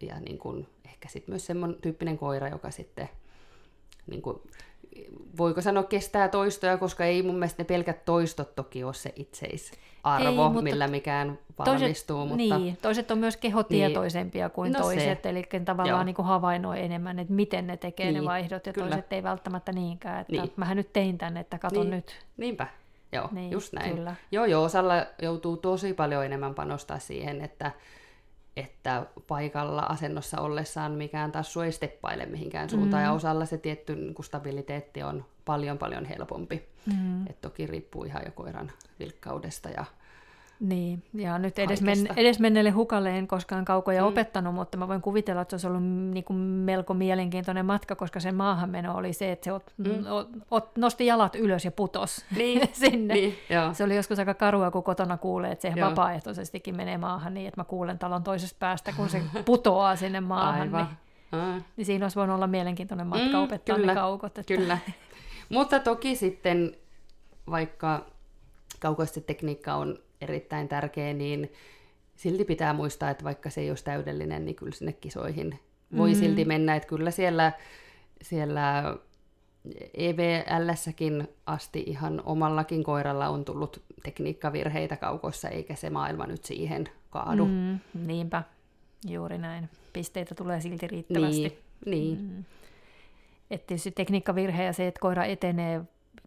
ja 0.00 0.20
niin 0.20 0.38
kuin 0.38 0.68
ehkä 0.84 1.08
sitten 1.08 1.32
myös 1.32 1.46
semmoinen 1.46 1.80
tyyppinen 1.80 2.18
koira, 2.18 2.48
joka 2.48 2.70
sitten 2.70 3.08
niin 4.06 4.22
kuin 4.22 4.40
voiko 5.38 5.60
sanoa 5.60 5.82
kestää 5.82 6.28
toistoja, 6.28 6.76
koska 6.76 7.04
ei 7.04 7.22
mun 7.22 7.34
mielestä 7.34 7.62
ne 7.62 7.66
pelkät 7.66 8.04
toistot 8.04 8.54
toki 8.54 8.84
ole 8.84 8.94
se 8.94 9.12
itseisarvo, 9.16 10.52
ei, 10.56 10.62
millä 10.62 10.88
mikään 10.88 11.38
valmistuu. 11.58 12.16
Toiset, 12.16 12.38
mutta... 12.38 12.58
Niin, 12.58 12.78
toiset 12.82 13.10
on 13.10 13.18
myös 13.18 13.36
kehotietoisempia 13.36 14.46
niin, 14.46 14.54
kuin 14.54 14.72
no 14.72 14.80
toiset, 14.80 15.22
se. 15.22 15.28
eli 15.28 15.48
tavallaan 15.64 16.06
niin 16.06 16.16
kuin 16.16 16.26
havainnoi 16.26 16.84
enemmän, 16.84 17.18
että 17.18 17.32
miten 17.32 17.66
ne 17.66 17.76
tekee 17.76 18.06
niin, 18.06 18.20
ne 18.20 18.24
vaihdot, 18.24 18.66
ja 18.66 18.72
kyllä. 18.72 18.88
toiset 18.88 19.12
ei 19.12 19.22
välttämättä 19.22 19.72
niinkään, 19.72 20.20
että 20.20 20.32
niin. 20.32 20.52
mähän 20.56 20.76
nyt 20.76 20.92
tein 20.92 21.18
tänne, 21.18 21.40
että 21.40 21.58
katon 21.58 21.90
niin. 21.90 21.90
nyt. 21.90 22.26
Niinpä, 22.36 22.66
joo, 23.12 23.28
niin, 23.32 23.50
just 23.50 23.72
näin. 23.72 23.94
Kyllä. 23.94 24.14
Joo, 24.32 24.44
joo, 24.44 24.64
osalla 24.64 24.94
joutuu 25.22 25.56
tosi 25.56 25.92
paljon 25.92 26.24
enemmän 26.24 26.54
panostaa 26.54 26.98
siihen, 26.98 27.40
että 27.40 27.72
että 28.56 29.06
paikalla 29.26 29.82
asennossa 29.82 30.40
ollessaan 30.40 30.92
mikään 30.92 31.32
tassu 31.32 31.60
ei 31.60 31.72
steppaile 31.72 32.26
mihinkään 32.26 32.70
suuntaan, 32.70 33.02
mm. 33.02 33.06
ja 33.06 33.12
osalla 33.12 33.46
se 33.46 33.58
tietty 33.58 33.96
niin 33.96 34.14
kuin 34.14 34.26
stabiliteetti 34.26 35.02
on 35.02 35.24
paljon 35.44 35.78
paljon 35.78 36.04
helpompi. 36.04 36.68
Mm. 36.86 37.26
Et 37.26 37.40
toki 37.40 37.66
riippuu 37.66 38.04
ihan 38.04 38.22
jo 38.24 38.32
koiran 38.32 38.72
vilkkaudesta 38.98 39.68
ja 39.68 39.84
niin, 40.60 41.02
ja 41.14 41.38
nyt 41.38 41.58
edes, 41.58 41.82
men, 41.82 42.08
edes 42.16 42.40
menneelle 42.40 42.70
hukalle 42.70 43.18
en 43.18 43.26
koskaan 43.26 43.64
kaukoja 43.64 44.02
mm. 44.02 44.08
opettanut, 44.08 44.54
mutta 44.54 44.78
mä 44.78 44.88
voin 44.88 45.02
kuvitella, 45.02 45.42
että 45.42 45.50
se 45.50 45.54
olisi 45.54 45.66
ollut 45.66 45.82
niin 45.82 46.24
kuin 46.24 46.36
melko 46.38 46.94
mielenkiintoinen 46.94 47.66
matka, 47.66 47.96
koska 47.96 48.20
sen 48.20 48.34
maahanmeno 48.34 48.96
oli 48.96 49.12
se, 49.12 49.32
että 49.32 49.44
se 49.44 49.52
ot, 49.52 49.72
mm. 49.76 50.06
ot, 50.10 50.28
ot, 50.50 50.76
nosti 50.76 51.06
jalat 51.06 51.34
ylös 51.34 51.64
ja 51.64 51.70
putos 51.70 52.24
niin. 52.36 52.68
sinne. 52.72 53.14
Niin, 53.14 53.38
joo. 53.50 53.74
se 53.74 53.84
oli 53.84 53.96
joskus 53.96 54.18
aika 54.18 54.34
karua, 54.34 54.70
kun 54.70 54.82
kotona 54.82 55.16
kuulee, 55.16 55.52
että 55.52 55.62
se 55.62 55.74
joo. 55.76 55.90
vapaaehtoisestikin 55.90 56.76
menee 56.76 56.98
maahan 56.98 57.34
niin, 57.34 57.48
että 57.48 57.60
mä 57.60 57.64
kuulen 57.64 57.98
talon 57.98 58.22
toisesta 58.22 58.56
päästä, 58.58 58.92
kun 58.96 59.08
se 59.08 59.22
putoaa 59.44 59.96
sinne 59.96 60.20
maahan. 60.20 60.60
Aivan. 60.60 60.88
Niin, 61.32 61.64
niin 61.76 61.84
siinä 61.84 62.04
olisi 62.04 62.16
voinut 62.16 62.34
olla 62.34 62.46
mielenkiintoinen 62.46 63.06
matka 63.06 63.36
mm, 63.36 63.42
opettaa 63.42 63.76
kyllä, 63.76 63.92
ne 63.92 64.00
kaukot. 64.00 64.38
Että... 64.38 64.56
Kyllä, 64.56 64.78
mutta 65.48 65.80
toki 65.80 66.16
sitten 66.16 66.76
vaikka 67.50 68.06
kaukoisten 68.80 69.22
tekniikka 69.22 69.74
on 69.74 69.98
erittäin 70.20 70.68
tärkeä, 70.68 71.12
niin 71.12 71.52
silti 72.16 72.44
pitää 72.44 72.72
muistaa, 72.72 73.10
että 73.10 73.24
vaikka 73.24 73.50
se 73.50 73.60
ei 73.60 73.70
olisi 73.70 73.84
täydellinen, 73.84 74.44
niin 74.44 74.56
kyllä 74.56 74.72
sinne 74.72 74.92
kisoihin 74.92 75.58
voi 75.96 76.12
Mm. 76.12 76.18
silti 76.18 76.44
mennä. 76.44 76.76
Että 76.76 76.88
kyllä 76.88 77.10
siellä, 77.10 77.52
siellä 78.22 78.96
EVLssäkin 79.94 81.28
asti 81.46 81.84
ihan 81.86 82.22
omallakin 82.24 82.84
koiralla 82.84 83.28
on 83.28 83.44
tullut 83.44 83.82
tekniikkavirheitä 84.02 84.96
kaukossa, 84.96 85.48
eikä 85.48 85.74
se 85.74 85.90
maailma 85.90 86.26
nyt 86.26 86.44
siihen 86.44 86.88
kaadu. 87.10 87.44
Mm, 87.46 87.78
niinpä, 87.94 88.42
juuri 89.08 89.38
näin. 89.38 89.68
Pisteitä 89.92 90.34
tulee 90.34 90.60
silti 90.60 90.86
riittävästi. 90.88 91.40
Niin, 91.86 92.16
niin. 92.16 92.18
Mm. 92.36 92.44
Et 93.50 93.66
tietysti 93.66 93.90
tekniikkavirhe 93.90 94.64
ja 94.64 94.72
se, 94.72 94.86
että 94.86 95.00
koira 95.00 95.24
etenee 95.24 95.80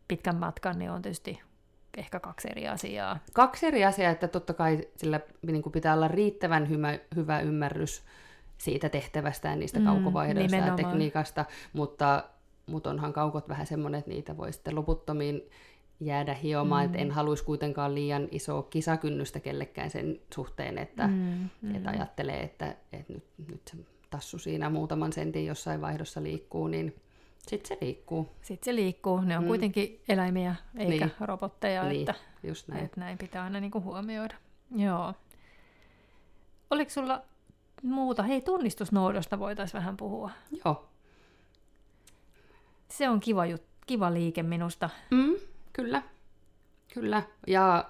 pitkän 0.07 0.35
matkan, 0.35 0.79
niin 0.79 0.91
on 0.91 1.01
tietysti 1.01 1.39
ehkä 1.97 2.19
kaksi 2.19 2.47
eri 2.51 2.67
asiaa. 2.67 3.19
Kaksi 3.33 3.65
eri 3.65 3.85
asiaa, 3.85 4.11
että 4.11 4.27
totta 4.27 4.53
kai 4.53 4.87
sillä 4.95 5.19
niin 5.47 5.61
kuin 5.61 5.73
pitää 5.73 5.93
olla 5.93 6.07
riittävän 6.07 6.69
hyvä, 6.69 6.99
hyvä 7.15 7.39
ymmärrys 7.39 8.03
siitä 8.57 8.89
tehtävästä 8.89 9.49
ja 9.49 9.55
niistä 9.55 9.79
Mm, 9.79 9.85
kaukovaihdoista 9.85 10.57
ja 10.57 10.75
tekniikasta, 10.75 11.45
mutta, 11.73 12.23
mutta 12.67 12.89
onhan 12.89 13.13
kaukot 13.13 13.49
vähän 13.49 13.67
semmoinen, 13.67 13.99
että 13.99 14.11
niitä 14.11 14.37
voi 14.37 14.53
sitten 14.53 14.75
loputtomiin 14.75 15.41
jäädä 15.99 16.33
hiomaan, 16.33 16.81
mm. 16.81 16.85
että 16.85 16.97
en 16.97 17.11
haluaisi 17.11 17.43
kuitenkaan 17.43 17.95
liian 17.95 18.27
isoa 18.31 18.63
kisakynnystä 18.63 19.39
kellekään 19.39 19.89
sen 19.89 20.19
suhteen, 20.33 20.77
että, 20.77 21.07
Mm, 21.07 21.49
mm. 21.61 21.75
että 21.75 21.89
ajattelee, 21.89 22.43
että, 22.43 22.75
että 22.93 23.13
nyt, 23.13 23.23
nyt 23.47 23.61
se 23.67 23.77
tassu 24.09 24.37
siinä 24.37 24.69
muutaman 24.69 25.13
sentin 25.13 25.45
jossain 25.45 25.81
vaihdossa 25.81 26.23
liikkuu, 26.23 26.67
niin 26.67 26.95
sitten 27.47 27.67
se 27.67 27.77
liikkuu. 27.85 28.29
Sitten 28.41 28.65
se 28.65 28.75
liikkuu. 28.75 29.21
Ne 29.21 29.37
on 29.37 29.43
Mm. 29.43 29.47
kuitenkin 29.47 30.01
eläimiä 30.09 30.55
eikä 30.77 31.05
Niin. 31.05 31.15
robotteja, 31.19 31.83
Niin, 31.83 31.99
että, 32.09 32.15
just 32.43 32.67
näin. 32.67 32.85
että 32.85 32.99
näin 32.99 33.17
pitää 33.17 33.43
aina 33.43 33.59
niinku 33.59 33.81
huomioida. 33.81 34.35
Joo. 34.75 35.13
Oliko 36.71 36.89
sulla 36.91 37.21
muuta? 37.83 38.23
Hei, 38.23 38.41
tunnistusnoudosta 38.41 39.39
voitaisiin 39.39 39.79
vähän 39.79 39.97
puhua. 39.97 40.31
Joo, 40.65 40.85
Se 42.89 43.09
on 43.09 43.19
kiva, 43.19 43.45
jut- 43.45 43.63
kiva 43.85 44.13
liike 44.13 44.43
minusta. 44.43 44.89
Mm, 45.11 45.35
kyllä, 45.73 46.01
kyllä. 46.93 47.23
Ja 47.47 47.89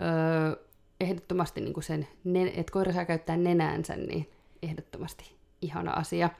öö, 0.00 0.64
ehdottomasti 1.00 1.60
niin 1.60 1.74
kuin 1.74 1.84
sen, 1.84 2.08
että 2.54 2.72
koira 2.72 2.92
saa 2.92 3.04
käyttää 3.04 3.36
nenäänsä, 3.36 3.96
niin 3.96 4.30
ehdottomasti 4.62 5.34
ihana 5.64 5.90
asia. 5.92 6.30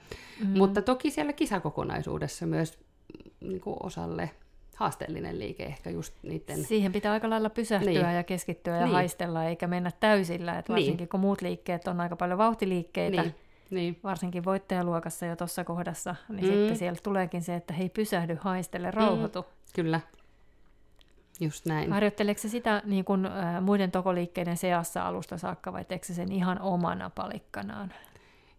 Mm. 0.45 0.57
Mutta 0.57 0.81
toki 0.81 1.11
siellä 1.11 1.33
kisakokonaisuudessa 1.33 2.45
myös 2.45 2.79
niin 3.41 3.61
kuin 3.61 3.75
osalle 3.83 4.29
haasteellinen 4.75 5.39
liike 5.39 5.63
ehkä 5.63 5.89
just 5.89 6.13
niiden... 6.23 6.63
Siihen 6.63 6.91
pitää 6.91 7.11
aika 7.13 7.29
lailla 7.29 7.49
pysähtyä 7.49 7.91
Niin. 7.91 8.15
ja 8.15 8.23
keskittyä 8.23 8.75
ja 8.77 8.83
Niin. 8.85 8.93
haistella, 8.93 9.43
eikä 9.45 9.67
mennä 9.67 9.91
täysillä. 9.99 10.59
Et 10.59 10.69
Niin. 10.69 10.75
varsinkin 10.75 11.07
kun 11.07 11.19
muut 11.19 11.41
liikkeet 11.41 11.87
on 11.87 12.01
aika 12.01 12.15
paljon 12.15 12.37
vauhtiliikkeitä, 12.37 13.21
Niin, 13.21 13.35
niin, 13.69 13.99
varsinkin 14.03 14.45
voittajaluokassa 14.45 15.25
jo 15.25 15.35
tuossa 15.35 15.63
kohdassa, 15.63 16.15
niin 16.29 16.45
Mm. 16.45 16.51
sitten 16.57 16.77
siellä 16.77 16.99
tuleekin 17.03 17.41
se, 17.43 17.55
että 17.55 17.73
hei 17.73 17.89
pysähdy, 17.89 18.37
haistele, 18.41 18.91
rauhoitu. 18.91 19.45
kyllä. 19.75 19.99
Just 21.39 21.65
näin. 21.65 21.91
Harjoitteleeko 21.93 22.41
se 22.41 22.49
sitä 22.49 22.81
niin 22.85 23.05
kuin, 23.05 23.25
ä, 23.25 23.61
muiden 23.61 23.91
tokoliikkeiden 23.91 24.57
seassa 24.57 25.07
alusta 25.07 25.37
saakka 25.37 25.73
vai 25.73 25.85
teekö 25.85 26.05
se 26.05 26.13
sen 26.13 26.31
ihan 26.31 26.61
omana 26.61 27.09
palikkanaan? 27.09 27.93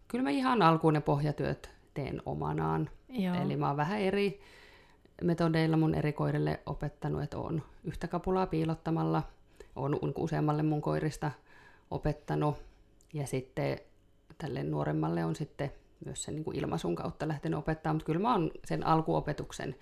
Kyllä 0.09 0.23
mä 0.23 0.31
ihan 0.31 0.63
alkuun 0.63 0.95
ne 0.95 1.01
pohjatyöt 1.01 1.71
teen 1.95 2.23
omanaan. 2.27 2.91
Joo. 3.09 3.35
Eli 3.35 3.57
mä 3.57 3.69
oon 3.69 3.77
vähän 3.77 4.01
eri 4.01 4.41
metodeilla 5.23 5.77
mun 5.77 5.95
eri 5.95 6.13
koirille 6.13 6.61
opettanut, 6.67 7.23
että 7.23 7.39
on 7.39 7.63
yhtä 7.85 8.09
kapulaa 8.09 8.47
piilottamalla, 8.47 9.23
on 9.77 9.99
useammalle 10.19 10.63
mun 10.63 10.83
koirista 10.83 11.31
opettanut, 11.91 12.57
ja 13.13 13.27
sitten 13.27 13.79
tälle 14.39 14.63
nuoremmalle 14.63 15.25
on 15.25 15.37
sitten 15.37 15.73
myös 16.05 16.23
sen 16.23 16.35
niin 16.35 16.45
kuin 16.45 16.57
ilmaisun 16.57 16.95
kautta 16.95 17.29
lähtenyt 17.29 17.59
opettaa, 17.59 17.93
mutta 17.93 18.07
kyllä 18.07 18.21
mä 18.21 18.33
oon 18.33 18.51
sen 18.65 18.87
alkuopetuksen 18.87 19.77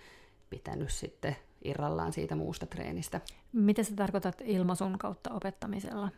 pitänyt 0.51 0.91
sitten 0.91 1.37
irrallaan 1.65 2.13
siitä 2.13 2.35
muusta 2.35 2.67
treenistä. 2.67 3.21
Mitä 3.53 3.83
sä 3.83 3.97
tarkoitat 3.97 4.43
ilmaisun 4.45 4.99
kautta 4.99 5.31
opettamisella? 5.35 6.09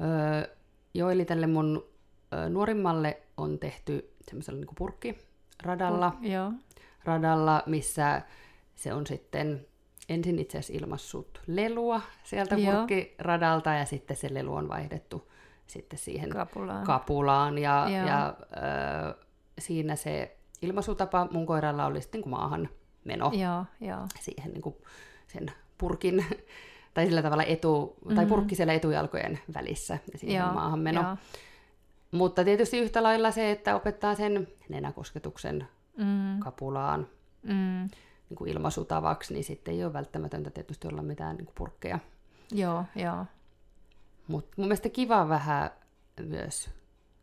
Öö, 0.00 0.56
joo, 0.94 1.10
eli 1.10 1.24
tälle 1.24 1.46
mun 1.46 1.91
nuorimmalle 2.48 3.20
on 3.36 3.58
tehty 3.58 4.10
semmoisella 4.28 4.60
niin 4.60 4.74
purkkiradalla, 4.78 6.16
Joo. 6.20 6.52
radalla, 7.04 7.62
missä 7.66 8.22
se 8.74 8.94
on 8.94 9.06
sitten 9.06 9.66
ensin 10.08 10.38
itse 10.38 10.58
asiassa 10.58 10.84
ilmassut 10.84 11.42
lelua 11.46 12.00
sieltä 12.24 12.54
Joo. 12.56 12.74
purkkiradalta 12.76 13.70
ja 13.72 13.84
sitten 13.84 14.16
se 14.16 14.34
lelu 14.34 14.54
on 14.54 14.68
vaihdettu 14.68 15.32
sitten 15.66 15.98
siihen 15.98 16.30
Kapulaan. 16.30 16.84
kapulaan 16.86 17.58
ja, 17.58 17.86
Joo. 17.90 18.06
ja 18.06 18.34
ö, 19.10 19.14
siinä 19.58 19.96
se 19.96 20.36
ilmaisutapa 20.62 21.28
mun 21.30 21.46
koiralla 21.46 21.86
oli 21.86 22.00
sitten 22.02 22.20
niin 22.20 22.30
maahan 22.30 22.68
meno 23.04 23.30
Joo, 23.34 23.64
joo. 23.80 24.06
siihen 24.20 24.50
niin 24.52 24.62
kuin 24.62 24.74
sen 25.26 25.46
purkin 25.78 26.24
tai 26.94 27.06
sillä 27.06 27.22
tavalla 27.22 27.42
etu, 27.44 27.96
tai 28.14 28.26
purkki 28.26 28.54
siellä 28.54 28.72
etujalkojen 28.72 29.38
välissä 29.54 29.98
ja 30.12 30.18
siihen 30.18 30.42
Mm-hmm. 30.42 30.54
Joo, 30.54 30.60
maahan 30.62 30.78
meno. 30.80 31.02
joo. 31.02 31.16
Mutta 32.12 32.44
tietysti 32.44 32.78
yhtä 32.78 33.02
lailla 33.02 33.30
se, 33.30 33.50
että 33.50 33.76
opettaa 33.76 34.14
sen 34.14 34.48
nenäkosketuksen 34.68 35.68
Mm, 35.96 36.38
kapulaan 36.38 37.08
mm, 37.42 37.88
niin 38.28 38.36
kuin 38.36 38.50
ilmaisutavaksi, 38.50 39.34
niin 39.34 39.44
sitten 39.44 39.74
ei 39.74 39.84
ole 39.84 39.92
välttämätöntä 39.92 40.50
tietysti 40.50 40.88
olla 40.88 41.02
mitään 41.02 41.36
niin 41.36 41.44
kuin 41.46 41.54
purkkeja. 41.54 41.98
joo, 42.52 42.84
joo. 42.96 43.26
Mutta 44.28 44.54
mun 44.56 44.66
mielestä 44.66 44.88
kiva 44.88 45.28
vähän 45.28 45.70
myös 46.20 46.70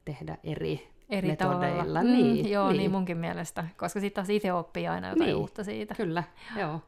tehdä 0.06 0.38
eri, 0.44 0.90
Eri 1.10 1.28
metodeilla. 1.30 1.78
tavalla. 1.84 2.04
Niin, 2.04 2.52
joo, 2.52 2.68
niin. 2.70 2.78
niin. 2.78 2.92
munkin 2.92 3.18
mielestä, 3.18 3.68
koska 3.78 4.00
sitten 4.00 4.16
taas 4.24 4.30
itse 4.30 4.54
oppii 4.54 4.88
aina 4.88 5.10
jotain 5.10 5.26
Niin. 5.28 5.36
uutta 5.36 5.64
siitä. 5.64 5.96
Kyllä, 5.96 6.24
joo. 6.58 6.82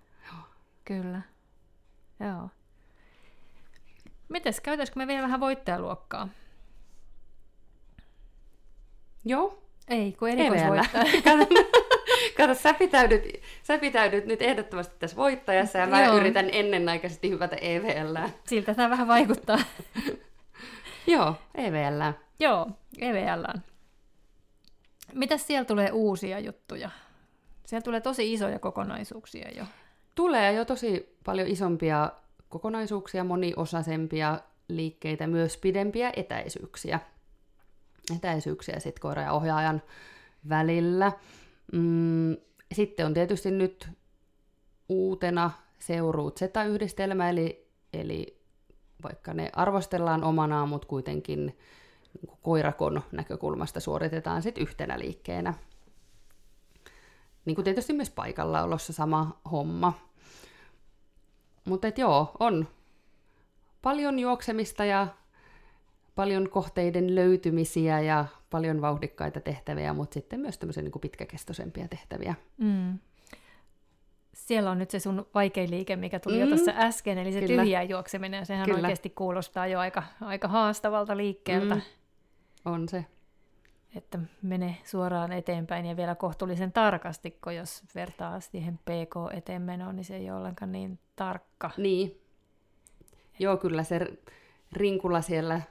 Kyllä. 0.86 1.22
Joo. 2.20 2.50
Mites, 4.30 4.60
käytäisikö 4.62 5.00
me 5.00 5.08
vielä 5.08 5.22
vähän 5.24 5.40
voittajaluokkaa? 5.40 6.28
Joo, 9.26 9.62
Ei, 9.88 10.12
kun 10.12 10.30
erikoisvoittaja. 10.30 11.06
Kato, 12.38 12.56
sä, 12.56 12.74
pitäydyt, 12.74 13.42
sä 13.64 13.78
pitäydyt 13.78 14.26
nyt 14.26 14.42
ehdottomasti 14.42 14.96
tässä 15.00 15.18
voittajassa 15.18 15.78
ja 15.78 15.88
mä 15.88 16.06
Joo. 16.06 16.18
yritän 16.18 16.50
ennenaikaisesti 16.52 17.30
hyvätä 17.30 17.56
E 17.56 17.76
EVL. 17.76 18.16
Siltä 18.48 18.74
tämä 18.74 18.90
vähän 18.90 19.08
vaikuttaa. 19.08 19.60
Joo, 21.08 21.36
EVL. 21.56 22.02
Joo, 22.40 22.68
EVL. 23.00 23.44
Mitäs 25.14 25.48
siellä 25.48 25.66
tulee 25.66 25.92
uusia 25.92 26.40
juttuja? 26.40 26.90
Siellä 27.66 27.84
tulee 27.84 28.02
tosi 28.02 28.34
isoja 28.34 28.60
kokonaisuuksia 28.60 29.50
jo. 29.58 29.64
Tulee 30.16 30.54
jo 30.54 30.66
tosi 30.66 31.16
paljon 31.24 31.48
isompia 31.48 32.12
kokonaisuuksia, 32.50 33.24
moniosaisempia 33.24 34.40
liikkeitä, 34.68 35.28
myös 35.28 35.58
pidempiä 35.58 36.12
etäisyyksiä. 36.16 37.00
Etäisyyksiä 38.16 38.80
sitten 38.80 39.02
koira 39.02 39.22
ja 39.22 39.32
ohjaajan 39.32 39.82
välillä. 40.50 41.12
Mm, 41.74 42.38
sitten 42.74 43.06
on 43.06 43.14
tietysti 43.14 43.52
nyt 43.52 43.90
uutena 44.90 45.52
seuruut 45.80 46.38
Z-yhdistelmä, 46.40 47.30
eli, 47.30 47.68
eli 47.94 48.42
vaikka 49.04 49.34
ne 49.34 49.50
arvostellaan 49.54 50.24
omanaan, 50.24 50.70
mutta 50.70 50.88
kuitenkin 50.88 51.46
niin 51.46 52.38
koirakon 52.42 53.02
näkökulmasta 53.12 53.80
suoritetaan 53.80 54.42
sitten 54.42 54.62
yhtenä 54.62 55.00
liikkeenä. 55.00 55.54
Niin 57.46 57.56
kuin 57.56 57.64
tietysti 57.64 57.94
myös 57.94 58.10
paikallaolossa 58.10 58.94
sama 58.94 59.40
homma. 59.52 59.94
Mutta 61.66 61.88
joo, 61.98 62.32
on 62.40 62.68
paljon 63.82 64.20
juoksemista 64.20 64.86
ja 64.86 65.08
paljon 66.16 66.50
kohteiden 66.50 67.16
löytymisiä 67.16 68.00
ja 68.00 68.26
paljon 68.50 68.82
vauhdikkaita 68.82 69.40
tehtäviä, 69.40 69.94
mutta 69.94 70.14
sitten 70.14 70.40
myös 70.40 70.58
tämmöisiä 70.58 70.84
niin 70.84 70.92
kuin 70.92 71.02
pitkäkestoisempia 71.02 71.88
tehtäviä. 71.88 72.36
Mm. 72.58 73.00
Siellä 74.34 74.72
on 74.72 74.80
nyt 74.80 74.92
se 74.92 75.00
sun 75.00 75.28
vaikein 75.34 75.72
liike, 75.72 75.96
mikä 75.96 76.20
tuli 76.20 76.36
mm. 76.36 76.42
jo 76.42 76.48
tuossa 76.48 76.72
äsken, 76.76 77.18
eli 77.18 77.32
se 77.32 77.42
Kyllä. 77.42 77.62
tyhjä 77.62 77.84
juokseminen. 77.84 78.46
Sehän 78.46 78.66
Kyllä. 78.66 78.78
oikeasti 78.78 79.10
kuulostaa 79.10 79.68
jo 79.68 79.80
aika, 79.80 80.04
aika 80.22 80.48
haastavalta 80.48 81.18
liikkeeltä, 81.18 81.76
mm. 81.76 81.82
On 82.66 82.90
se. 82.90 83.06
että 83.96 84.20
mene 84.42 84.78
suoraan 84.84 85.32
eteenpäin 85.32 85.86
ja 85.86 85.98
vielä 85.98 86.16
kohtuullisen 86.16 86.72
tarkasti, 86.72 87.32
kun 87.44 87.56
jos 87.56 87.84
vertaa 87.96 88.40
siihen 88.40 88.78
PK 88.78 89.34
eteenmenoon, 89.34 89.96
niin 89.96 90.06
se 90.06 90.16
ei 90.16 90.30
ole 90.30 90.40
ollenkaan 90.40 90.72
niin 90.72 91.00
tarkka. 91.16 91.72
Niin. 91.78 92.22
Joo, 93.40 93.58
kyllä 93.58 93.84
se 93.84 94.00
rinkula 94.74 95.22
siellä 95.22 95.62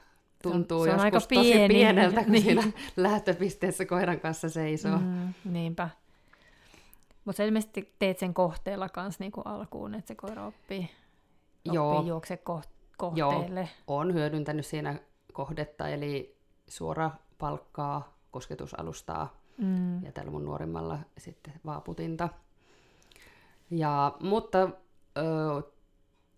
tuntuu 0.42 0.84
se 0.84 0.90
on 0.90 0.94
joskus 0.94 1.04
aika 1.04 1.20
tosi 1.20 1.52
pieni. 1.52 1.74
pieneltä, 1.74 2.22
kun 2.24 2.32
Niin. 2.32 2.42
siinä 2.44 2.62
lähtöpisteessä 2.96 3.86
koiran 3.86 4.20
kanssa 4.20 4.48
seisoo. 4.48 4.98
Mm. 4.98 5.34
Niinpä. 5.44 5.88
Mutta 7.24 7.36
sä 7.36 7.44
ilmeisesti 7.44 7.94
teet 7.98 8.18
sen 8.18 8.34
kohteella 8.34 8.88
kanssa 8.88 9.24
niin 9.24 9.32
kuin 9.32 9.46
alkuun, 9.46 9.94
että 9.94 10.08
se 10.08 10.14
koira 10.14 10.46
oppii, 10.46 10.90
Joo. 11.64 11.96
oppii 11.96 12.08
juokse 12.08 12.34
koht- 12.50 12.70
kohteelle. 12.96 13.68
Olen 13.86 14.14
hyödyntänyt 14.14 14.66
siinä 14.66 14.94
kohdetta, 15.32 15.88
eli 15.88 16.36
suora 16.68 17.10
palkkaa, 17.38 18.16
kosketusalustaa 18.30 19.40
Mm. 19.58 20.04
ja 20.04 20.12
tällä 20.12 20.30
mun 20.30 20.44
nuorimmalla 20.44 20.98
sitten 21.18 21.52
vaaputinta. 21.66 22.28
Ja, 23.70 24.16
mutta 24.22 24.58
ö, 25.18 25.62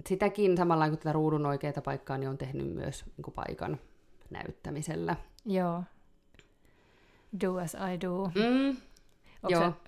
sitäkin 0.07 0.57
samalla 0.57 0.89
kuin 0.89 0.99
tätä 0.99 1.13
ruudun 1.13 1.47
oikeaa 1.47 1.83
paikkaa, 1.85 2.19
niin 2.19 2.29
on 2.31 2.39
tehnyt 2.39 2.75
myös 2.75 3.05
niin 3.17 3.23
kuin 3.25 3.35
paikan 3.35 3.79
näyttämisellä. 4.33 5.17
Joo. 5.45 5.83
Do 7.45 7.57
as 7.59 7.75
I 7.75 8.01
do. 8.01 8.25
Mm, 8.27 8.77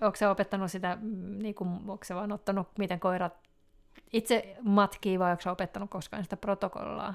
Onko 0.01 0.15
se, 0.15 0.27
opettanut 0.27 0.71
sitä, 0.71 0.97
mm, 1.01 1.39
niin 1.39 1.55
kuin, 1.55 1.69
onko 1.69 1.99
se 2.03 2.15
vaan 2.15 2.31
ottanut, 2.31 2.67
miten 2.77 2.99
koirat 2.99 3.33
itse 4.13 4.57
matkii 4.61 5.19
vai 5.19 5.31
onko 5.31 5.51
opettanut 5.51 5.89
koskaan 5.89 6.23
sitä 6.23 6.37
protokollaa? 6.37 7.13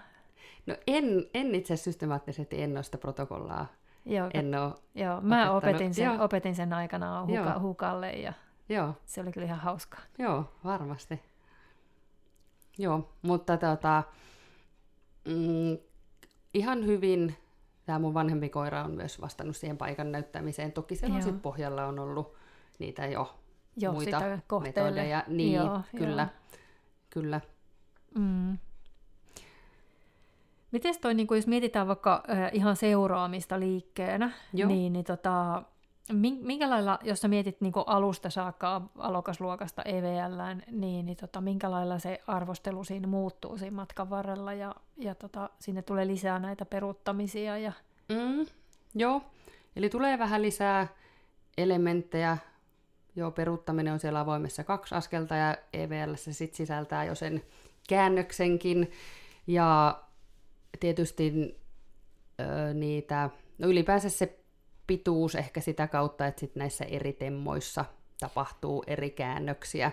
no 0.67 0.77
en, 0.87 1.05
en 1.35 1.55
itse 1.55 1.77
systemaattisesti 1.77 2.63
en 2.63 2.77
ole 2.77 2.83
sitä 2.83 2.99
protokollaa. 2.99 3.67
Joo, 4.07 4.31
En 4.35 4.55
ole, 4.55 4.73
joo 4.95 5.21
mä 5.21 5.53
opetin 5.53 5.95
sen, 5.95 6.05
Joo. 6.05 6.25
opetin 6.25 6.55
sen 6.55 6.73
aikanaan 6.73 7.27
huka, 7.27 7.51
Joo. 7.51 7.61
hukalle 7.61 8.13
ja 8.13 8.33
joo, 8.69 8.95
se 9.07 9.21
oli 9.21 9.33
kyllä 9.33 9.45
ihan 9.45 9.59
hauskaa. 9.61 10.01
Joo, 10.19 10.53
varmasti. 10.65 11.23
Joo, 12.79 13.13
mutta 13.23 13.57
tota, 13.57 14.03
mm, 15.25 15.79
ihan 16.55 16.87
hyvin 16.87 17.37
tämä 17.87 17.99
mun 17.99 18.15
vanhempi 18.15 18.49
koira 18.49 18.85
on 18.85 18.91
myös 18.91 19.21
vastannut 19.21 19.57
siihen 19.57 19.79
paikan 19.79 20.13
näyttämiseen. 20.13 20.73
Toki 20.73 20.97
siellä 20.97 21.15
on 21.17 21.21
Joo. 21.23 21.31
sit 21.33 21.43
pohjalla 21.43 21.87
on 21.87 21.99
ollut 21.99 22.35
niitä 22.79 23.07
jo 23.07 23.35
Joo, 23.77 23.93
muita 23.93 24.19
sitä 24.21 24.39
kohteelle. 24.47 24.91
metodeja. 24.91 25.25
Niin, 25.29 25.55
Joo, 25.55 25.81
kyllä, 25.97 26.23
joo. 26.23 26.57
kyllä. 27.11 27.41
Mm. 28.15 28.59
Miten 30.73 30.95
toi, 31.01 31.15
niin 31.15 31.27
jos 31.31 31.47
mietitään 31.47 31.89
vaikka 31.89 32.23
äh, 32.31 32.51
ihan 32.53 32.77
seuraamista 32.77 33.61
liikkeenä, 33.61 34.31
Joo. 34.53 34.69
niin, 34.69 34.93
niin 34.93 35.05
tota, 35.05 35.63
min- 36.13 36.47
minkä 36.47 36.71
lailla, 36.71 36.99
jos 37.03 37.21
sä 37.21 37.29
mietit 37.29 37.61
niin 37.61 37.73
alusta 37.87 38.31
saakka 38.31 38.83
alokasluokasta 38.99 39.83
EVLään, 39.83 40.63
niin, 40.71 41.07
niin 41.07 41.17
tota, 41.17 41.41
minkä 41.41 41.71
lailla 41.71 41.99
se 41.99 42.21
arvostelu 42.27 42.85
siinä 42.85 43.07
muuttuu 43.07 43.59
siinä 43.59 43.77
matkan 43.77 44.11
varrella 44.11 44.53
ja, 44.53 44.75
ja 45.01 45.15
tota, 45.15 45.51
sinne 45.59 45.83
tulee 45.83 46.07
lisää 46.07 46.39
näitä 46.39 46.65
peruuttamisia 46.65 47.59
ja 47.59 47.73
Mm, 48.11 48.47
joo, 48.95 49.23
eli 49.77 49.89
tulee 49.89 50.19
vähän 50.19 50.43
lisää 50.43 50.89
elementtejä. 51.59 52.39
Joo, 53.17 53.31
peruuttaminen 53.31 53.93
on 53.93 54.01
siellä 54.01 54.21
avoimessa 54.21 54.65
kaksi 54.65 54.95
askelta 54.95 55.35
ja 55.35 55.57
EVL 55.73 56.15
se 56.15 56.33
sit 56.33 56.55
sisältää 56.55 57.05
jo 57.05 57.15
sen 57.15 57.43
käännöksenkin. 57.89 58.91
Ja 59.47 60.01
tietysti 60.81 61.33
ö, 62.41 62.75
niitä, 62.75 63.31
no 63.59 63.69
ylipäänsä 63.69 64.09
se 64.09 64.39
pituus 64.87 65.35
ehkä 65.35 65.61
sitä 65.61 65.87
kautta, 65.87 66.27
että 66.27 66.41
sit 66.41 66.57
näissä 66.57 66.85
eri 66.85 67.13
temmoissa 67.13 67.85
tapahtuu 68.21 68.85
eri 68.87 69.11
käännöksiä. 69.11 69.93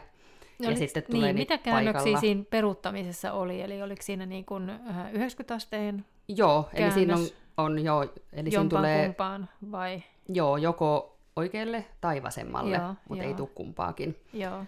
Ja 0.59 0.69
Oliks- 0.69 0.77
sitten 0.77 1.03
tulee 1.03 1.33
niin, 1.33 1.35
mitä 1.41 1.57
käännöksiä 1.57 1.93
paikalla. 2.03 2.19
siinä 2.19 2.43
peruuttamisessa 2.49 3.31
oli? 3.31 3.61
Eli 3.61 3.81
oliko 3.81 4.01
siinä 4.01 4.25
niin 4.25 4.45
kuin 4.45 4.69
äh, 4.69 5.13
90 5.13 5.55
asteen 5.55 6.05
Joo, 6.27 6.69
eli 6.73 6.91
siinä 6.91 7.13
on, 7.13 7.19
Käännös. 7.19 7.35
on 7.57 7.79
joo, 7.83 8.05
eli 8.33 8.49
siinä 8.51 8.69
tulee 8.69 9.05
kumpaan 9.05 9.49
vai? 9.71 10.03
joo, 10.29 10.57
joko 10.57 11.17
oikealle 11.35 11.85
tai 12.01 12.23
vasemmalle, 12.23 12.77
Joo, 12.77 12.95
mutta 13.09 13.23
ei 13.23 13.29
joo. 13.29 13.37
tule 13.37 13.49
kumpaakin. 13.55 14.15
Joo. 14.33 14.63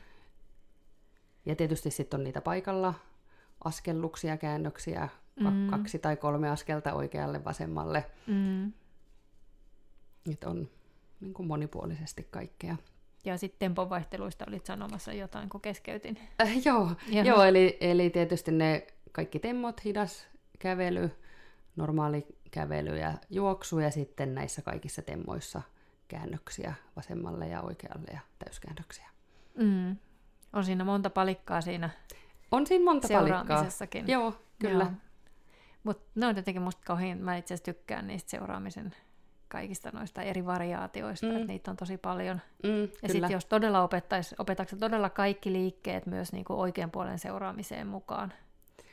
Ja 1.46 1.56
tietysti 1.56 1.92
sitten 1.92 2.20
on 2.20 2.24
niitä 2.24 2.42
paikalla 2.42 2.94
askelluksia, 3.64 4.38
käännöksiä, 4.38 5.10
Mm. 5.40 5.70
kaksi 5.70 6.00
tai 6.00 6.16
kolme 6.18 6.50
askelta 6.50 6.94
oikealle, 6.94 7.44
vasemmalle. 7.46 8.06
Mm. 8.28 8.72
Että 10.32 10.50
on 10.50 10.68
niin 11.22 11.34
kuin 11.34 11.48
monipuolisesti 11.48 12.28
kaikkea. 12.32 12.76
Ja 13.26 13.38
sitten 13.38 13.60
temponvaihteluista 13.60 14.46
olit 14.48 14.66
sanomassa 14.66 15.14
jotain, 15.14 15.50
kun 15.50 15.62
keskeytin. 15.62 16.20
Äh, 16.42 16.66
joo, 16.66 16.92
joo 17.08 17.44
eli, 17.44 17.78
eli 17.82 18.10
tietysti 18.10 18.52
ne 18.52 18.88
kaikki 19.12 19.40
temmot, 19.40 19.86
hidas 19.86 20.28
kävely, 20.60 21.12
normaali 21.76 22.28
kävely 22.52 22.98
ja 22.98 23.14
juoksu 23.30 23.80
ja 23.80 23.92
sitten 23.92 24.36
näissä 24.36 24.62
kaikissa 24.62 25.02
temmoissa 25.02 25.62
käännöksiä 26.08 26.74
vasemmalle 26.96 27.48
ja 27.48 27.62
oikealle 27.62 28.08
ja 28.14 28.20
täyskäännöksiä. 28.46 29.10
Mm. 29.58 29.96
On 30.54 30.64
siinä 30.66 30.84
monta 30.84 31.10
palikkaa 31.10 31.62
siinä 31.62 31.90
On 32.52 32.68
siinä 32.68 32.86
monta 32.86 33.08
palikkaa. 33.08 33.44
seuraamisessakin. 33.44 34.08
Joo, 34.08 34.34
kyllä. 34.60 34.94
Mutta 35.84 36.12
ne 36.16 36.26
on 36.26 36.36
jotenkin 36.36 36.62
musta 36.62 36.82
kauhean, 36.86 37.18
mä 37.18 37.38
itse 37.38 37.54
asiassa 37.54 37.74
tykkään 37.74 38.08
niistä 38.08 38.30
seuraamisen 38.30 38.96
kaikista 39.50 39.90
noista 39.94 40.22
eri 40.22 40.46
variaatioista, 40.46 41.26
Mm. 41.28 41.32
että 41.36 41.48
niitä 41.48 41.72
on 41.72 41.78
tosi 41.78 41.98
paljon. 41.98 42.42
Mm, 42.64 42.82
Ja 43.02 43.10
sitten 43.10 43.32
jos 43.32 43.46
todella 43.46 43.84
opettaisi, 43.84 44.36
opetaanko 44.40 44.76
todella 44.80 45.10
kaikki 45.10 45.52
liikkeet 45.54 46.06
myös 46.06 46.34
niinku 46.34 46.60
oikean 46.62 46.92
puolen 46.92 47.20
seuraamiseen 47.20 47.88
mukaan, 47.88 48.34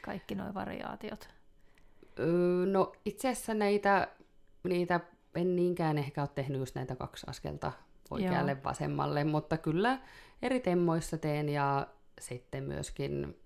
kaikki 0.03 0.35
nuo 0.35 0.55
variaatiot. 0.55 1.29
Öö, 2.19 2.67
no 2.67 2.93
itse 3.05 3.29
asiassa 3.29 3.55
näitä, 3.55 4.09
niitä 4.65 5.01
en 5.35 5.57
niinkään 5.57 5.99
ehkä 5.99 6.21
ole 6.21 6.29
tehnyt 6.35 6.59
just 6.59 6.75
näitä 6.75 6.97
kaksi 6.97 7.27
askelta 7.29 7.73
oikealle 8.11 8.53
Joo. 8.53 8.61
vasemmalle, 8.65 9.25
mutta 9.25 9.57
kyllä 9.59 9.99
eri 10.43 10.61
temmoissa 10.61 11.19
teen 11.19 11.49
ja 11.49 11.87
sitten 12.21 12.65
myöskin 12.65 13.37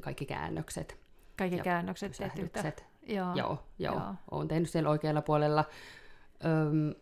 kaikki 0.00 0.26
käännökset. 0.26 0.98
Kaikki 1.38 1.56
Ja 1.56 1.62
käännökset 1.64 2.12
teet 2.62 2.84
Joo, 3.06 3.34
joo. 3.34 3.58
joo. 3.78 4.00
Olen 4.30 4.48
tehnyt 4.48 4.70
siellä 4.70 4.90
oikealla 4.90 5.22
puolella. 5.22 5.64
Öm, 6.44 6.94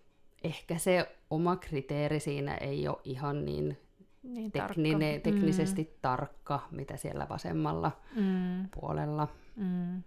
ehkä 0.45 0.78
se 0.78 1.16
oma 1.30 1.57
kriteeri 1.57 2.20
siinä 2.20 2.55
ei 2.55 2.89
ole 2.89 2.99
ihan 3.05 3.45
niin 3.45 3.78
Niin 4.22 4.53
tekninen, 4.53 5.12
tarkka. 5.22 5.30
teknisesti 5.30 5.97
tarkka, 6.03 6.68
mitä 6.70 6.97
siellä 6.97 7.26
vasemmalla 7.28 7.93
Mm, 8.16 8.68
puolella. 8.80 9.28
mm. 9.57 10.03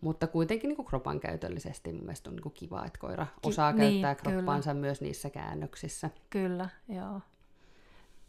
Mutta 0.00 0.26
kuitenkin 0.26 0.68
niin 0.68 0.76
kuin 0.76 0.86
kropan 0.86 1.20
käytöllisesti 1.20 1.92
mun 1.92 2.00
mielestä 2.02 2.30
on 2.30 2.36
niin 2.36 2.42
kuin 2.42 2.52
kiva, 2.52 2.84
että 2.84 2.98
koira 2.98 3.26
osaa 3.42 3.72
niin, 3.72 4.02
käyttää 4.02 4.14
kyllä. 4.24 4.36
kroppaansa 4.36 4.74
myös 4.74 5.00
niissä 5.00 5.30
käännöksissä. 5.30 6.10
Kyllä, 6.30 6.68
joo. 6.88 7.20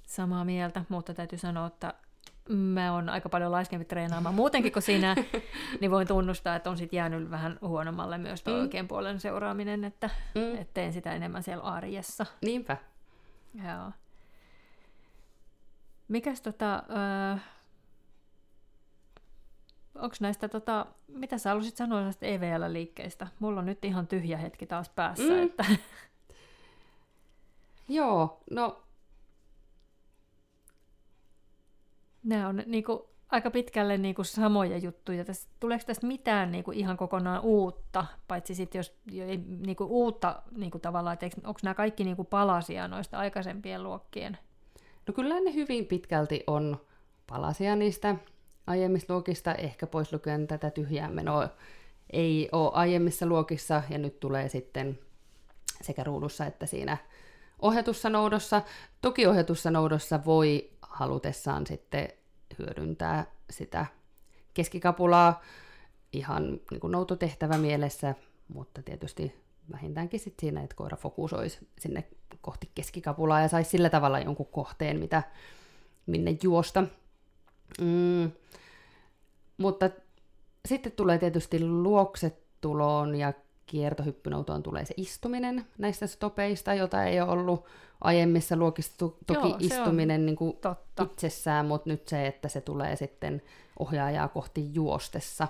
Samaa 0.08 0.46
mieltä, 0.46 0.86
mutta 0.90 1.14
täytyy 1.14 1.38
sanoa, 1.40 1.68
että 1.68 1.94
mä 2.50 2.93
oon 2.93 3.10
aika 3.10 3.30
paljon 3.30 3.52
laiskempi 3.52 3.86
treenaamaan 3.86 4.36
muutenkin 4.36 4.72
kuin 4.72 4.84
sinä, 4.84 5.16
niin 5.82 5.91
voin 5.91 6.08
tunnustaa, 6.08 6.56
että 6.56 6.70
on 6.70 6.78
sitten 6.78 6.98
jäänyt 6.98 7.30
vähän 7.30 7.58
huonommalle 7.62 8.18
myös 8.18 8.43
tuo 8.43 8.54
Mm. 8.54 8.62
oikean 8.62 8.88
puolen 8.88 9.20
seuraaminen, 9.20 9.84
että, 9.84 10.10
Mm. 10.36 10.58
et 10.62 10.74
teen 10.74 10.93
sitä 10.93 11.14
enemmän 11.14 11.43
siellä 11.43 11.64
arjessa. 11.64 12.26
Niinpä. 12.41 12.78
Joo. 13.68 13.91
Mikäs 16.08 16.41
tota, 16.41 16.76
öö, 16.89 17.38
onko 19.95 20.16
näistä, 20.20 20.48
tota, 20.50 20.86
mitä 21.08 21.38
sä 21.38 21.50
haluaisit 21.50 21.78
sanoa 21.78 22.02
näistä 22.02 22.26
EVL-liikkeistä? 22.26 23.28
Mulla 23.39 23.60
on 23.60 23.66
nyt 23.66 23.86
ihan 23.86 24.08
tyhjä 24.08 24.38
hetki 24.38 24.66
taas 24.68 24.89
päässä, 24.89 25.24
mm. 25.34 25.43
että 25.43 25.66
Joo, 27.89 28.41
no 28.52 28.82
nämä 32.28 32.47
on 32.47 32.63
niinku 32.65 33.09
aika 33.30 33.51
pitkälle 33.51 33.97
niinku 33.97 34.23
samoja 34.23 34.78
juttuja. 34.78 35.25
Tästä, 35.25 35.51
tuleeko 35.59 35.84
tästä 35.88 36.07
mitään 36.07 36.51
niinku 36.51 36.71
ihan 36.71 36.97
kokonaan 36.97 37.41
uutta, 37.41 38.05
paitsi 38.28 38.55
sitten 38.55 38.80
jos 38.80 38.97
jo 39.11 39.25
ei 39.25 39.38
niinku 39.38 39.84
uutta 39.84 40.41
niinku 40.57 40.80
tavallaan, 40.80 41.13
että 41.13 41.41
onko 41.43 41.59
nämä 41.63 41.73
kaikki 41.73 42.03
niinku 42.03 42.23
palasia 42.23 42.88
noista 42.88 43.17
aikaisempien 43.17 43.84
luokkien? 43.84 44.38
No 45.07 45.13
kyllä 45.13 45.39
ne 45.39 45.53
hyvin 45.53 45.86
pitkälti 45.86 46.43
on 46.47 46.78
palasia 47.28 47.75
niistä 47.75 48.15
aiemmista 48.67 49.13
luokista, 49.13 49.55
ehkä 49.55 49.88
pois 49.88 50.13
lukien 50.13 50.47
tätä 50.47 50.69
tyhjää 50.69 51.09
menoa 51.09 51.49
ei 52.09 52.49
ole 52.51 52.71
aiemmissa 52.73 53.25
luokissa 53.25 53.84
ja 53.89 53.97
nyt 53.97 54.19
tulee 54.19 54.49
sitten 54.49 54.99
sekä 55.82 56.03
ruudussa 56.03 56.45
että 56.45 56.65
siinä 56.65 56.97
ohjatussa 57.59 58.09
noudossa. 58.09 58.61
Toki 59.01 59.28
ohjatussa 59.28 59.71
noudossa 59.71 60.19
voi 60.25 60.69
halutessaan 60.82 61.67
sitten 61.67 62.07
hyödyntää 62.60 63.26
sitä 63.49 63.86
keskikapulaa 64.53 65.41
ihan 66.14 66.60
niin 66.72 66.80
kuin 66.80 66.91
noutotehtävä 66.91 67.58
mielessä, 67.58 68.16
mutta 68.47 68.82
tietysti 68.82 69.36
vähintäänkin 69.72 70.20
sit 70.20 70.34
siinä, 70.39 70.62
että 70.64 70.76
koira 70.76 70.97
fokusoisi 70.97 71.68
sinne 71.80 72.03
kohti 72.41 72.72
keskikapulaa 72.76 73.41
ja 73.41 73.47
saisi 73.47 73.70
sillä 73.70 73.89
tavalla 73.89 74.20
jonkun 74.20 74.45
kohteen, 74.45 74.99
mitä, 74.99 75.24
minne 76.05 76.38
juosta. 76.43 76.84
Mm. 77.82 78.32
Mutta 79.58 79.89
sitten 80.66 80.91
tulee 80.91 81.18
tietysti 81.18 81.66
luoksetuloon 81.66 83.16
ja 83.16 83.34
kiertohyppynoutoon 83.68 84.63
tulee 84.63 84.86
se 84.86 84.93
istuminen 84.97 85.65
näistä 85.78 86.07
stopeista, 86.07 86.74
jota 86.74 87.03
ei 87.03 87.22
ole 87.22 87.32
ollut 87.32 87.65
aiemmissa 88.01 88.55
luokissa. 88.55 88.97
To- 88.97 89.18
Toki 89.28 89.39
Joo, 89.47 89.53
on 89.55 89.61
istuminen 89.61 90.26
niin 90.26 90.36
kuin 90.36 90.57
totta. 90.57 91.03
itsessään, 91.03 91.65
mutta 91.65 91.89
nyt 91.89 92.07
se, 92.07 92.28
että 92.28 92.47
se 92.47 92.61
tulee 92.61 92.95
sitten 92.95 93.41
ohjaajaa 93.80 94.28
kohti 94.28 94.74
juostessa. 94.74 95.47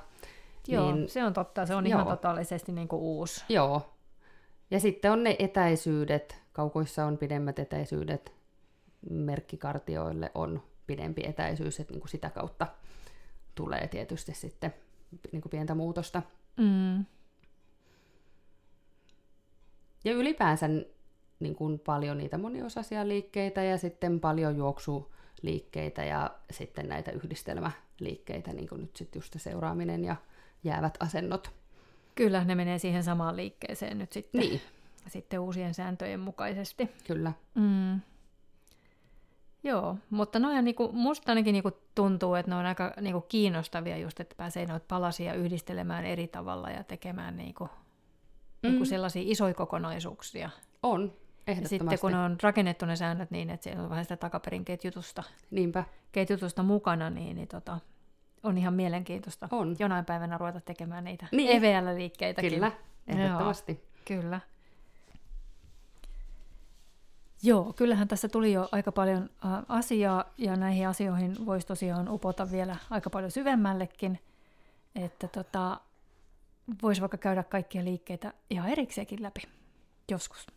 Joo, 0.68 0.92
Niin- 0.96 1.10
se 1.10 1.24
on 1.24 1.34
totta. 1.34 1.66
Se 1.66 1.76
on 1.76 1.88
Joo. 1.88 2.00
ihan 2.02 2.12
totaalisesti 2.16 2.72
niin 2.72 2.88
kuin 2.88 3.02
uusi. 3.02 3.44
Joo. 3.50 3.94
Ja 4.72 4.80
sitten 4.80 5.12
on 5.12 5.24
ne 5.24 5.36
etäisyydet. 5.40 6.36
Kaukoissa 6.54 7.06
on 7.06 7.18
pidemmät 7.18 7.60
etäisyydet. 7.60 8.34
Merkkikartioille 9.10 10.32
on 10.36 10.62
pidempi 10.88 11.22
etäisyys, 11.26 11.80
että 11.80 11.94
niin 11.94 12.02
kuin 12.02 12.10
sitä 12.10 12.30
kautta 12.30 12.68
tulee 13.56 13.88
tietysti 13.88 14.34
sitten 14.34 14.74
niin 15.32 15.42
kuin 15.42 15.50
pientä 15.50 15.76
muutosta. 15.76 16.22
Mm. 16.58 17.06
Ja 20.08 20.14
ylipäänsä 20.14 20.68
niin 21.40 21.56
kuin 21.56 21.80
paljon 21.80 22.18
niitä 22.18 22.38
moniosaisia 22.38 23.08
liikkeitä 23.08 23.64
ja 23.64 23.78
sitten 23.78 24.20
paljon 24.20 24.58
juoksuliikkeitä 24.58 26.04
ja 26.04 26.32
sitten 26.52 26.90
näitä 26.90 27.12
yhdistelmäliikkeitä, 27.12 28.54
niin 28.54 28.68
kuin 28.70 28.82
nyt 28.82 28.96
sitten 28.96 29.20
just 29.20 29.34
se 29.34 29.40
seuraaminen 29.40 30.06
ja 30.06 30.16
jäävät 30.64 30.98
asennot. 31.00 31.52
Kyllä, 32.16 32.44
ne 32.44 32.56
menee 32.56 32.80
siihen 32.80 33.04
samaan 33.04 33.36
liikkeeseen 33.38 33.98
nyt 33.98 34.12
sitten, 34.12 34.42
Niin, 34.42 34.62
sitten 35.08 35.40
uusien 35.40 35.74
sääntöjen 35.74 36.20
mukaisesti. 36.20 36.90
kyllä. 37.08 37.32
Mm. 37.56 38.02
Joo, 39.64 39.96
mutta 40.10 40.40
noin 40.40 40.66
niinku, 40.66 40.90
musta 40.94 41.32
ainakin 41.32 41.54
niinku 41.54 41.72
tuntuu, 41.96 42.36
että 42.36 42.52
ne 42.52 42.56
on 42.56 42.66
aika 42.66 42.94
niinku 43.02 43.22
kiinnostavia 43.22 43.98
just, 43.98 44.20
että 44.20 44.36
pääsee 44.36 44.66
noita 44.66 44.86
palasia 44.88 45.34
yhdistelemään 45.34 46.06
eri 46.06 46.28
tavalla 46.28 46.70
ja 46.70 46.84
tekemään 46.84 47.38
niinku, 47.38 47.70
mm. 48.64 48.86
sellaisia 48.86 49.22
isoja 49.26 49.54
kokonaisuuksia. 49.54 50.50
On, 50.84 51.02
Ja 51.04 51.10
ehdottomasti. 51.54 51.70
sitten 51.78 52.00
kun 52.00 52.14
on 52.14 52.38
rakennettu 52.44 52.86
ne 52.86 52.96
säännöt 52.96 53.32
niin, 53.32 53.50
että 53.50 53.64
siellä 53.64 53.84
on 53.84 53.90
vähän 53.90 54.06
sitä 54.06 54.18
takaperin 54.18 54.66
ketjutusta, 54.66 55.24
Niinpä, 55.52 55.84
ketjutusta 56.12 56.64
mukana, 56.64 57.10
niin, 57.10 57.36
niin 57.36 57.48
tota, 57.48 57.80
on 58.44 58.58
ihan 58.58 58.74
mielenkiintoista 58.74 59.48
On. 59.52 59.76
jonain 59.80 60.06
päivänä 60.06 60.38
ruveta 60.38 60.62
tekemään 60.62 61.04
niitä 61.04 61.28
Niin. 61.32 61.50
EVL-liikkeitäkin. 61.64 62.54
kyllä, 62.54 62.72
ehdottomasti. 63.08 63.72
Joo, 63.72 64.22
kyllä. 64.22 64.40
Joo, 67.44 67.74
kyllähän 67.74 68.08
tässä 68.08 68.28
tuli 68.30 68.54
jo 68.54 68.70
aika 68.72 68.92
paljon 68.92 69.24
ä, 69.46 69.64
asiaa 69.70 70.26
ja 70.38 70.56
näihin 70.56 70.88
asioihin 70.88 71.46
voisi 71.46 71.68
tosiaan 71.68 72.10
upota 72.10 72.52
vielä 72.52 72.76
aika 72.90 73.10
paljon 73.10 73.32
syvemmällekin. 73.32 74.20
Että 74.96 75.28
tota, 75.28 75.80
voisi 76.82 77.02
vaikka 77.02 77.18
käydä 77.18 77.44
kaikkia 77.44 77.84
liikkeitä 77.84 78.34
ihan 78.50 78.70
erikseenkin 78.70 79.24
läpi 79.24 79.42
joskus. 80.12 80.48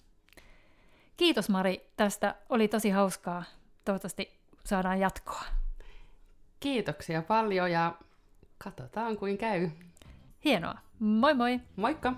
Kiitos 1.17 1.49
Mari 1.49 1.91
tästä, 1.97 2.35
oli 2.49 2.69
tosi 2.69 2.91
hauskaa. 2.91 3.45
Toivottavasti 3.85 4.41
saadaan 4.65 5.01
jatkoa. 5.01 5.43
Kiitoksia 6.61 7.23
paljon 7.23 7.71
ja 7.71 7.95
katsotaan 8.59 9.17
kuin 9.17 9.39
käy. 9.39 9.71
Hienoa. 10.45 10.75
Moi 10.99 11.35
moi! 11.35 11.61
Moikka! 11.77 12.13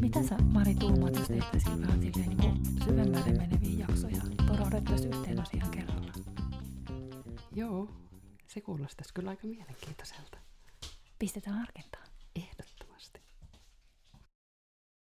Mitä 0.00 0.22
sä 0.22 0.36
Mari 0.52 0.74
tuumaat, 0.74 1.14
jos 1.14 1.28
tehtäisiin 1.28 1.80
vähän 1.80 2.00
silleen 2.00 2.36
niin 2.36 2.60
syvemmälle 2.84 3.32
meneviä 3.32 3.78
jaksoja? 3.88 4.22
Poraudettaisiin 4.48 5.14
yhteen 5.14 5.40
asiaan 5.40 5.70
kerralla. 5.70 6.12
Joo, 7.54 7.88
se 8.54 8.60
kuulostaisi 8.60 9.14
kyllä 9.14 9.30
aika 9.30 9.46
mielenkiintoiselta. 9.46 10.38
Pistetään 11.18 11.56
harkintaan. 11.56 12.03